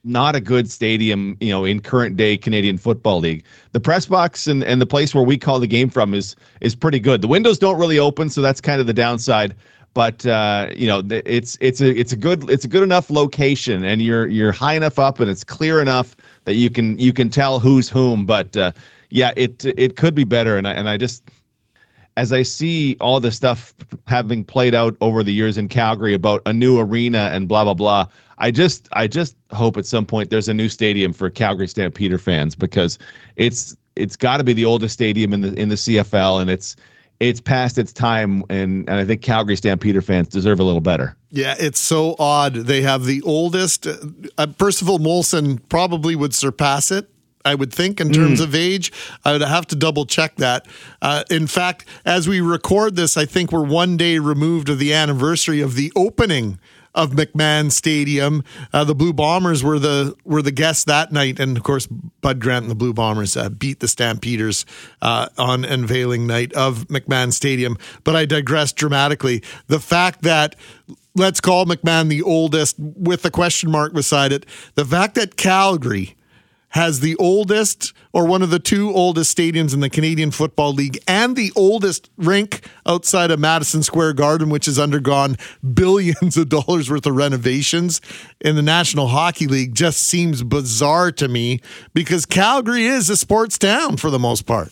not 0.03 0.35
a 0.35 0.41
good 0.41 0.69
stadium, 0.69 1.37
you 1.39 1.49
know, 1.49 1.65
in 1.65 1.79
current 1.79 2.17
day 2.17 2.37
Canadian 2.37 2.77
Football 2.77 3.19
League. 3.19 3.43
The 3.71 3.79
press 3.79 4.05
box 4.05 4.47
and, 4.47 4.63
and 4.63 4.81
the 4.81 4.85
place 4.85 5.13
where 5.13 5.23
we 5.23 5.37
call 5.37 5.59
the 5.59 5.67
game 5.67 5.89
from 5.89 6.13
is 6.13 6.35
is 6.61 6.75
pretty 6.75 6.99
good. 6.99 7.21
The 7.21 7.27
windows 7.27 7.59
don't 7.59 7.79
really 7.79 7.99
open, 7.99 8.29
so 8.29 8.41
that's 8.41 8.61
kind 8.61 8.81
of 8.81 8.87
the 8.87 8.93
downside. 8.93 9.55
But 9.93 10.25
uh, 10.25 10.69
you 10.75 10.87
know, 10.87 11.03
it's 11.09 11.57
it's 11.59 11.81
a 11.81 11.99
it's 11.99 12.13
a 12.13 12.17
good 12.17 12.49
it's 12.49 12.65
a 12.65 12.67
good 12.67 12.83
enough 12.83 13.09
location, 13.09 13.83
and 13.83 14.01
you're 14.01 14.27
you're 14.27 14.51
high 14.51 14.75
enough 14.75 14.97
up, 14.97 15.19
and 15.19 15.29
it's 15.29 15.43
clear 15.43 15.81
enough 15.81 16.15
that 16.45 16.55
you 16.55 16.69
can 16.69 16.97
you 16.97 17.13
can 17.13 17.29
tell 17.29 17.59
who's 17.59 17.89
whom. 17.89 18.25
But 18.25 18.55
uh, 18.55 18.71
yeah, 19.09 19.33
it 19.35 19.65
it 19.65 19.97
could 19.97 20.15
be 20.15 20.23
better, 20.23 20.57
and 20.57 20.67
I 20.67 20.71
and 20.73 20.87
I 20.87 20.97
just 20.97 21.23
as 22.17 22.33
I 22.33 22.43
see 22.43 22.97
all 22.99 23.19
the 23.19 23.31
stuff 23.31 23.73
having 24.07 24.43
played 24.43 24.75
out 24.75 24.95
over 25.01 25.23
the 25.23 25.33
years 25.33 25.57
in 25.57 25.67
Calgary 25.67 26.13
about 26.13 26.41
a 26.45 26.53
new 26.53 26.79
arena 26.79 27.29
and 27.31 27.47
blah 27.47 27.63
blah 27.63 27.73
blah, 27.73 28.07
I 28.37 28.51
just 28.51 28.89
I 28.93 29.07
just 29.07 29.35
hope 29.51 29.77
at 29.77 29.85
some 29.85 30.05
point 30.05 30.29
there's 30.29 30.49
a 30.49 30.53
new 30.53 30.69
stadium 30.69 31.13
for 31.13 31.29
Calgary 31.29 31.67
Stampeder 31.67 32.17
fans 32.17 32.55
because 32.55 32.97
it's 33.35 33.75
it's 33.95 34.15
got 34.15 34.37
to 34.37 34.43
be 34.43 34.53
the 34.53 34.65
oldest 34.65 34.93
stadium 34.93 35.33
in 35.33 35.41
the 35.41 35.53
in 35.53 35.69
the 35.69 35.75
CFL 35.75 36.41
and 36.41 36.49
it's 36.49 36.75
it's 37.19 37.39
past 37.39 37.77
its 37.77 37.93
time 37.93 38.43
and, 38.49 38.89
and 38.89 38.99
I 38.99 39.05
think 39.05 39.21
Calgary 39.21 39.55
Stampeder 39.55 40.01
fans 40.01 40.27
deserve 40.27 40.59
a 40.59 40.63
little 40.63 40.81
better. 40.81 41.15
Yeah, 41.29 41.55
it's 41.59 41.79
so 41.79 42.15
odd. 42.17 42.55
They 42.55 42.81
have 42.81 43.05
the 43.05 43.21
oldest. 43.21 43.85
Uh, 43.85 44.47
Percival 44.57 44.97
Molson 44.97 45.61
probably 45.69 46.15
would 46.15 46.33
surpass 46.33 46.89
it 46.89 47.09
I 47.45 47.55
would 47.55 47.73
think, 47.73 47.99
in 47.99 48.11
terms 48.11 48.39
mm. 48.39 48.43
of 48.43 48.55
age. 48.55 48.91
I 49.25 49.33
would 49.33 49.41
have 49.41 49.67
to 49.67 49.75
double 49.75 50.05
check 50.05 50.35
that. 50.37 50.65
Uh, 51.01 51.23
in 51.29 51.47
fact, 51.47 51.85
as 52.05 52.27
we 52.27 52.41
record 52.41 52.95
this, 52.95 53.17
I 53.17 53.25
think 53.25 53.51
we're 53.51 53.65
one 53.65 53.97
day 53.97 54.19
removed 54.19 54.69
of 54.69 54.79
the 54.79 54.93
anniversary 54.93 55.61
of 55.61 55.75
the 55.75 55.91
opening 55.95 56.59
of 56.93 57.11
McMahon 57.11 57.71
Stadium. 57.71 58.43
Uh, 58.73 58.83
the 58.83 58.95
Blue 58.95 59.13
Bombers 59.13 59.63
were 59.63 59.79
the 59.79 60.15
were 60.25 60.41
the 60.41 60.51
guests 60.51 60.83
that 60.85 61.11
night, 61.11 61.39
and 61.39 61.55
of 61.57 61.63
course, 61.63 61.87
Bud 61.87 62.39
Grant 62.39 62.63
and 62.63 62.71
the 62.71 62.75
Blue 62.75 62.93
Bombers 62.93 63.37
uh, 63.37 63.49
beat 63.49 63.79
the 63.79 63.87
Stampeders 63.87 64.65
uh, 65.01 65.29
on 65.37 65.63
unveiling 65.63 66.27
night 66.27 66.53
of 66.53 66.87
McMahon 66.87 67.31
Stadium. 67.31 67.77
But 68.03 68.15
I 68.15 68.25
digress 68.25 68.73
dramatically. 68.73 69.41
The 69.67 69.79
fact 69.79 70.23
that 70.23 70.55
let's 71.15 71.41
call 71.41 71.65
McMahon 71.65 72.09
the 72.09 72.21
oldest 72.21 72.75
with 72.79 73.25
a 73.25 73.31
question 73.31 73.71
mark 73.71 73.93
beside 73.93 74.31
it, 74.31 74.45
the 74.75 74.85
fact 74.85 75.15
that 75.15 75.37
Calgary 75.37 76.15
has 76.71 76.99
the 77.01 77.15
oldest 77.17 77.93
or 78.13 78.25
one 78.25 78.41
of 78.41 78.49
the 78.49 78.59
two 78.59 78.91
oldest 78.93 79.35
stadiums 79.35 79.73
in 79.73 79.79
the 79.79 79.89
Canadian 79.89 80.31
Football 80.31 80.73
League 80.73 81.01
and 81.07 81.35
the 81.35 81.51
oldest 81.55 82.09
rink 82.17 82.67
outside 82.85 83.31
of 83.31 83.39
Madison 83.39 83.83
Square 83.83 84.13
Garden, 84.13 84.49
which 84.49 84.65
has 84.65 84.79
undergone 84.79 85.37
billions 85.73 86.37
of 86.37 86.49
dollars 86.49 86.89
worth 86.89 87.05
of 87.05 87.15
renovations 87.15 88.01
in 88.39 88.55
the 88.55 88.61
National 88.61 89.07
Hockey 89.07 89.47
League, 89.47 89.73
just 89.73 89.99
seems 89.99 90.43
bizarre 90.43 91.11
to 91.13 91.27
me 91.27 91.59
because 91.93 92.25
Calgary 92.25 92.85
is 92.85 93.09
a 93.09 93.17
sports 93.17 93.57
town 93.57 93.97
for 93.97 94.09
the 94.09 94.19
most 94.19 94.45
part. 94.45 94.71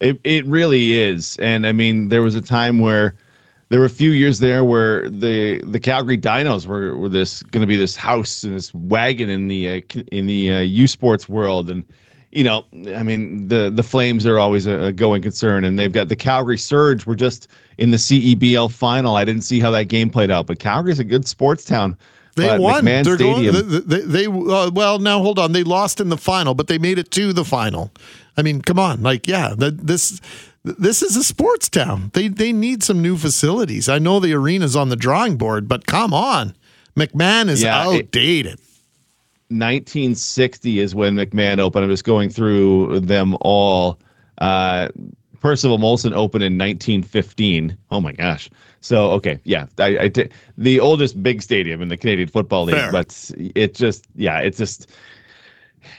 It, 0.00 0.20
it 0.24 0.46
really 0.46 0.94
is. 0.94 1.36
And 1.38 1.66
I 1.66 1.72
mean, 1.72 2.08
there 2.08 2.22
was 2.22 2.34
a 2.34 2.40
time 2.40 2.78
where 2.78 3.14
there 3.70 3.78
were 3.78 3.86
a 3.86 3.90
few 3.90 4.10
years 4.10 4.40
there 4.40 4.64
where 4.64 5.08
the 5.08 5.62
the 5.64 5.80
Calgary 5.80 6.18
Dinos 6.18 6.66
were, 6.66 6.96
were 6.96 7.08
this 7.08 7.42
going 7.44 7.62
to 7.62 7.66
be 7.66 7.76
this 7.76 7.96
house 7.96 8.42
and 8.42 8.54
this 8.54 8.74
wagon 8.74 9.30
in 9.30 9.48
the 9.48 9.68
uh, 9.68 10.00
in 10.12 10.26
the 10.26 10.52
uh, 10.52 10.60
U 10.60 10.86
Sports 10.86 11.28
world, 11.28 11.70
and 11.70 11.84
you 12.32 12.44
know, 12.44 12.64
I 12.94 13.04
mean, 13.04 13.46
the 13.46 13.70
the 13.70 13.84
Flames 13.84 14.26
are 14.26 14.38
always 14.38 14.66
a, 14.66 14.86
a, 14.86 14.92
going 14.92 15.22
concern, 15.22 15.64
and 15.64 15.78
they've 15.78 15.92
got 15.92 16.08
the 16.08 16.16
Calgary 16.16 16.58
Surge. 16.58 17.06
We're 17.06 17.14
just 17.14 17.46
in 17.78 17.92
the 17.92 17.96
CEBL 17.96 18.72
final. 18.72 19.16
I 19.16 19.24
didn't 19.24 19.42
see 19.42 19.60
how 19.60 19.70
that 19.70 19.84
game 19.84 20.10
played 20.10 20.32
out, 20.32 20.46
but 20.46 20.58
Calgary's 20.58 20.98
a 20.98 21.04
good 21.04 21.26
sports 21.26 21.64
town. 21.64 21.96
They 22.34 22.46
but 22.46 22.60
won. 22.60 22.84
McMahon 22.84 23.04
They're 23.04 23.16
Stadium, 23.16 23.54
going, 23.54 23.68
they, 23.86 24.00
they, 24.00 24.24
they 24.24 24.26
uh, 24.26 24.70
well 24.72 24.98
now 24.98 25.20
hold 25.20 25.38
on. 25.38 25.52
They 25.52 25.62
lost 25.62 26.00
in 26.00 26.08
the 26.08 26.18
final, 26.18 26.54
but 26.54 26.66
they 26.66 26.78
made 26.78 26.98
it 26.98 27.12
to 27.12 27.32
the 27.32 27.44
final. 27.44 27.92
I 28.36 28.42
mean, 28.42 28.62
come 28.62 28.80
on, 28.80 29.02
like 29.02 29.28
yeah, 29.28 29.54
the, 29.56 29.70
this 29.70 30.20
this 30.62 31.02
is 31.02 31.16
a 31.16 31.24
sports 31.24 31.68
town. 31.68 32.10
They 32.14 32.28
they 32.28 32.52
need 32.52 32.82
some 32.82 33.00
new 33.02 33.16
facilities. 33.16 33.88
I 33.88 33.98
know 33.98 34.20
the 34.20 34.34
arena's 34.34 34.76
on 34.76 34.88
the 34.88 34.96
drawing 34.96 35.36
board, 35.36 35.68
but 35.68 35.86
come 35.86 36.12
on. 36.12 36.54
McMahon 36.96 37.48
is 37.48 37.62
yeah, 37.62 37.82
outdated. 37.82 38.54
It, 38.54 38.60
1960 39.48 40.78
is 40.78 40.94
when 40.94 41.16
McMahon 41.16 41.58
opened. 41.58 41.84
I'm 41.84 41.90
just 41.90 42.04
going 42.04 42.30
through 42.30 43.00
them 43.00 43.36
all. 43.40 43.98
Uh, 44.38 44.88
Percival 45.40 45.78
Molson 45.78 46.12
opened 46.12 46.44
in 46.44 46.58
1915. 46.58 47.76
Oh 47.90 48.00
my 48.00 48.12
gosh. 48.12 48.50
So 48.82 49.10
okay, 49.12 49.38
yeah, 49.44 49.66
I, 49.78 49.98
I 49.98 50.08
t- 50.08 50.28
the 50.56 50.80
oldest 50.80 51.22
big 51.22 51.42
stadium 51.42 51.82
in 51.82 51.88
the 51.88 51.96
Canadian 51.96 52.28
Football 52.28 52.64
League, 52.64 52.76
Fair. 52.76 52.92
but 52.92 53.30
it 53.54 53.74
just 53.74 54.06
yeah, 54.14 54.38
it 54.38 54.56
just 54.56 54.90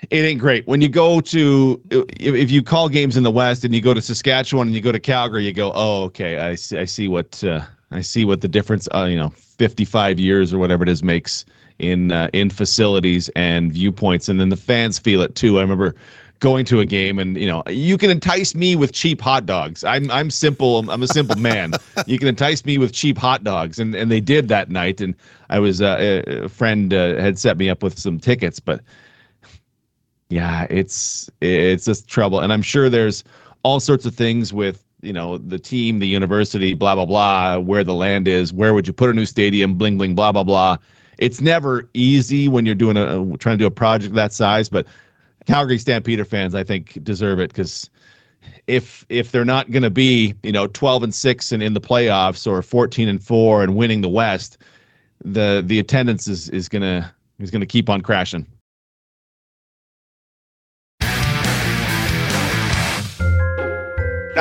it 0.10 0.18
ain't 0.18 0.40
great. 0.40 0.68
When 0.68 0.82
you 0.82 0.90
go 0.90 1.22
to, 1.22 1.82
if 1.90 2.52
you 2.52 2.64
call 2.64 2.90
games 2.90 3.18
in 3.18 3.24
the 3.24 3.32
West 3.32 3.64
and 3.64 3.74
you 3.74 3.82
go 3.82 3.94
to 3.94 4.02
Saskatchewan 4.02 4.68
and 4.68 4.76
you 4.76 4.82
go 4.82 4.92
to 4.92 5.00
Calgary, 5.00 5.46
you 5.46 5.54
go, 5.54 5.72
oh, 5.74 6.04
okay, 6.04 6.38
I 6.38 6.56
see, 6.56 6.78
I 6.78 6.86
see 6.86 7.08
what, 7.08 7.44
uh, 7.44 7.62
I 7.92 8.02
see 8.02 8.26
what 8.26 8.42
the 8.42 8.48
difference, 8.48 8.88
uh, 8.94 9.06
you 9.06 9.18
know, 9.18 9.30
55 9.30 10.20
years 10.20 10.54
or 10.54 10.60
whatever 10.60 10.84
it 10.84 10.90
is 10.90 11.04
makes 11.04 11.46
in 11.82 12.12
uh, 12.12 12.30
in 12.32 12.50
facilities 12.50 13.30
and 13.36 13.72
viewpoints, 13.74 14.30
and 14.30 14.40
then 14.40 14.50
the 14.50 14.56
fans 14.56 15.00
feel 15.00 15.22
it 15.22 15.36
too. 15.36 15.58
I 15.58 15.62
remember 15.62 15.96
going 16.40 16.66
to 16.66 16.80
a 16.80 16.86
game 16.86 17.20
and 17.20 17.38
you 17.38 17.46
know 17.46 17.62
you 17.68 18.00
can 18.00 18.10
entice 18.10 18.56
me 18.56 18.76
with 18.76 18.92
cheap 18.92 19.22
hot 19.22 19.46
dogs 19.46 19.84
i'm 19.84 20.10
i'm 20.10 20.32
simple 20.32 20.80
i'm 20.90 21.04
a 21.04 21.08
simple 21.08 21.36
man 21.36 21.72
you 22.08 22.18
can 22.18 22.28
entice 22.28 22.66
me 22.66 22.80
with 22.80 22.92
cheap 22.92 23.16
hot 23.16 23.44
dogs 23.44 23.78
and 23.78 23.94
and 23.94 24.10
they 24.10 24.20
did 24.20 24.48
that 24.48 24.68
night 24.68 25.00
and 25.02 25.14
i 25.52 25.60
was 25.60 25.84
uh, 25.84 26.24
a 26.26 26.50
friend 26.50 26.96
uh, 26.96 27.16
had 27.18 27.38
set 27.38 27.60
me 27.60 27.70
up 27.70 27.84
with 27.84 27.98
some 27.98 28.20
tickets 28.20 28.60
but 28.60 28.82
yeah 30.32 30.66
it's 30.70 31.30
it's 31.42 31.86
just 31.86 32.08
trouble 32.08 32.40
and 32.40 32.52
i'm 32.52 32.62
sure 32.62 32.90
there's 32.90 33.24
all 33.64 33.80
sorts 33.80 34.06
of 34.06 34.16
things 34.16 34.54
with 34.54 34.84
you 35.02 35.14
know 35.14 35.38
the 35.38 35.60
team 35.60 36.00
the 36.00 36.08
university 36.08 36.74
blah 36.74 36.96
blah 36.96 37.06
blah 37.06 37.58
where 37.58 37.84
the 37.84 37.94
land 37.94 38.28
is 38.28 38.54
where 38.54 38.74
would 38.74 38.88
you 38.88 38.94
put 38.94 39.10
a 39.10 39.14
new 39.14 39.26
stadium 39.26 39.76
bling 39.76 39.98
bling 39.98 40.16
blah 40.16 40.32
blah 40.32 40.44
blah 40.44 40.78
it's 41.18 41.42
never 41.42 41.90
easy 41.94 42.48
when 42.48 42.66
you're 42.66 42.76
doing 42.76 42.98
a 42.98 43.38
trying 43.38 43.58
to 43.58 43.64
do 43.64 43.66
a 43.66 43.72
project 43.72 44.16
that 44.16 44.34
size 44.34 44.70
but 44.70 44.88
Calgary 45.46 45.78
Stampeder 45.78 46.26
fans, 46.26 46.56
I 46.56 46.64
think, 46.64 47.04
deserve 47.04 47.40
it 47.40 47.50
because 47.50 47.90
if 48.68 49.06
if 49.10 49.32
they're 49.32 49.46
not 49.46 49.72
going 49.72 49.84
to 49.84 49.90
be, 49.90 50.36
you 50.44 50.52
know, 50.52 50.68
12 50.68 51.04
and 51.04 51.16
6 51.16 51.52
and 51.52 51.64
in 51.64 51.74
the 51.74 51.82
playoffs 51.82 52.48
or 52.48 52.62
14 52.62 53.08
and 53.08 53.24
4 53.24 53.64
and 53.64 53.76
winning 53.76 54.02
the 54.02 54.10
West, 54.10 54.58
the 55.24 55.64
the 55.66 55.80
attendance 55.80 56.28
is 56.28 56.50
is 56.50 56.70
to 56.70 57.12
is 57.40 57.52
going 57.52 57.62
to 57.62 57.68
keep 57.68 57.90
on 57.90 58.02
crashing. 58.02 58.46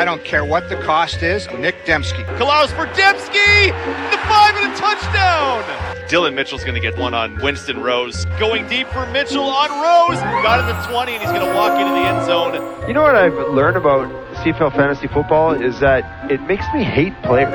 I 0.00 0.04
don't 0.06 0.24
care 0.24 0.46
what 0.46 0.70
the 0.70 0.76
cost 0.76 1.22
is. 1.22 1.46
Nick 1.58 1.84
Demski. 1.84 2.24
Collaros 2.38 2.68
for 2.68 2.86
Demski! 2.98 3.66
The 4.10 4.16
five 4.26 4.56
and 4.56 4.72
a 4.72 4.76
touchdown! 4.78 6.08
Dillon 6.08 6.34
Mitchell's 6.34 6.64
going 6.64 6.74
to 6.74 6.80
get 6.80 6.96
one 6.96 7.12
on 7.12 7.36
Winston 7.42 7.82
Rose. 7.82 8.24
Going 8.38 8.66
deep 8.66 8.86
for 8.88 9.04
Mitchell 9.08 9.44
on 9.44 9.68
Rose. 9.68 10.18
Got 10.42 10.60
it 10.60 10.72
the 10.72 10.90
20, 10.90 11.12
and 11.12 11.22
he's 11.22 11.30
going 11.30 11.46
to 11.46 11.54
walk 11.54 11.78
into 11.78 11.92
the 11.92 12.00
end 12.00 12.24
zone. 12.24 12.54
You 12.88 12.94
know 12.94 13.02
what 13.02 13.14
I've 13.14 13.34
learned 13.52 13.76
about 13.76 14.08
CFL 14.36 14.74
fantasy 14.74 15.06
football 15.06 15.52
is 15.52 15.80
that 15.80 16.30
it 16.30 16.40
makes 16.44 16.64
me 16.72 16.82
hate 16.82 17.12
players. 17.22 17.52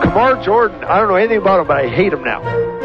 Kamar 0.00 0.40
Jordan, 0.44 0.84
I 0.84 1.00
don't 1.00 1.08
know 1.08 1.16
anything 1.16 1.38
about 1.38 1.58
him, 1.58 1.66
but 1.66 1.78
I 1.78 1.88
hate 1.88 2.12
him 2.12 2.22
now. 2.22 2.77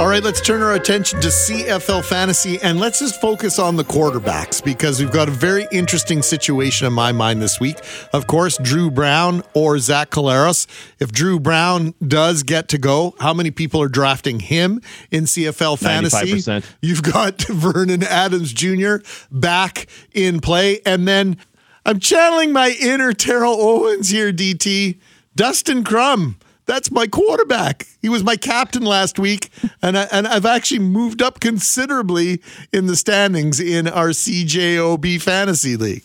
All 0.00 0.08
right, 0.08 0.22
let's 0.22 0.40
turn 0.40 0.62
our 0.62 0.72
attention 0.72 1.20
to 1.20 1.28
CFL 1.28 2.02
fantasy 2.02 2.58
and 2.62 2.80
let's 2.80 3.00
just 3.00 3.20
focus 3.20 3.58
on 3.58 3.76
the 3.76 3.84
quarterbacks 3.84 4.64
because 4.64 4.98
we've 4.98 5.12
got 5.12 5.28
a 5.28 5.30
very 5.30 5.68
interesting 5.70 6.22
situation 6.22 6.86
in 6.86 6.94
my 6.94 7.12
mind 7.12 7.42
this 7.42 7.60
week. 7.60 7.76
Of 8.14 8.26
course, 8.26 8.56
Dru 8.56 8.90
Brown 8.90 9.42
or 9.52 9.78
Zach 9.78 10.08
Collaros. 10.08 10.66
If 11.00 11.12
Dru 11.12 11.38
Brown 11.38 11.92
does 12.00 12.44
get 12.44 12.68
to 12.68 12.78
go, 12.78 13.14
how 13.20 13.34
many 13.34 13.50
people 13.50 13.82
are 13.82 13.90
drafting 13.90 14.40
him 14.40 14.80
in 15.10 15.24
CFL 15.24 15.78
fantasy? 15.78 16.32
95%. 16.32 16.64
You've 16.80 17.02
got 17.02 17.42
Vernon 17.48 18.02
Adams 18.02 18.54
Jr. 18.54 19.06
back 19.30 19.86
in 20.14 20.40
play. 20.40 20.80
And 20.86 21.06
then 21.06 21.36
I'm 21.84 22.00
channeling 22.00 22.54
my 22.54 22.74
inner 22.80 23.12
Terrell 23.12 23.60
Owens 23.60 24.08
here, 24.08 24.32
DT. 24.32 24.98
Dustin 25.36 25.84
Crum. 25.84 26.38
That's 26.70 26.92
my 26.92 27.08
quarterback. 27.08 27.88
He 28.00 28.08
was 28.08 28.22
my 28.22 28.36
captain 28.36 28.84
last 28.84 29.18
week, 29.18 29.50
and 29.82 29.98
I, 29.98 30.06
and 30.12 30.28
I've 30.28 30.46
actually 30.46 30.78
moved 30.78 31.20
up 31.20 31.40
considerably 31.40 32.40
in 32.72 32.86
the 32.86 32.94
standings 32.94 33.58
in 33.58 33.88
our 33.88 34.10
CJOB 34.10 35.20
fantasy 35.20 35.76
league. 35.76 36.04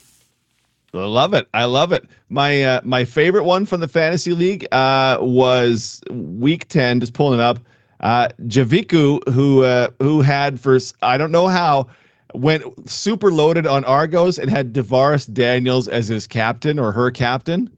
I 0.91 1.05
love 1.05 1.35
it. 1.35 1.47
I 1.53 1.65
love 1.65 1.91
it. 1.91 2.09
My 2.29 2.63
uh, 2.63 2.81
my 2.83 3.05
favorite 3.05 3.43
one 3.43 3.67
from 3.67 3.79
the 3.79 3.87
fantasy 3.87 4.31
league 4.31 4.65
uh, 4.71 5.19
was 5.21 6.01
week 6.09 6.67
ten. 6.67 6.99
Just 6.99 7.13
pulling 7.13 7.39
it 7.39 7.43
up. 7.43 7.59
Uh, 7.99 8.29
Javiku, 8.47 9.19
who 9.29 9.61
uh, 9.61 9.89
who 9.99 10.23
had 10.23 10.59
for 10.59 10.79
I 11.03 11.19
don't 11.19 11.31
know 11.31 11.47
how 11.47 11.85
went 12.33 12.89
super 12.89 13.31
loaded 13.31 13.67
on 13.67 13.85
Argos 13.85 14.39
and 14.39 14.49
had 14.49 14.73
DaVaris 14.73 15.31
Daniels 15.31 15.87
as 15.87 16.07
his 16.07 16.25
captain 16.25 16.79
or 16.79 16.91
her 16.91 17.11
captain. 17.11 17.69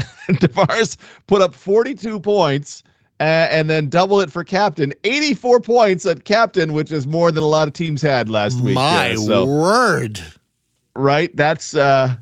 DaVaris 0.28 0.96
put 1.26 1.42
up 1.42 1.54
42 1.54 2.20
points 2.20 2.82
uh, 3.20 3.48
and 3.50 3.68
then 3.68 3.88
double 3.88 4.20
it 4.20 4.30
for 4.32 4.44
captain. 4.44 4.92
84 5.04 5.60
points 5.60 6.06
at 6.06 6.24
captain, 6.24 6.72
which 6.72 6.90
is 6.92 7.06
more 7.06 7.30
than 7.30 7.42
a 7.42 7.46
lot 7.46 7.68
of 7.68 7.74
teams 7.74 8.00
had 8.02 8.28
last 8.30 8.60
week. 8.60 8.74
My 8.74 9.12
Uh, 9.12 9.16
so- 9.16 9.46
word. 9.46 10.20
right? 10.96 11.34
That's 11.36 11.74
uh, 11.74 12.14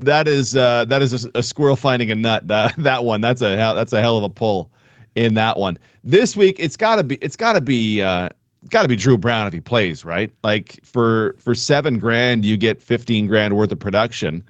that 0.00 0.28
is 0.28 0.56
uh, 0.56 0.84
that 0.86 1.02
is 1.02 1.24
a, 1.24 1.30
a 1.34 1.42
squirrel 1.42 1.76
finding 1.76 2.10
a 2.10 2.14
nut. 2.14 2.46
That 2.48 2.74
that 2.78 3.04
one. 3.04 3.20
That's 3.20 3.40
a 3.42 3.56
hell- 3.56 3.74
that's 3.74 3.92
a 3.92 4.00
hell 4.00 4.16
of 4.18 4.24
a 4.24 4.28
pull 4.30 4.70
in 5.14 5.34
that 5.34 5.58
one. 5.58 5.78
This 6.04 6.36
week, 6.36 6.56
it's 6.58 6.76
got 6.76 6.96
to 6.96 7.04
be 7.04 7.16
it's 7.16 7.36
got 7.36 7.52
to 7.54 7.60
be 7.60 8.02
uh, 8.02 8.28
got 8.70 8.82
to 8.82 8.88
be 8.88 8.96
Dru 8.96 9.16
Brown 9.18 9.46
if 9.46 9.52
he 9.52 9.60
plays 9.60 10.04
right. 10.04 10.32
Like 10.42 10.80
for 10.84 11.34
for 11.38 11.54
seven 11.54 11.98
grand, 11.98 12.44
you 12.44 12.56
get 12.56 12.82
fifteen 12.82 13.26
grand 13.26 13.54
worth 13.56 13.70
of 13.72 13.78
production. 13.78 14.42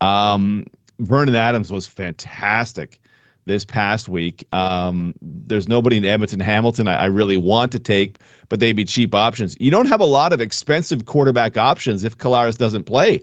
Um, 0.00 0.66
Vernon 0.98 1.34
Adams 1.34 1.72
was 1.72 1.86
fantastic 1.86 3.00
this 3.46 3.64
past 3.64 4.08
week. 4.08 4.46
Um, 4.52 5.14
there's 5.22 5.68
nobody 5.68 5.96
in 5.96 6.04
Edmonton 6.04 6.40
Hamilton 6.40 6.88
I, 6.88 6.96
I 6.96 7.04
really 7.06 7.36
want 7.36 7.72
to 7.72 7.78
take, 7.78 8.18
but 8.48 8.60
they'd 8.60 8.72
be 8.72 8.84
cheap 8.84 9.14
options. 9.14 9.56
You 9.60 9.70
don't 9.70 9.86
have 9.86 10.00
a 10.00 10.06
lot 10.06 10.32
of 10.32 10.40
expensive 10.40 11.06
quarterback 11.06 11.56
options 11.56 12.04
if 12.04 12.18
Collaros 12.18 12.58
doesn't 12.58 12.84
play 12.84 13.22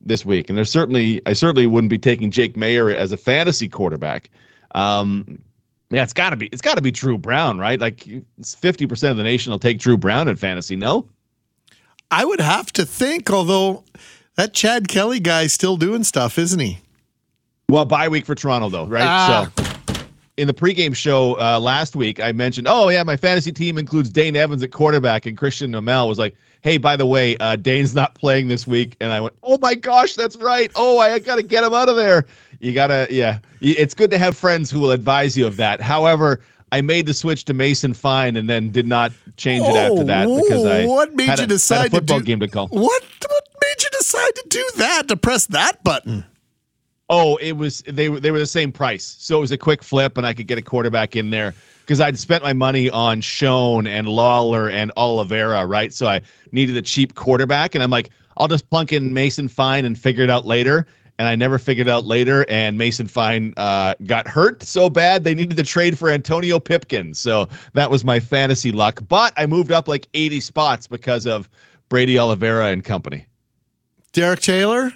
this 0.00 0.24
week, 0.24 0.48
and 0.48 0.56
there's 0.56 0.70
certainly 0.70 1.20
I 1.26 1.32
certainly 1.32 1.66
wouldn't 1.66 1.90
be 1.90 1.98
taking 1.98 2.30
Jake 2.30 2.54
Maier 2.54 2.94
as 2.94 3.10
a 3.12 3.16
fantasy 3.16 3.68
quarterback. 3.68 4.30
Um, 4.74 5.40
yeah, 5.90 6.02
it's 6.02 6.12
got 6.12 6.30
to 6.30 6.36
be 6.36 6.46
it's 6.46 6.62
got 6.62 6.76
to 6.76 6.82
be 6.82 6.90
Dru 6.90 7.18
Brown, 7.18 7.58
right? 7.58 7.80
Like 7.80 8.06
fifty 8.44 8.86
percent 8.86 9.12
of 9.12 9.16
the 9.16 9.22
nation 9.22 9.50
will 9.50 9.58
take 9.58 9.78
Dru 9.78 9.96
Brown 9.96 10.28
in 10.28 10.36
fantasy. 10.36 10.76
No, 10.76 11.08
I 12.10 12.24
would 12.24 12.40
have 12.40 12.72
to 12.74 12.86
think, 12.86 13.30
although 13.30 13.84
that 14.36 14.54
Chad 14.54 14.88
Kelly 14.88 15.20
guy's 15.20 15.52
still 15.52 15.76
doing 15.76 16.04
stuff, 16.04 16.38
isn't 16.38 16.60
he? 16.60 16.78
Well, 17.68 17.84
bye 17.84 18.08
week 18.08 18.26
for 18.26 18.34
Toronto, 18.34 18.68
though, 18.68 18.86
right? 18.86 19.04
Ah. 19.04 19.50
So, 19.56 19.64
in 20.36 20.48
the 20.48 20.54
pregame 20.54 20.94
show 20.96 21.38
uh, 21.40 21.60
last 21.60 21.94
week, 21.94 22.20
I 22.20 22.32
mentioned, 22.32 22.66
oh 22.68 22.88
yeah, 22.88 23.02
my 23.04 23.16
fantasy 23.16 23.52
team 23.52 23.78
includes 23.78 24.10
Dane 24.10 24.36
Evans 24.36 24.62
at 24.62 24.72
quarterback, 24.72 25.26
and 25.26 25.38
Christian 25.38 25.70
Nomel 25.70 26.08
was 26.08 26.18
like, 26.18 26.34
hey, 26.62 26.76
by 26.76 26.96
the 26.96 27.06
way, 27.06 27.36
uh, 27.36 27.56
Dane's 27.56 27.94
not 27.94 28.14
playing 28.14 28.48
this 28.48 28.66
week, 28.66 28.96
and 29.00 29.12
I 29.12 29.20
went, 29.20 29.34
oh 29.44 29.58
my 29.58 29.74
gosh, 29.74 30.14
that's 30.14 30.36
right. 30.36 30.72
Oh, 30.74 30.98
I 30.98 31.18
got 31.20 31.36
to 31.36 31.42
get 31.42 31.62
him 31.62 31.72
out 31.72 31.88
of 31.88 31.96
there. 31.96 32.26
You 32.60 32.72
gotta, 32.72 33.06
yeah, 33.10 33.38
it's 33.60 33.94
good 33.94 34.10
to 34.10 34.18
have 34.18 34.36
friends 34.36 34.70
who 34.70 34.80
will 34.80 34.90
advise 34.90 35.36
you 35.36 35.46
of 35.46 35.56
that. 35.56 35.80
However. 35.80 36.40
I 36.72 36.80
made 36.80 37.06
the 37.06 37.14
switch 37.14 37.44
to 37.44 37.54
Mason 37.54 37.94
Fine 37.94 38.34
and 38.34 38.50
then 38.50 38.70
did 38.70 38.88
not 38.88 39.12
change 39.36 39.64
it 39.64 39.76
after 39.76 40.02
that 40.04 40.26
because 40.26 40.64
I 40.64 40.82
Oh, 40.82 40.86
what 40.88 41.14
made 41.14 41.28
had 41.28 41.38
you 41.38 41.44
a, 41.44 41.46
decide 41.46 41.76
had 41.76 41.86
a 41.86 41.90
football 41.90 42.18
to 42.18 42.24
do 42.24 42.26
game 42.26 42.40
to 42.40 42.48
call. 42.48 42.66
What 42.66 43.02
what 43.28 43.48
made 43.62 43.80
you 43.80 43.88
decide 43.92 44.34
to 44.34 44.44
do 44.48 44.70
that? 44.78 45.06
To 45.06 45.16
press 45.16 45.46
that 45.46 45.84
button? 45.84 46.24
Oh, 47.10 47.36
it 47.36 47.52
was 47.52 47.82
they 47.86 48.08
were 48.08 48.18
they 48.18 48.30
were 48.30 48.38
the 48.38 48.46
same 48.46 48.72
price, 48.72 49.16
so 49.18 49.36
it 49.36 49.40
was 49.40 49.52
a 49.52 49.58
quick 49.58 49.82
flip, 49.82 50.16
and 50.16 50.26
I 50.26 50.32
could 50.32 50.46
get 50.46 50.56
a 50.56 50.62
quarterback 50.62 51.16
in 51.16 51.30
there 51.30 51.54
because 51.80 52.00
I'd 52.00 52.18
spent 52.18 52.42
my 52.42 52.54
money 52.54 52.88
on 52.88 53.20
Schoen 53.20 53.86
and 53.86 54.08
Lawler 54.08 54.70
and 54.70 54.90
Oliveira, 54.96 55.66
right? 55.66 55.92
So 55.92 56.06
I 56.06 56.22
needed 56.52 56.76
a 56.78 56.82
cheap 56.82 57.14
quarterback, 57.14 57.74
and 57.74 57.84
I'm 57.84 57.90
like, 57.90 58.10
I'll 58.38 58.48
just 58.48 58.68
plunk 58.70 58.92
in 58.92 59.12
Mason 59.12 59.48
Fine 59.48 59.84
and 59.84 59.98
figure 59.98 60.24
it 60.24 60.30
out 60.30 60.46
later. 60.46 60.86
And 61.18 61.28
I 61.28 61.36
never 61.36 61.60
figured 61.60 61.88
out 61.88 62.06
later, 62.06 62.44
and 62.48 62.76
Mason 62.76 63.06
Fine 63.06 63.54
uh, 63.56 63.94
got 64.06 64.26
hurt 64.26 64.64
so 64.64 64.90
bad 64.90 65.22
they 65.22 65.34
needed 65.34 65.56
to 65.58 65.62
trade 65.62 65.96
for 65.96 66.10
Antonio 66.10 66.58
Pipkin. 66.58 67.14
So 67.14 67.48
that 67.74 67.88
was 67.88 68.04
my 68.04 68.18
fantasy 68.18 68.72
luck. 68.72 69.00
But 69.06 69.32
I 69.36 69.46
moved 69.46 69.70
up 69.70 69.86
like 69.86 70.08
80 70.14 70.40
spots 70.40 70.88
because 70.88 71.24
of 71.26 71.48
Brady 71.88 72.18
Oliveira 72.18 72.66
and 72.68 72.82
company. 72.82 73.26
Derek 74.12 74.40
Taylor, 74.40 74.92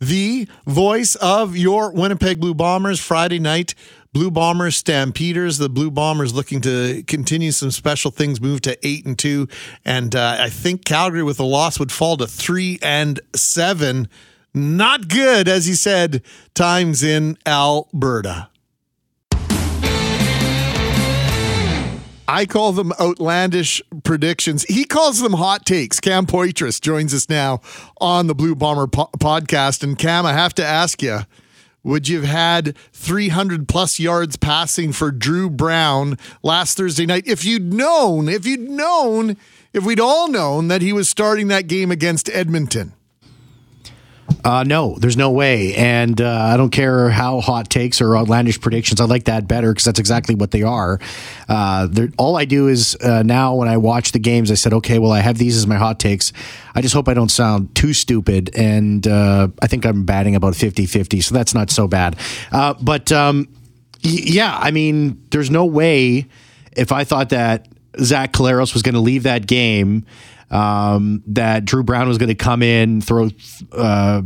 the 0.00 0.48
voice 0.66 1.14
of 1.16 1.56
your 1.56 1.92
Winnipeg 1.92 2.40
Blue 2.40 2.54
Bombers 2.54 2.98
Friday 2.98 3.38
night. 3.38 3.74
Blue 4.12 4.30
Bombers 4.30 4.76
Stampeders. 4.76 5.58
The 5.58 5.68
Blue 5.68 5.90
Bombers 5.90 6.34
looking 6.34 6.60
to 6.62 7.04
continue 7.06 7.52
some 7.52 7.70
special 7.70 8.10
things, 8.10 8.40
move 8.40 8.60
to 8.62 8.76
eight 8.86 9.06
and 9.06 9.16
two, 9.16 9.46
and 9.84 10.16
uh, 10.16 10.36
I 10.40 10.48
think 10.48 10.84
Calgary 10.84 11.22
with 11.22 11.38
a 11.38 11.44
loss 11.44 11.78
would 11.78 11.92
fall 11.92 12.16
to 12.16 12.26
three 12.26 12.78
and 12.82 13.20
seven. 13.36 14.08
Not 14.52 15.06
good, 15.06 15.46
as 15.46 15.66
he 15.66 15.74
said, 15.74 16.22
times 16.54 17.04
in 17.04 17.38
Alberta. 17.46 18.48
I 22.32 22.46
call 22.46 22.70
them 22.70 22.92
outlandish 23.00 23.82
predictions. 24.04 24.62
He 24.62 24.84
calls 24.84 25.18
them 25.18 25.32
hot 25.32 25.66
takes. 25.66 25.98
Cam 25.98 26.26
Poitras 26.26 26.80
joins 26.80 27.12
us 27.12 27.28
now 27.28 27.60
on 28.00 28.28
the 28.28 28.36
Blue 28.36 28.54
Bomber 28.54 28.86
po- 28.86 29.10
podcast. 29.18 29.82
And 29.82 29.98
Cam, 29.98 30.24
I 30.24 30.32
have 30.32 30.54
to 30.54 30.64
ask 30.64 31.02
you, 31.02 31.22
would 31.82 32.06
you 32.06 32.20
have 32.20 32.30
had 32.30 32.76
300 32.92 33.66
plus 33.66 33.98
yards 33.98 34.36
passing 34.36 34.92
for 34.92 35.10
Dru 35.10 35.50
Brown 35.50 36.16
last 36.44 36.76
Thursday 36.76 37.04
night 37.04 37.26
if 37.26 37.44
you'd 37.44 37.74
known, 37.74 38.28
if 38.28 38.46
you'd 38.46 38.60
known, 38.60 39.36
if 39.72 39.84
we'd 39.84 39.98
all 39.98 40.28
known 40.28 40.68
that 40.68 40.82
he 40.82 40.92
was 40.92 41.08
starting 41.08 41.48
that 41.48 41.66
game 41.66 41.90
against 41.90 42.30
Edmonton? 42.30 42.92
Uh, 44.44 44.64
no, 44.66 44.96
there's 44.98 45.16
no 45.16 45.30
way. 45.30 45.74
And 45.74 46.20
uh, 46.20 46.28
I 46.52 46.56
don't 46.56 46.70
care 46.70 47.10
how 47.10 47.40
hot 47.40 47.68
takes 47.68 48.00
or 48.00 48.16
outlandish 48.16 48.60
predictions. 48.60 49.00
I 49.00 49.04
like 49.04 49.24
that 49.24 49.46
better 49.46 49.72
because 49.72 49.84
that's 49.84 49.98
exactly 50.00 50.34
what 50.34 50.50
they 50.50 50.62
are. 50.62 50.98
Uh, 51.48 51.88
all 52.18 52.36
I 52.36 52.44
do 52.44 52.68
is 52.68 52.96
uh, 52.96 53.22
now 53.22 53.54
when 53.54 53.68
I 53.68 53.76
watch 53.76 54.12
the 54.12 54.18
games, 54.18 54.50
I 54.50 54.54
said, 54.54 54.72
okay, 54.74 54.98
well, 54.98 55.12
I 55.12 55.20
have 55.20 55.38
these 55.38 55.56
as 55.56 55.66
my 55.66 55.76
hot 55.76 56.00
takes. 56.00 56.32
I 56.74 56.80
just 56.80 56.94
hope 56.94 57.08
I 57.08 57.14
don't 57.14 57.30
sound 57.30 57.74
too 57.74 57.92
stupid. 57.92 58.50
And 58.56 59.06
uh, 59.06 59.48
I 59.60 59.66
think 59.66 59.84
I'm 59.84 60.04
batting 60.04 60.34
about 60.36 60.56
50 60.56 60.86
50, 60.86 61.20
so 61.20 61.34
that's 61.34 61.54
not 61.54 61.70
so 61.70 61.86
bad. 61.86 62.16
Uh, 62.50 62.74
but 62.80 63.12
um, 63.12 63.48
y- 64.04 64.10
yeah, 64.24 64.56
I 64.58 64.70
mean, 64.70 65.22
there's 65.30 65.50
no 65.50 65.66
way 65.66 66.26
if 66.72 66.92
I 66.92 67.04
thought 67.04 67.30
that 67.30 67.68
Zach 68.00 68.32
Collaros 68.32 68.72
was 68.72 68.82
going 68.82 68.94
to 68.94 69.00
leave 69.00 69.24
that 69.24 69.46
game 69.46 70.06
um, 70.50 71.22
that 71.28 71.64
Dru 71.64 71.82
Brown 71.82 72.08
was 72.08 72.18
going 72.18 72.28
to 72.28 72.34
come 72.34 72.62
in, 72.62 73.00
throw 73.00 73.30
uh, 73.72 74.22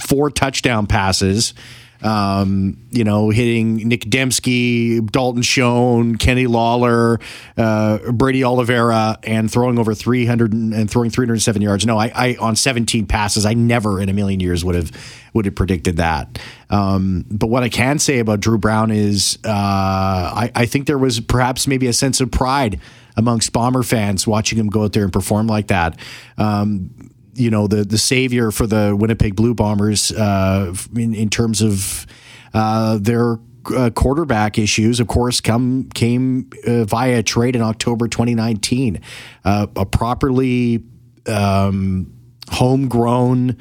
four 0.00 0.30
touchdown 0.30 0.86
passes. 0.86 1.54
Um, 2.02 2.78
you 2.90 3.04
know, 3.04 3.30
hitting 3.30 3.76
Nick 3.76 4.00
Demski, 4.00 5.08
Dalton 5.12 5.42
Schoen, 5.42 6.16
Kenny 6.16 6.48
Lawler, 6.48 7.20
uh, 7.56 8.10
Brady 8.10 8.42
Oliveira, 8.42 9.18
and 9.22 9.48
throwing 9.48 9.78
over 9.78 9.94
300 9.94 10.52
and 10.52 10.90
throwing 10.90 11.10
307 11.10 11.62
yards. 11.62 11.86
No, 11.86 11.96
I, 11.96 12.10
I, 12.12 12.36
on 12.40 12.56
17 12.56 13.06
passes, 13.06 13.46
I 13.46 13.54
never 13.54 14.00
in 14.00 14.08
a 14.08 14.12
million 14.12 14.40
years 14.40 14.64
would 14.64 14.74
have 14.74 14.90
would 15.32 15.44
have 15.44 15.54
predicted 15.54 15.98
that. 15.98 16.40
Um, 16.70 17.24
but 17.30 17.46
what 17.46 17.62
I 17.62 17.68
can 17.68 18.00
say 18.00 18.18
about 18.18 18.40
Dru 18.40 18.58
Brown 18.58 18.90
is, 18.90 19.38
uh, 19.44 19.48
I, 19.48 20.50
I 20.56 20.66
think 20.66 20.88
there 20.88 20.98
was 20.98 21.20
perhaps 21.20 21.68
maybe 21.68 21.86
a 21.86 21.92
sense 21.92 22.20
of 22.20 22.32
pride 22.32 22.80
amongst 23.16 23.52
Bomber 23.52 23.82
fans 23.82 24.26
watching 24.26 24.58
him 24.58 24.68
go 24.68 24.84
out 24.84 24.92
there 24.92 25.04
and 25.04 25.12
perform 25.12 25.46
like 25.46 25.68
that. 25.68 25.98
Um, 26.38 27.12
you 27.34 27.50
know, 27.50 27.66
the 27.66 27.84
the 27.84 27.98
savior 27.98 28.50
for 28.50 28.66
the 28.66 28.94
Winnipeg 28.94 29.36
Blue 29.36 29.54
Bombers 29.54 30.12
uh, 30.12 30.74
in, 30.94 31.14
in 31.14 31.30
terms 31.30 31.62
of 31.62 32.06
uh, 32.52 32.98
their 33.00 33.38
uh, 33.74 33.90
quarterback 33.90 34.58
issues, 34.58 35.00
of 35.00 35.08
course, 35.08 35.40
come 35.40 35.88
came 35.94 36.50
uh, 36.66 36.84
via 36.84 37.22
trade 37.22 37.56
in 37.56 37.62
October 37.62 38.08
2019. 38.08 39.00
Uh, 39.44 39.66
a 39.76 39.86
properly 39.86 40.84
um, 41.26 42.12
homegrown, 42.50 43.56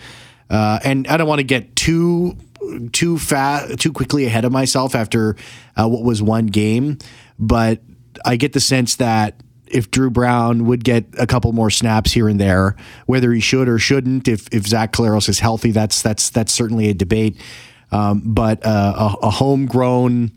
uh, 0.49 0.80
and 0.84 1.08
I 1.08 1.18
don't 1.18 1.28
want 1.28 1.39
to 1.39 1.45
get 1.45 1.76
too 1.76 2.36
too 2.91 3.18
fast, 3.18 3.80
too 3.80 3.91
quickly 3.91 4.26
ahead 4.26 4.45
of 4.45 4.52
myself 4.52 4.95
after 4.95 5.36
what 5.76 6.04
was 6.04 6.22
one 6.22 6.45
game, 6.45 6.99
but 7.39 7.82
I 8.26 8.36
get 8.36 8.53
the 8.53 8.59
sense 8.59 8.95
that 8.95 9.36
if 9.68 9.89
Dru 9.89 10.09
Brown 10.09 10.66
would 10.66 10.84
get 10.84 11.05
a 11.18 11.26
couple 11.26 11.51
more 11.53 11.70
snaps 11.70 12.12
here 12.12 12.28
and 12.28 12.39
there, 12.39 12.76
whether 13.05 13.32
he 13.32 13.39
should 13.39 13.68
or 13.68 13.80
shouldn't, 13.80 14.28
if 14.28 14.47
if 14.51 14.68
Zach 14.68 14.91
Collaros 14.91 15.30
is 15.30 15.39
healthy, 15.39 15.72
that's 15.72 16.01
that's 16.01 16.30
that's 16.30 16.51
certainly 16.51 16.89
a 16.89 16.93
debate. 16.93 17.38
Um, 17.91 18.22
but 18.26 18.66
uh, 18.66 19.16
a, 19.22 19.28
a, 19.28 19.30
homegrown, 19.30 20.32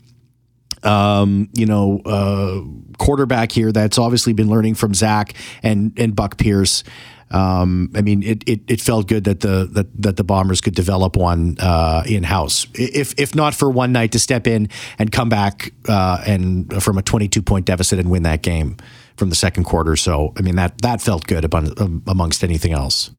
um, 0.83 1.49
you 1.53 1.65
know, 1.65 2.01
uh, 2.05 2.61
quarterback 2.97 3.53
here 3.53 3.71
that's 3.71 3.97
obviously 3.97 4.33
been 4.33 4.49
learning 4.49 4.75
from 4.75 4.93
Zach 4.93 5.33
and 5.63 5.97
and 5.97 6.15
Buck 6.15 6.37
Pierce. 6.37 6.83
Um, 7.31 7.91
I 7.95 8.01
mean, 8.01 8.21
it, 8.21 8.43
it, 8.47 8.61
it 8.67 8.81
felt 8.81 9.07
good 9.07 9.23
that 9.23 9.39
the 9.39 9.67
that, 9.71 9.87
that 10.01 10.15
the 10.15 10.23
Bombers 10.23 10.61
could 10.61 10.75
develop 10.75 11.15
one 11.15 11.57
uh, 11.59 12.03
in 12.05 12.23
house, 12.23 12.67
if 12.75 13.13
if 13.17 13.33
not 13.33 13.55
for 13.55 13.69
one 13.69 13.91
night 13.91 14.11
to 14.11 14.19
step 14.19 14.47
in 14.47 14.69
and 14.99 15.11
come 15.11 15.27
back 15.27 15.73
uh, 15.89 16.23
and 16.27 16.83
from 16.83 16.97
a 16.97 17.01
twenty 17.01 17.27
two 17.27 17.41
point 17.41 17.65
deficit 17.65 17.99
and 17.99 18.11
win 18.11 18.23
that 18.23 18.43
game 18.43 18.77
from 19.17 19.29
the 19.29 19.35
second 19.35 19.63
quarter. 19.63 19.95
So, 19.95 20.33
I 20.37 20.41
mean 20.41 20.55
that 20.55 20.81
that 20.81 21.01
felt 21.01 21.25
good 21.25 21.51
um, 21.53 22.03
amongst 22.05 22.43
anything 22.43 22.73
else. 22.73 23.11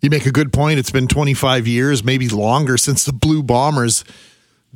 You 0.00 0.10
make 0.10 0.26
a 0.26 0.32
good 0.32 0.52
point. 0.52 0.78
It's 0.78 0.90
been 0.90 1.06
twenty 1.06 1.34
five 1.34 1.66
years, 1.66 2.02
maybe 2.02 2.28
longer, 2.28 2.78
since 2.78 3.04
the 3.04 3.12
Blue 3.12 3.42
Bombers 3.42 4.02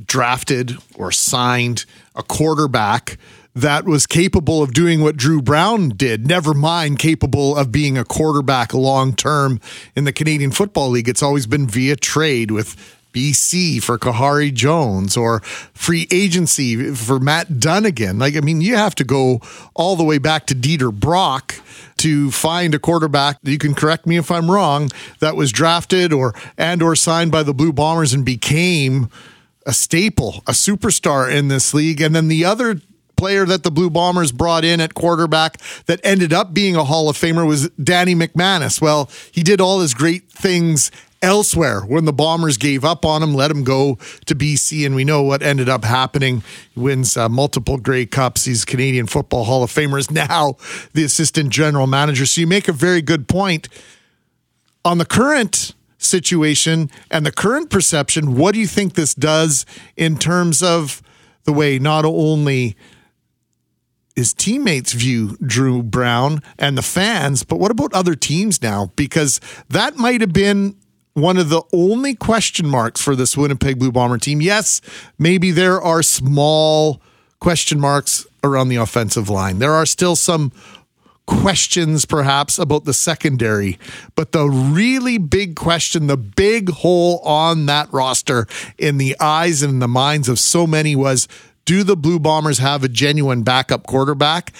drafted 0.04 0.76
or 0.94 1.12
signed 1.12 1.84
a 2.14 2.22
quarterback 2.22 3.18
that 3.54 3.84
was 3.84 4.06
capable 4.06 4.62
of 4.62 4.72
doing 4.72 5.00
what 5.00 5.16
Dru 5.16 5.42
Brown 5.42 5.90
did, 5.90 6.26
never 6.26 6.54
mind 6.54 6.98
capable 6.98 7.56
of 7.56 7.72
being 7.72 7.98
a 7.98 8.04
quarterback 8.04 8.72
long 8.72 9.14
term 9.14 9.60
in 9.96 10.04
the 10.04 10.12
Canadian 10.12 10.50
Football 10.50 10.90
League. 10.90 11.08
It's 11.08 11.22
always 11.22 11.46
been 11.46 11.66
via 11.66 11.96
trade 11.96 12.50
with 12.50 12.76
BC 13.12 13.82
for 13.82 13.98
Khari 13.98 14.54
Jones 14.54 15.16
or 15.16 15.40
free 15.40 16.06
agency 16.12 16.94
for 16.94 17.18
Matt 17.18 17.48
Dunigan. 17.48 18.20
Like, 18.20 18.36
I 18.36 18.40
mean, 18.40 18.60
you 18.60 18.76
have 18.76 18.94
to 18.96 19.04
go 19.04 19.40
all 19.74 19.96
the 19.96 20.04
way 20.04 20.18
back 20.18 20.46
to 20.46 20.54
Dieter 20.54 20.92
Brock 20.92 21.56
to 21.98 22.30
find 22.30 22.74
a 22.74 22.78
quarterback. 22.78 23.38
You 23.42 23.58
can 23.58 23.74
correct 23.74 24.06
me 24.06 24.16
if 24.16 24.30
I'm 24.30 24.50
wrong. 24.50 24.90
That 25.18 25.36
was 25.36 25.52
drafted 25.52 26.12
or 26.12 26.34
and 26.56 26.82
or 26.82 26.94
signed 26.94 27.32
by 27.32 27.42
the 27.42 27.54
Blue 27.54 27.72
Bombers 27.72 28.12
and 28.14 28.24
became 28.24 29.10
a 29.66 29.72
staple, 29.72 30.42
a 30.46 30.52
superstar 30.52 31.30
in 31.30 31.48
this 31.48 31.74
league. 31.74 32.00
And 32.00 32.14
then 32.14 32.28
the 32.28 32.44
other 32.44 32.80
player 33.20 33.44
that 33.44 33.64
the 33.64 33.70
Blue 33.70 33.90
Bombers 33.90 34.32
brought 34.32 34.64
in 34.64 34.80
at 34.80 34.94
quarterback 34.94 35.58
that 35.84 36.00
ended 36.02 36.32
up 36.32 36.54
being 36.54 36.74
a 36.74 36.84
Hall 36.84 37.10
of 37.10 37.18
Famer 37.18 37.46
was 37.46 37.68
Danny 37.72 38.14
McManus. 38.14 38.80
Well, 38.80 39.10
he 39.30 39.42
did 39.42 39.60
all 39.60 39.80
his 39.80 39.92
great 39.92 40.32
things 40.32 40.90
elsewhere 41.20 41.82
when 41.82 42.06
the 42.06 42.14
Bombers 42.14 42.56
gave 42.56 42.82
up 42.82 43.04
on 43.04 43.22
him, 43.22 43.34
let 43.34 43.50
him 43.50 43.62
go 43.62 43.96
to 44.24 44.34
BC, 44.34 44.86
and 44.86 44.94
we 44.94 45.04
know 45.04 45.20
what 45.20 45.42
ended 45.42 45.68
up 45.68 45.84
happening. 45.84 46.42
He 46.74 46.80
wins 46.80 47.14
uh, 47.14 47.28
multiple 47.28 47.76
Grey 47.76 48.06
Cups. 48.06 48.46
He's 48.46 48.64
Canadian 48.64 49.06
Football 49.06 49.44
Hall 49.44 49.62
of 49.62 49.70
Famer. 49.70 49.98
Is 49.98 50.10
now 50.10 50.56
the 50.94 51.04
assistant 51.04 51.50
general 51.50 51.86
manager. 51.86 52.24
So 52.24 52.40
you 52.40 52.46
make 52.46 52.68
a 52.68 52.72
very 52.72 53.02
good 53.02 53.28
point 53.28 53.68
on 54.82 54.96
the 54.96 55.04
current 55.04 55.74
situation 55.98 56.90
and 57.10 57.26
the 57.26 57.32
current 57.32 57.68
perception. 57.68 58.36
What 58.36 58.54
do 58.54 58.60
you 58.60 58.66
think 58.66 58.94
this 58.94 59.12
does 59.12 59.66
in 59.94 60.16
terms 60.16 60.62
of 60.62 61.02
the 61.44 61.52
way 61.52 61.78
not 61.78 62.06
only 62.06 62.76
his 64.20 64.34
teammates 64.34 64.92
view 64.92 65.38
Dru 65.38 65.82
Brown 65.82 66.42
and 66.58 66.76
the 66.76 66.82
fans, 66.82 67.42
but 67.42 67.58
what 67.58 67.70
about 67.70 67.94
other 67.94 68.14
teams 68.14 68.60
now? 68.60 68.92
Because 68.94 69.40
that 69.70 69.96
might 69.96 70.20
have 70.20 70.34
been 70.34 70.76
one 71.14 71.38
of 71.38 71.48
the 71.48 71.62
only 71.72 72.14
question 72.14 72.68
marks 72.68 73.00
for 73.00 73.16
this 73.16 73.34
Winnipeg 73.34 73.78
Blue 73.78 73.90
Bomber 73.90 74.18
team. 74.18 74.42
Yes, 74.42 74.82
maybe 75.18 75.52
there 75.52 75.80
are 75.80 76.02
small 76.02 77.00
question 77.40 77.80
marks 77.80 78.26
around 78.44 78.68
the 78.68 78.76
offensive 78.76 79.30
line. 79.30 79.58
There 79.58 79.72
are 79.72 79.86
still 79.86 80.16
some 80.16 80.52
questions 81.24 82.04
perhaps 82.04 82.58
about 82.58 82.84
the 82.84 82.92
secondary, 82.92 83.78
but 84.16 84.32
the 84.32 84.46
really 84.46 85.16
big 85.16 85.56
question, 85.56 86.08
the 86.08 86.16
big 86.18 86.68
hole 86.68 87.20
on 87.20 87.64
that 87.66 87.90
roster 87.90 88.46
in 88.76 88.98
the 88.98 89.16
eyes 89.18 89.62
and 89.62 89.80
the 89.80 89.88
minds 89.88 90.28
of 90.28 90.38
so 90.38 90.66
many 90.66 90.94
was 90.94 91.26
do 91.64 91.82
the 91.82 91.96
Blue 91.96 92.18
Bombers 92.18 92.58
have 92.58 92.84
a 92.84 92.88
genuine 92.88 93.42
backup 93.42 93.86
quarterback? 93.86 94.52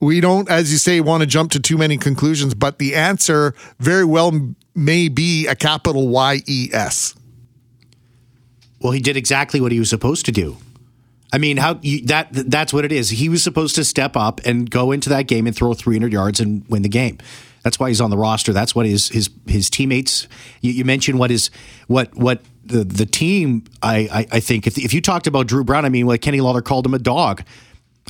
We 0.00 0.20
don't, 0.20 0.48
as 0.48 0.70
you 0.70 0.78
say, 0.78 1.00
want 1.00 1.22
to 1.22 1.26
jump 1.26 1.50
to 1.52 1.60
too 1.60 1.76
many 1.76 1.96
conclusions, 1.96 2.54
but 2.54 2.78
the 2.78 2.94
answer 2.94 3.54
very 3.78 4.04
well 4.04 4.54
may 4.74 5.08
be 5.08 5.46
a 5.48 5.56
capital 5.56 6.08
Y 6.08 6.40
E 6.46 6.70
S. 6.72 7.14
Well, 8.80 8.92
he 8.92 9.00
did 9.00 9.16
exactly 9.16 9.60
what 9.60 9.72
he 9.72 9.80
was 9.80 9.90
supposed 9.90 10.24
to 10.26 10.32
do. 10.32 10.56
I 11.32 11.38
mean, 11.38 11.56
how 11.56 11.78
you, 11.82 12.06
that 12.06 12.28
that's 12.30 12.72
what 12.72 12.84
it 12.84 12.92
is. 12.92 13.10
He 13.10 13.28
was 13.28 13.42
supposed 13.42 13.74
to 13.74 13.84
step 13.84 14.16
up 14.16 14.40
and 14.46 14.70
go 14.70 14.92
into 14.92 15.10
that 15.10 15.26
game 15.26 15.46
and 15.46 15.54
throw 15.54 15.74
300 15.74 16.12
yards 16.12 16.40
and 16.40 16.64
win 16.68 16.82
the 16.82 16.88
game. 16.88 17.18
That's 17.62 17.78
why 17.78 17.88
he's 17.88 18.00
on 18.00 18.10
the 18.10 18.16
roster. 18.16 18.52
That's 18.52 18.74
what 18.74 18.86
his 18.86 19.08
his 19.08 19.28
his 19.46 19.68
teammates. 19.68 20.26
You, 20.62 20.72
you 20.72 20.84
mentioned 20.84 21.18
what 21.18 21.30
is 21.30 21.50
what 21.86 22.14
what 22.16 22.40
the 22.68 22.84
the 22.84 23.06
team. 23.06 23.64
I 23.82 23.96
I, 24.10 24.26
I 24.36 24.40
think 24.40 24.66
if 24.66 24.78
if 24.78 24.92
you 24.94 25.00
talked 25.00 25.26
about 25.26 25.46
Dru 25.46 25.64
Brown, 25.64 25.84
I 25.84 25.88
mean, 25.88 26.06
what 26.06 26.20
Kenny 26.20 26.40
Lawler 26.40 26.62
called 26.62 26.86
him 26.86 26.94
a 26.94 26.98
dog. 26.98 27.42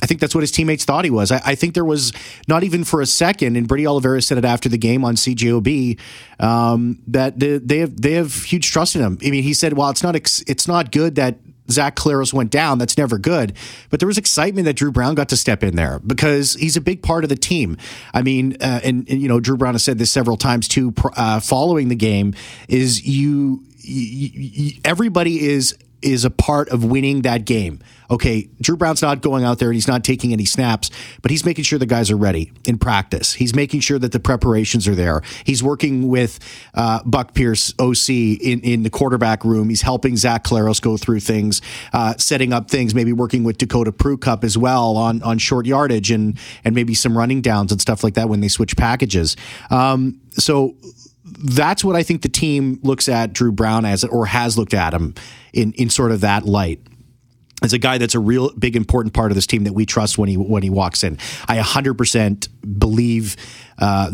I 0.01 0.05
think 0.05 0.21
that's 0.21 0.33
what 0.33 0.41
his 0.41 0.51
teammates 0.51 0.85
thought 0.85 1.03
he 1.03 1.11
was. 1.11 1.29
I, 1.29 1.41
I, 1.43 1.55
think 1.55 1.73
there 1.73 1.83
was 1.83 2.13
not 2.47 2.63
even 2.63 2.85
for 2.85 3.01
a 3.01 3.05
second, 3.05 3.57
and 3.57 3.67
Brady 3.67 3.85
Oliveira 3.85 4.21
said 4.21 4.37
it 4.37 4.45
after 4.45 4.69
the 4.69 4.77
game 4.77 5.03
on 5.03 5.15
CJOB 5.15 5.99
um, 6.39 7.01
that 7.07 7.37
they, 7.37 7.57
they, 7.57 7.79
have 7.79 8.01
they 8.01 8.13
have 8.13 8.33
huge 8.33 8.71
trust 8.71 8.95
in 8.95 9.01
him. 9.01 9.17
I 9.21 9.29
mean, 9.29 9.43
he 9.43 9.53
said, 9.53 9.73
"Well, 9.73 9.89
it's 9.89 10.01
not 10.01 10.15
ex- 10.15 10.41
it's 10.47 10.69
not 10.69 10.93
good 10.93 11.15
that 11.15 11.35
Zach 11.69 11.95
Collaros 11.95 12.33
went 12.33 12.51
down. 12.51 12.77
That's 12.77 12.97
never 12.97 13.17
good. 13.17 13.53
But 13.89 13.99
there 13.99 14.07
was 14.07 14.17
excitement 14.17 14.65
that 14.65 14.75
Dru 14.75 14.91
Brown 14.91 15.15
got 15.15 15.29
to 15.29 15.37
step 15.37 15.63
in 15.63 15.75
there 15.75 15.99
because 15.99 16.55
he's 16.55 16.75
a 16.75 16.81
big 16.81 17.03
part 17.03 17.23
of 17.23 17.29
the 17.29 17.35
team. 17.35 17.77
I 18.13 18.21
mean, 18.21 18.57
uh, 18.59 18.81
and, 18.83 19.07
and, 19.09 19.21
you 19.21 19.27
know, 19.27 19.39
Dru 19.39 19.57
Brown 19.57 19.75
has 19.75 19.83
said 19.83 19.97
this 19.97 20.11
several 20.11 20.37
times 20.37 20.67
too. 20.67 20.93
Uh, 21.15 21.39
following 21.39 21.89
the 21.89 21.95
game, 21.95 22.33
is 22.67 23.05
you, 23.05 23.63
you, 23.89 24.29
you 24.33 24.81
everybody 24.85 25.47
is 25.47 25.77
is 26.01 26.25
a 26.25 26.29
part 26.29 26.69
of 26.69 26.83
winning 26.83 27.23
that 27.23 27.45
game. 27.45 27.79
Okay, 28.11 28.49
Dru 28.59 28.75
Brown's 28.75 29.01
not 29.01 29.21
going 29.21 29.43
out 29.43 29.59
there 29.59 29.69
and 29.69 29.75
he's 29.75 29.87
not 29.87 30.03
taking 30.03 30.33
any 30.33 30.45
snaps, 30.45 30.89
but 31.21 31.29
he's 31.29 31.45
making 31.45 31.63
sure 31.63 31.77
the 31.77 31.85
guys 31.85 32.09
are 32.09 32.17
ready 32.17 32.51
in 32.65 32.79
practice. 32.79 33.33
He's 33.33 33.53
making 33.53 33.81
sure 33.81 33.99
that 33.99 34.11
the 34.11 34.19
preparations 34.19 34.87
are 34.87 34.95
there. 34.95 35.21
He's 35.43 35.61
working 35.61 36.07
with 36.07 36.39
uh, 36.73 37.03
Buck 37.03 37.35
Pierce, 37.35 37.73
OC, 37.77 38.09
in, 38.09 38.61
in 38.61 38.83
the 38.83 38.89
quarterback 38.89 39.45
room. 39.45 39.69
He's 39.69 39.83
helping 39.83 40.17
Zach 40.17 40.43
Collaros 40.43 40.81
go 40.81 40.97
through 40.97 41.19
things, 41.19 41.61
uh, 41.93 42.15
setting 42.17 42.51
up 42.51 42.71
things, 42.71 42.95
maybe 42.95 43.13
working 43.13 43.43
with 43.43 43.57
Dakota 43.57 43.91
Prukop 43.91 44.43
as 44.43 44.57
well 44.57 44.97
on, 44.97 45.21
on 45.21 45.37
short 45.37 45.67
yardage 45.67 46.09
and, 46.09 46.39
and 46.63 46.73
maybe 46.73 46.95
some 46.95 47.15
running 47.15 47.41
downs 47.41 47.71
and 47.71 47.79
stuff 47.79 48.03
like 48.03 48.15
that 48.15 48.27
when 48.27 48.39
they 48.39 48.47
switch 48.47 48.75
packages. 48.75 49.37
Um, 49.69 50.19
so 50.31 50.75
that's 51.37 51.83
what 51.83 51.95
I 51.95 52.03
think 52.03 52.21
the 52.21 52.28
team 52.39 52.79
looks 52.83 53.09
at 53.09 53.33
Dru 53.33 53.51
Brown 53.51 53.85
as, 53.85 54.03
or 54.03 54.25
has 54.25 54.57
looked 54.57 54.73
at 54.73 54.93
him 54.93 55.13
in 55.53 55.73
in 55.73 55.89
sort 55.89 56.11
of 56.11 56.21
that 56.21 56.45
light 56.45 56.79
as 57.61 57.73
a 57.73 57.77
guy 57.77 57.97
that's 57.97 58.15
a 58.15 58.19
real 58.19 58.51
big 58.51 58.75
important 58.75 59.13
part 59.13 59.31
of 59.31 59.35
this 59.35 59.45
team 59.45 59.65
that 59.65 59.73
we 59.73 59.85
trust 59.85 60.17
when 60.17 60.29
he 60.29 60.37
when 60.37 60.63
he 60.63 60.69
walks 60.69 61.03
in. 61.03 61.17
I 61.47 61.57
100% 61.57 62.47
believe 62.79 63.35
uh, 63.77 64.09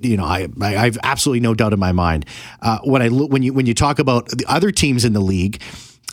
you 0.00 0.16
know 0.16 0.24
I, 0.24 0.48
I 0.60 0.70
have 0.84 0.98
absolutely 1.02 1.40
no 1.40 1.54
doubt 1.54 1.72
in 1.72 1.80
my 1.80 1.92
mind 1.92 2.26
uh, 2.62 2.78
when 2.84 3.02
I 3.02 3.08
when 3.08 3.42
you 3.42 3.52
when 3.52 3.66
you 3.66 3.74
talk 3.74 3.98
about 3.98 4.28
the 4.28 4.44
other 4.46 4.70
teams 4.70 5.04
in 5.04 5.12
the 5.12 5.20
league. 5.20 5.60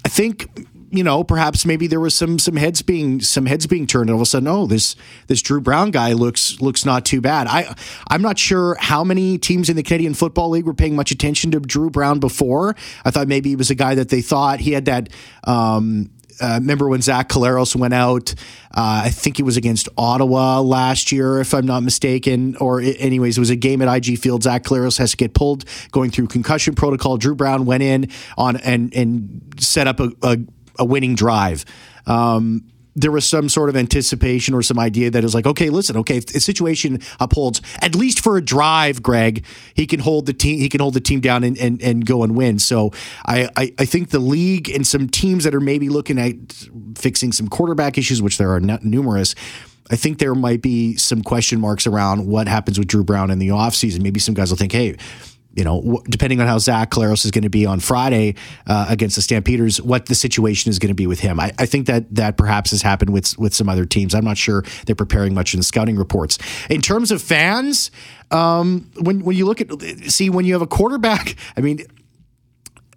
I 0.03 0.09
think 0.09 0.47
you 0.91 1.03
know 1.03 1.23
perhaps 1.23 1.65
maybe 1.65 1.87
there 1.87 1.99
was 1.99 2.13
some 2.13 2.37
some 2.37 2.55
heads 2.55 2.81
being 2.81 3.21
some 3.21 3.45
heads 3.45 3.65
being 3.65 3.87
turned 3.87 4.09
and 4.09 4.15
all 4.15 4.21
of 4.21 4.21
a 4.21 4.25
sudden 4.25 4.47
oh 4.47 4.67
this 4.67 4.95
this 5.27 5.41
Dru 5.41 5.61
Brown 5.61 5.91
guy 5.91 6.13
looks 6.13 6.59
looks 6.61 6.85
not 6.85 7.05
too 7.05 7.21
bad. 7.21 7.47
I 7.47 7.73
I'm 8.09 8.21
not 8.21 8.37
sure 8.37 8.75
how 8.79 9.03
many 9.03 9.37
teams 9.37 9.69
in 9.69 9.75
the 9.75 9.83
Canadian 9.83 10.13
Football 10.13 10.49
League 10.49 10.65
were 10.65 10.73
paying 10.73 10.95
much 10.95 11.11
attention 11.11 11.51
to 11.51 11.59
Dru 11.59 11.89
Brown 11.89 12.19
before. 12.19 12.75
I 13.05 13.11
thought 13.11 13.27
maybe 13.27 13.49
he 13.49 13.55
was 13.55 13.69
a 13.69 13.75
guy 13.75 13.95
that 13.95 14.09
they 14.09 14.21
thought 14.21 14.59
he 14.59 14.73
had 14.73 14.85
that 14.85 15.09
um, 15.45 16.11
uh, 16.41 16.57
remember 16.59 16.89
when 16.89 17.01
Zach 17.01 17.29
Collaros 17.29 17.75
went 17.75 17.93
out? 17.93 18.33
Uh, 18.71 19.03
I 19.05 19.09
think 19.09 19.37
he 19.37 19.43
was 19.43 19.57
against 19.57 19.89
Ottawa 19.97 20.59
last 20.61 21.11
year, 21.11 21.39
if 21.39 21.53
I'm 21.53 21.65
not 21.65 21.81
mistaken. 21.81 22.55
Or, 22.57 22.81
anyways, 22.81 23.37
it 23.37 23.39
was 23.39 23.51
a 23.51 23.55
game 23.55 23.81
at 23.81 23.95
IG 23.95 24.17
Field. 24.17 24.43
Zach 24.43 24.63
Collaros 24.63 24.97
has 24.97 25.11
to 25.11 25.17
get 25.17 25.33
pulled 25.33 25.65
going 25.91 26.09
through 26.09 26.27
concussion 26.27 26.73
protocol. 26.73 27.17
Dru 27.17 27.35
Brown 27.35 27.65
went 27.65 27.83
in 27.83 28.09
on 28.37 28.57
and 28.57 28.93
and 28.95 29.53
set 29.59 29.87
up 29.87 29.99
a, 29.99 30.11
a, 30.23 30.37
a 30.81 30.85
winning 30.85 31.15
drive. 31.15 31.63
Um, 32.05 32.65
there 32.95 33.11
was 33.11 33.27
some 33.27 33.47
sort 33.47 33.69
of 33.69 33.77
anticipation 33.77 34.53
or 34.53 34.61
some 34.61 34.77
idea 34.77 35.09
that 35.09 35.23
was 35.23 35.33
like, 35.33 35.45
okay, 35.45 35.69
listen, 35.69 35.95
okay, 35.97 36.17
if 36.17 36.25
the 36.25 36.39
situation 36.39 36.99
upholds 37.19 37.61
at 37.81 37.95
least 37.95 38.19
for 38.19 38.37
a 38.37 38.41
drive, 38.41 39.01
Greg, 39.01 39.45
he 39.73 39.87
can 39.87 39.99
hold 40.01 40.25
the 40.25 40.33
team, 40.33 40.59
he 40.59 40.67
can 40.67 40.81
hold 40.81 40.93
the 40.93 40.99
team 40.99 41.21
down 41.21 41.43
and, 41.43 41.57
and, 41.57 41.81
and 41.81 42.05
go 42.05 42.23
and 42.23 42.35
win. 42.35 42.59
So 42.59 42.91
I, 43.25 43.49
I, 43.55 43.73
I 43.79 43.85
think 43.85 44.09
the 44.09 44.19
league 44.19 44.69
and 44.69 44.85
some 44.85 45.07
teams 45.07 45.45
that 45.45 45.55
are 45.55 45.61
maybe 45.61 45.87
looking 45.87 46.19
at 46.19 46.35
fixing 46.97 47.31
some 47.31 47.47
quarterback 47.47 47.97
issues, 47.97 48.21
which 48.21 48.37
there 48.37 48.51
are 48.51 48.59
numerous, 48.59 49.35
I 49.89 49.95
think 49.95 50.19
there 50.19 50.35
might 50.35 50.61
be 50.61 50.95
some 50.97 51.21
question 51.21 51.59
marks 51.59 51.87
around 51.87 52.27
what 52.27 52.47
happens 52.47 52.79
with 52.79 52.87
Dru 52.87 53.03
Brown 53.03 53.29
in 53.29 53.39
the 53.39 53.49
offseason. 53.49 54.01
Maybe 54.01 54.19
some 54.19 54.33
guys 54.33 54.49
will 54.49 54.57
think, 54.57 54.71
hey, 54.71 54.95
you 55.53 55.65
know, 55.65 56.01
depending 56.09 56.39
on 56.39 56.47
how 56.47 56.57
Zach 56.57 56.91
Collaros 56.91 57.25
is 57.25 57.31
going 57.31 57.43
to 57.43 57.49
be 57.49 57.65
on 57.65 57.79
Friday 57.79 58.35
uh, 58.67 58.85
against 58.87 59.17
the 59.17 59.21
Stampeders, 59.21 59.81
what 59.81 60.05
the 60.05 60.15
situation 60.15 60.69
is 60.69 60.79
going 60.79 60.89
to 60.89 60.95
be 60.95 61.07
with 61.07 61.19
him. 61.19 61.39
I, 61.39 61.51
I, 61.59 61.65
think 61.65 61.87
that 61.87 62.13
that 62.15 62.37
perhaps 62.37 62.71
has 62.71 62.81
happened 62.81 63.11
with 63.11 63.37
with 63.37 63.53
some 63.53 63.67
other 63.67 63.85
teams. 63.85 64.15
I'm 64.15 64.23
not 64.23 64.37
sure 64.37 64.63
they're 64.85 64.95
preparing 64.95 65.33
much 65.33 65.53
in 65.53 65.59
the 65.59 65.63
scouting 65.63 65.97
reports. 65.97 66.37
In 66.69 66.81
terms 66.81 67.11
of 67.11 67.21
fans, 67.21 67.91
um, 68.31 68.89
when 68.99 69.23
when 69.25 69.35
you 69.35 69.45
look 69.45 69.59
at 69.59 69.69
see 70.09 70.29
when 70.29 70.45
you 70.45 70.53
have 70.53 70.61
a 70.61 70.67
quarterback, 70.67 71.35
I 71.57 71.61
mean, 71.61 71.85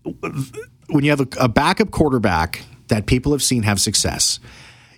when 0.02 1.04
you 1.04 1.10
have 1.10 1.20
a, 1.20 1.28
a 1.40 1.48
backup 1.48 1.90
quarterback 1.90 2.64
that 2.88 3.06
people 3.06 3.32
have 3.32 3.42
seen 3.42 3.64
have 3.64 3.80
success, 3.80 4.38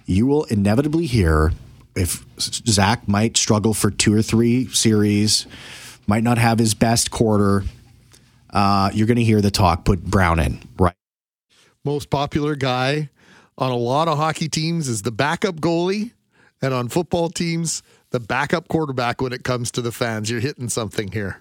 you 0.04 0.26
will 0.26 0.44
inevitably 0.44 1.06
hear 1.06 1.52
if 1.94 2.22
Zach 2.38 3.08
might 3.08 3.38
struggle 3.38 3.72
for 3.72 3.90
two 3.90 4.12
or 4.12 4.20
three 4.20 4.68
series 4.68 5.46
might 6.06 6.22
not 6.22 6.38
have 6.38 6.58
his 6.58 6.74
best 6.74 7.10
quarter. 7.10 7.64
Uh, 8.50 8.90
you're 8.94 9.06
going 9.06 9.16
to 9.16 9.24
hear 9.24 9.40
the 9.40 9.50
talk 9.50 9.84
put 9.84 10.02
Brown 10.02 10.38
in, 10.38 10.60
right? 10.78 10.94
Most 11.84 12.10
popular 12.10 12.56
guy 12.56 13.10
on 13.58 13.70
a 13.70 13.76
lot 13.76 14.08
of 14.08 14.18
hockey 14.18 14.48
teams 14.48 14.88
is 14.88 15.02
the 15.02 15.12
backup 15.12 15.56
goalie, 15.56 16.12
and 16.62 16.72
on 16.72 16.88
football 16.88 17.28
teams, 17.28 17.82
the 18.10 18.20
backup 18.20 18.68
quarterback 18.68 19.20
when 19.20 19.32
it 19.32 19.44
comes 19.44 19.70
to 19.72 19.82
the 19.82 19.92
fans. 19.92 20.30
You're 20.30 20.40
hitting 20.40 20.68
something 20.68 21.12
here. 21.12 21.38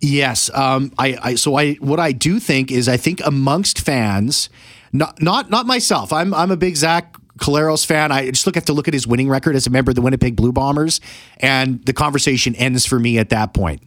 Yes. 0.00 0.50
Um, 0.54 0.92
I, 0.98 1.18
I, 1.22 1.34
so 1.36 1.56
I 1.56 1.74
what 1.74 1.98
I 1.98 2.12
do 2.12 2.38
think 2.38 2.70
is 2.70 2.88
I 2.88 2.96
think 2.96 3.20
amongst 3.24 3.80
fans, 3.80 4.50
not 4.92 5.20
not 5.22 5.50
not 5.50 5.66
myself. 5.66 6.12
I'm 6.12 6.34
I'm 6.34 6.50
a 6.50 6.56
big 6.56 6.76
Zach 6.76 7.16
Collaros 7.38 7.84
fan. 7.84 8.12
I 8.12 8.30
just 8.30 8.46
look 8.46 8.54
have 8.54 8.66
to 8.66 8.72
look 8.72 8.88
at 8.88 8.94
his 8.94 9.06
winning 9.06 9.28
record 9.28 9.56
as 9.56 9.66
a 9.66 9.70
member 9.70 9.90
of 9.90 9.94
the 9.94 10.02
Winnipeg 10.02 10.36
Blue 10.36 10.52
Bombers, 10.52 11.00
and 11.38 11.84
the 11.86 11.92
conversation 11.92 12.54
ends 12.56 12.86
for 12.86 12.98
me 12.98 13.18
at 13.18 13.30
that 13.30 13.54
point. 13.54 13.82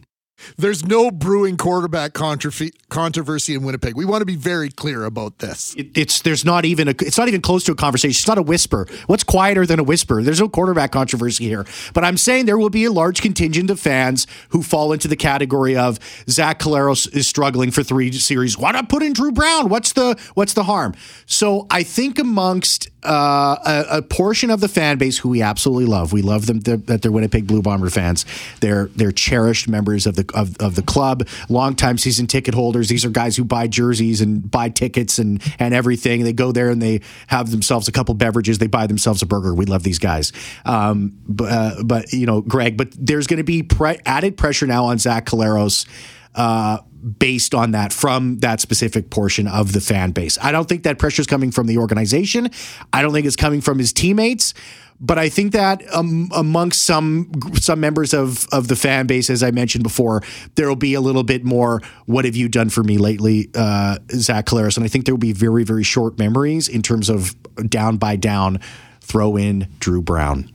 There's 0.56 0.84
no 0.84 1.10
brewing 1.10 1.56
quarterback 1.56 2.12
controversy 2.12 3.54
in 3.54 3.62
Winnipeg. 3.62 3.96
We 3.96 4.04
want 4.04 4.22
to 4.22 4.26
be 4.26 4.36
very 4.36 4.70
clear 4.70 5.04
about 5.04 5.38
this. 5.38 5.74
It, 5.74 5.96
it's 5.96 6.22
there's 6.22 6.44
not 6.44 6.64
even 6.64 6.88
a 6.88 6.94
it's 7.00 7.18
not 7.18 7.28
even 7.28 7.40
close 7.40 7.64
to 7.64 7.72
a 7.72 7.74
conversation. 7.74 8.10
It's 8.10 8.28
not 8.28 8.38
a 8.38 8.42
whisper. 8.42 8.86
What's 9.06 9.24
quieter 9.24 9.66
than 9.66 9.78
a 9.78 9.84
whisper? 9.84 10.22
There's 10.22 10.40
no 10.40 10.48
quarterback 10.48 10.92
controversy 10.92 11.44
here. 11.44 11.66
But 11.94 12.04
I'm 12.04 12.16
saying 12.16 12.46
there 12.46 12.58
will 12.58 12.70
be 12.70 12.84
a 12.84 12.92
large 12.92 13.22
contingent 13.22 13.70
of 13.70 13.80
fans 13.80 14.26
who 14.50 14.62
fall 14.62 14.92
into 14.92 15.08
the 15.08 15.16
category 15.16 15.76
of 15.76 15.98
Zach 16.28 16.58
Collaros 16.58 17.12
is 17.14 17.26
struggling 17.26 17.70
for 17.70 17.82
three 17.82 18.12
series. 18.12 18.58
Why 18.58 18.72
not 18.72 18.88
put 18.88 19.02
in 19.02 19.12
Dru 19.12 19.32
Brown? 19.32 19.68
What's 19.68 19.92
the 19.92 20.18
what's 20.34 20.54
the 20.54 20.64
harm? 20.64 20.94
So 21.26 21.66
I 21.70 21.82
think 21.82 22.18
amongst 22.18 22.89
uh, 23.02 23.56
a, 23.64 23.98
a, 23.98 24.02
portion 24.02 24.50
of 24.50 24.60
the 24.60 24.68
fan 24.68 24.98
base 24.98 25.18
who 25.18 25.30
we 25.30 25.40
absolutely 25.42 25.86
love. 25.86 26.12
We 26.12 26.22
love 26.22 26.46
them 26.46 26.60
that 26.60 26.86
they're, 26.86 26.98
they're 26.98 27.12
Winnipeg 27.12 27.46
Blue 27.46 27.62
Bomber 27.62 27.88
fans. 27.88 28.26
They're 28.60 28.86
they're 28.96 29.12
cherished 29.12 29.68
members 29.68 30.06
of 30.06 30.16
the 30.16 30.30
of, 30.34 30.56
of 30.58 30.74
the 30.74 30.82
club, 30.82 31.26
longtime 31.48 31.98
season 31.98 32.26
ticket 32.26 32.54
holders. 32.54 32.88
These 32.88 33.04
are 33.04 33.10
guys 33.10 33.36
who 33.36 33.44
buy 33.44 33.68
jerseys 33.68 34.20
and 34.20 34.50
buy 34.50 34.68
tickets 34.68 35.18
and 35.18 35.42
and 35.58 35.72
everything. 35.72 36.24
They 36.24 36.32
go 36.32 36.52
there 36.52 36.68
and 36.68 36.82
they 36.82 37.00
have 37.28 37.50
themselves 37.50 37.88
a 37.88 37.92
couple 37.92 38.14
beverages. 38.14 38.58
They 38.58 38.66
buy 38.66 38.86
themselves 38.86 39.22
a 39.22 39.26
burger. 39.26 39.54
We 39.54 39.64
love 39.64 39.82
these 39.82 39.98
guys. 39.98 40.32
Um, 40.64 41.18
but, 41.26 41.52
uh, 41.52 41.82
but 41.82 42.12
you 42.12 42.26
know, 42.26 42.42
Greg. 42.42 42.76
But 42.76 42.88
there's 42.98 43.26
going 43.26 43.38
to 43.38 43.44
be 43.44 43.62
pre- 43.62 43.98
added 44.04 44.36
pressure 44.36 44.66
now 44.66 44.86
on 44.86 44.98
Zach 44.98 45.26
Collaros. 45.26 45.86
Uh, 46.34 46.78
based 47.18 47.54
on 47.54 47.72
that 47.72 47.92
from 47.92 48.38
that 48.38 48.60
specific 48.60 49.10
portion 49.10 49.46
of 49.46 49.72
the 49.72 49.80
fan 49.80 50.10
base. 50.12 50.38
I 50.40 50.52
don't 50.52 50.68
think 50.68 50.82
that 50.84 50.98
pressure 50.98 51.20
is 51.20 51.26
coming 51.26 51.50
from 51.50 51.66
the 51.66 51.78
organization. 51.78 52.50
I 52.92 53.02
don't 53.02 53.12
think 53.12 53.26
it's 53.26 53.36
coming 53.36 53.60
from 53.60 53.78
his 53.78 53.92
teammates. 53.92 54.54
But 55.02 55.18
I 55.18 55.30
think 55.30 55.52
that 55.52 55.82
um, 55.94 56.28
amongst 56.34 56.84
some 56.84 57.30
some 57.54 57.80
members 57.80 58.12
of 58.12 58.46
of 58.52 58.68
the 58.68 58.76
fan 58.76 59.06
base, 59.06 59.30
as 59.30 59.42
I 59.42 59.50
mentioned 59.50 59.82
before, 59.82 60.22
there 60.56 60.68
will 60.68 60.76
be 60.76 60.92
a 60.92 61.00
little 61.00 61.22
bit 61.22 61.42
more. 61.42 61.80
What 62.04 62.26
have 62.26 62.36
you 62.36 62.50
done 62.50 62.68
for 62.68 62.82
me 62.82 62.98
lately, 62.98 63.48
uh, 63.54 63.96
Zach 64.12 64.44
Collaros? 64.44 64.76
And 64.76 64.84
I 64.84 64.88
think 64.88 65.06
there 65.06 65.14
will 65.14 65.18
be 65.18 65.32
very 65.32 65.64
very 65.64 65.84
short 65.84 66.18
memories 66.18 66.68
in 66.68 66.82
terms 66.82 67.08
of 67.08 67.34
down 67.68 67.96
by 67.96 68.16
down. 68.16 68.60
Throw 69.00 69.36
in 69.36 69.68
Dru 69.80 70.02
Brown. 70.02 70.52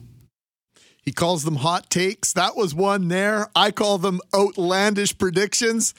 He 1.02 1.12
calls 1.12 1.44
them 1.44 1.58
hot 1.58 1.90
takes. 1.90 2.32
That 2.34 2.56
was 2.56 2.74
one 2.74 3.10
there. 3.10 3.50
I 3.56 3.72
call 3.72 3.98
them 3.98 4.22
outlandish 4.34 5.18
predictions. 5.18 5.94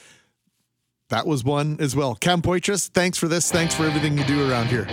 That 1.09 1.27
was 1.27 1.45
one 1.45 1.77
as 1.79 1.95
well. 1.95 2.17
Cam 2.17 2.43
Poitras, 2.43 2.89
thanks 2.89 3.17
for 3.17 3.29
this. 3.29 3.51
Thanks 3.53 3.75
for 3.75 3.85
everything 3.85 4.19
you 4.19 4.25
do 4.25 4.51
around 4.51 4.67
here. 4.67 4.89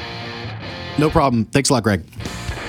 No 1.00 1.10
problem. 1.10 1.46
Thanks 1.46 1.72
a 1.72 1.74
lot, 1.74 1.84
Greg. 1.84 2.04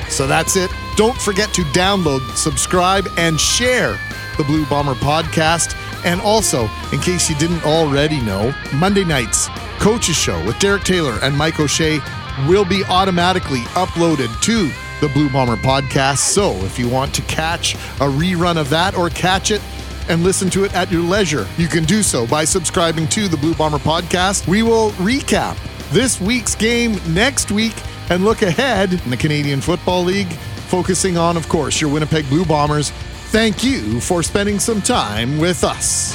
So 0.09 0.27
that's 0.27 0.57
it. 0.57 0.71
Don't 0.97 1.17
forget 1.21 1.53
to 1.55 1.63
download, 1.63 2.21
subscribe, 2.37 3.07
and 3.19 3.39
share 3.39 3.99
the 4.39 4.45
Blue 4.45 4.65
Bomber 4.67 4.95
podcast. 4.95 5.77
And 6.07 6.23
also, 6.23 6.71
in 6.93 7.01
case 7.01 7.29
you 7.29 7.37
didn't 7.37 7.65
already 7.65 8.21
know, 8.21 8.55
Monday 8.75 9.05
nights, 9.05 9.49
Coach's 9.79 10.17
Show 10.17 10.43
with 10.47 10.59
Derek 10.59 10.85
Taylor 10.85 11.19
and 11.23 11.37
Mike 11.37 11.61
O'Shea 11.61 12.01
will 12.49 12.65
be 12.65 12.83
automatically 12.85 13.61
uploaded 13.75 14.41
to 14.43 14.71
the 15.01 15.13
Blue 15.13 15.29
Bomber 15.29 15.57
podcast. 15.57 16.19
So 16.19 16.53
if 16.65 16.79
you 16.79 16.89
want 16.89 17.15
to 17.15 17.23
catch 17.23 17.75
a 17.75 18.09
rerun 18.09 18.57
of 18.57 18.71
that 18.71 18.97
or 18.97 19.11
catch 19.11 19.51
it 19.51 19.61
and 20.09 20.23
listen 20.23 20.51
to 20.51 20.65
it 20.65 20.75
at 20.75 20.91
your 20.91 21.03
leisure. 21.03 21.47
You 21.57 21.69
can 21.69 21.85
do 21.85 22.03
so 22.03 22.27
by 22.27 22.45
subscribing 22.45 23.09
to 23.09 23.29
the 23.29 23.37
Blue 23.37 23.55
Bomber 23.55 23.79
podcast. 23.79 24.47
We 24.47 24.63
will 24.63 24.91
recap 24.93 25.57
this 25.91 26.21
week's 26.21 26.55
game 26.55 27.01
next 27.13 27.51
week 27.51 27.75
and 28.11 28.25
look 28.25 28.43
ahead 28.43 28.93
in 28.93 29.11
the 29.11 29.17
Canadian 29.17 29.61
Football 29.61 30.05
League, 30.05 30.33
focusing 30.69 31.17
on, 31.17 31.37
of 31.37 31.49
course, 31.49 31.81
your 31.81 31.91
Winnipeg 31.91 32.29
Blue 32.29 32.45
Bombers. 32.45 32.91
Thank 33.31 33.65
you 33.65 34.01
for 34.01 34.23
spending 34.23 34.59
some 34.59 34.83
time 34.83 35.39
with 35.39 35.65
us. 35.65 36.15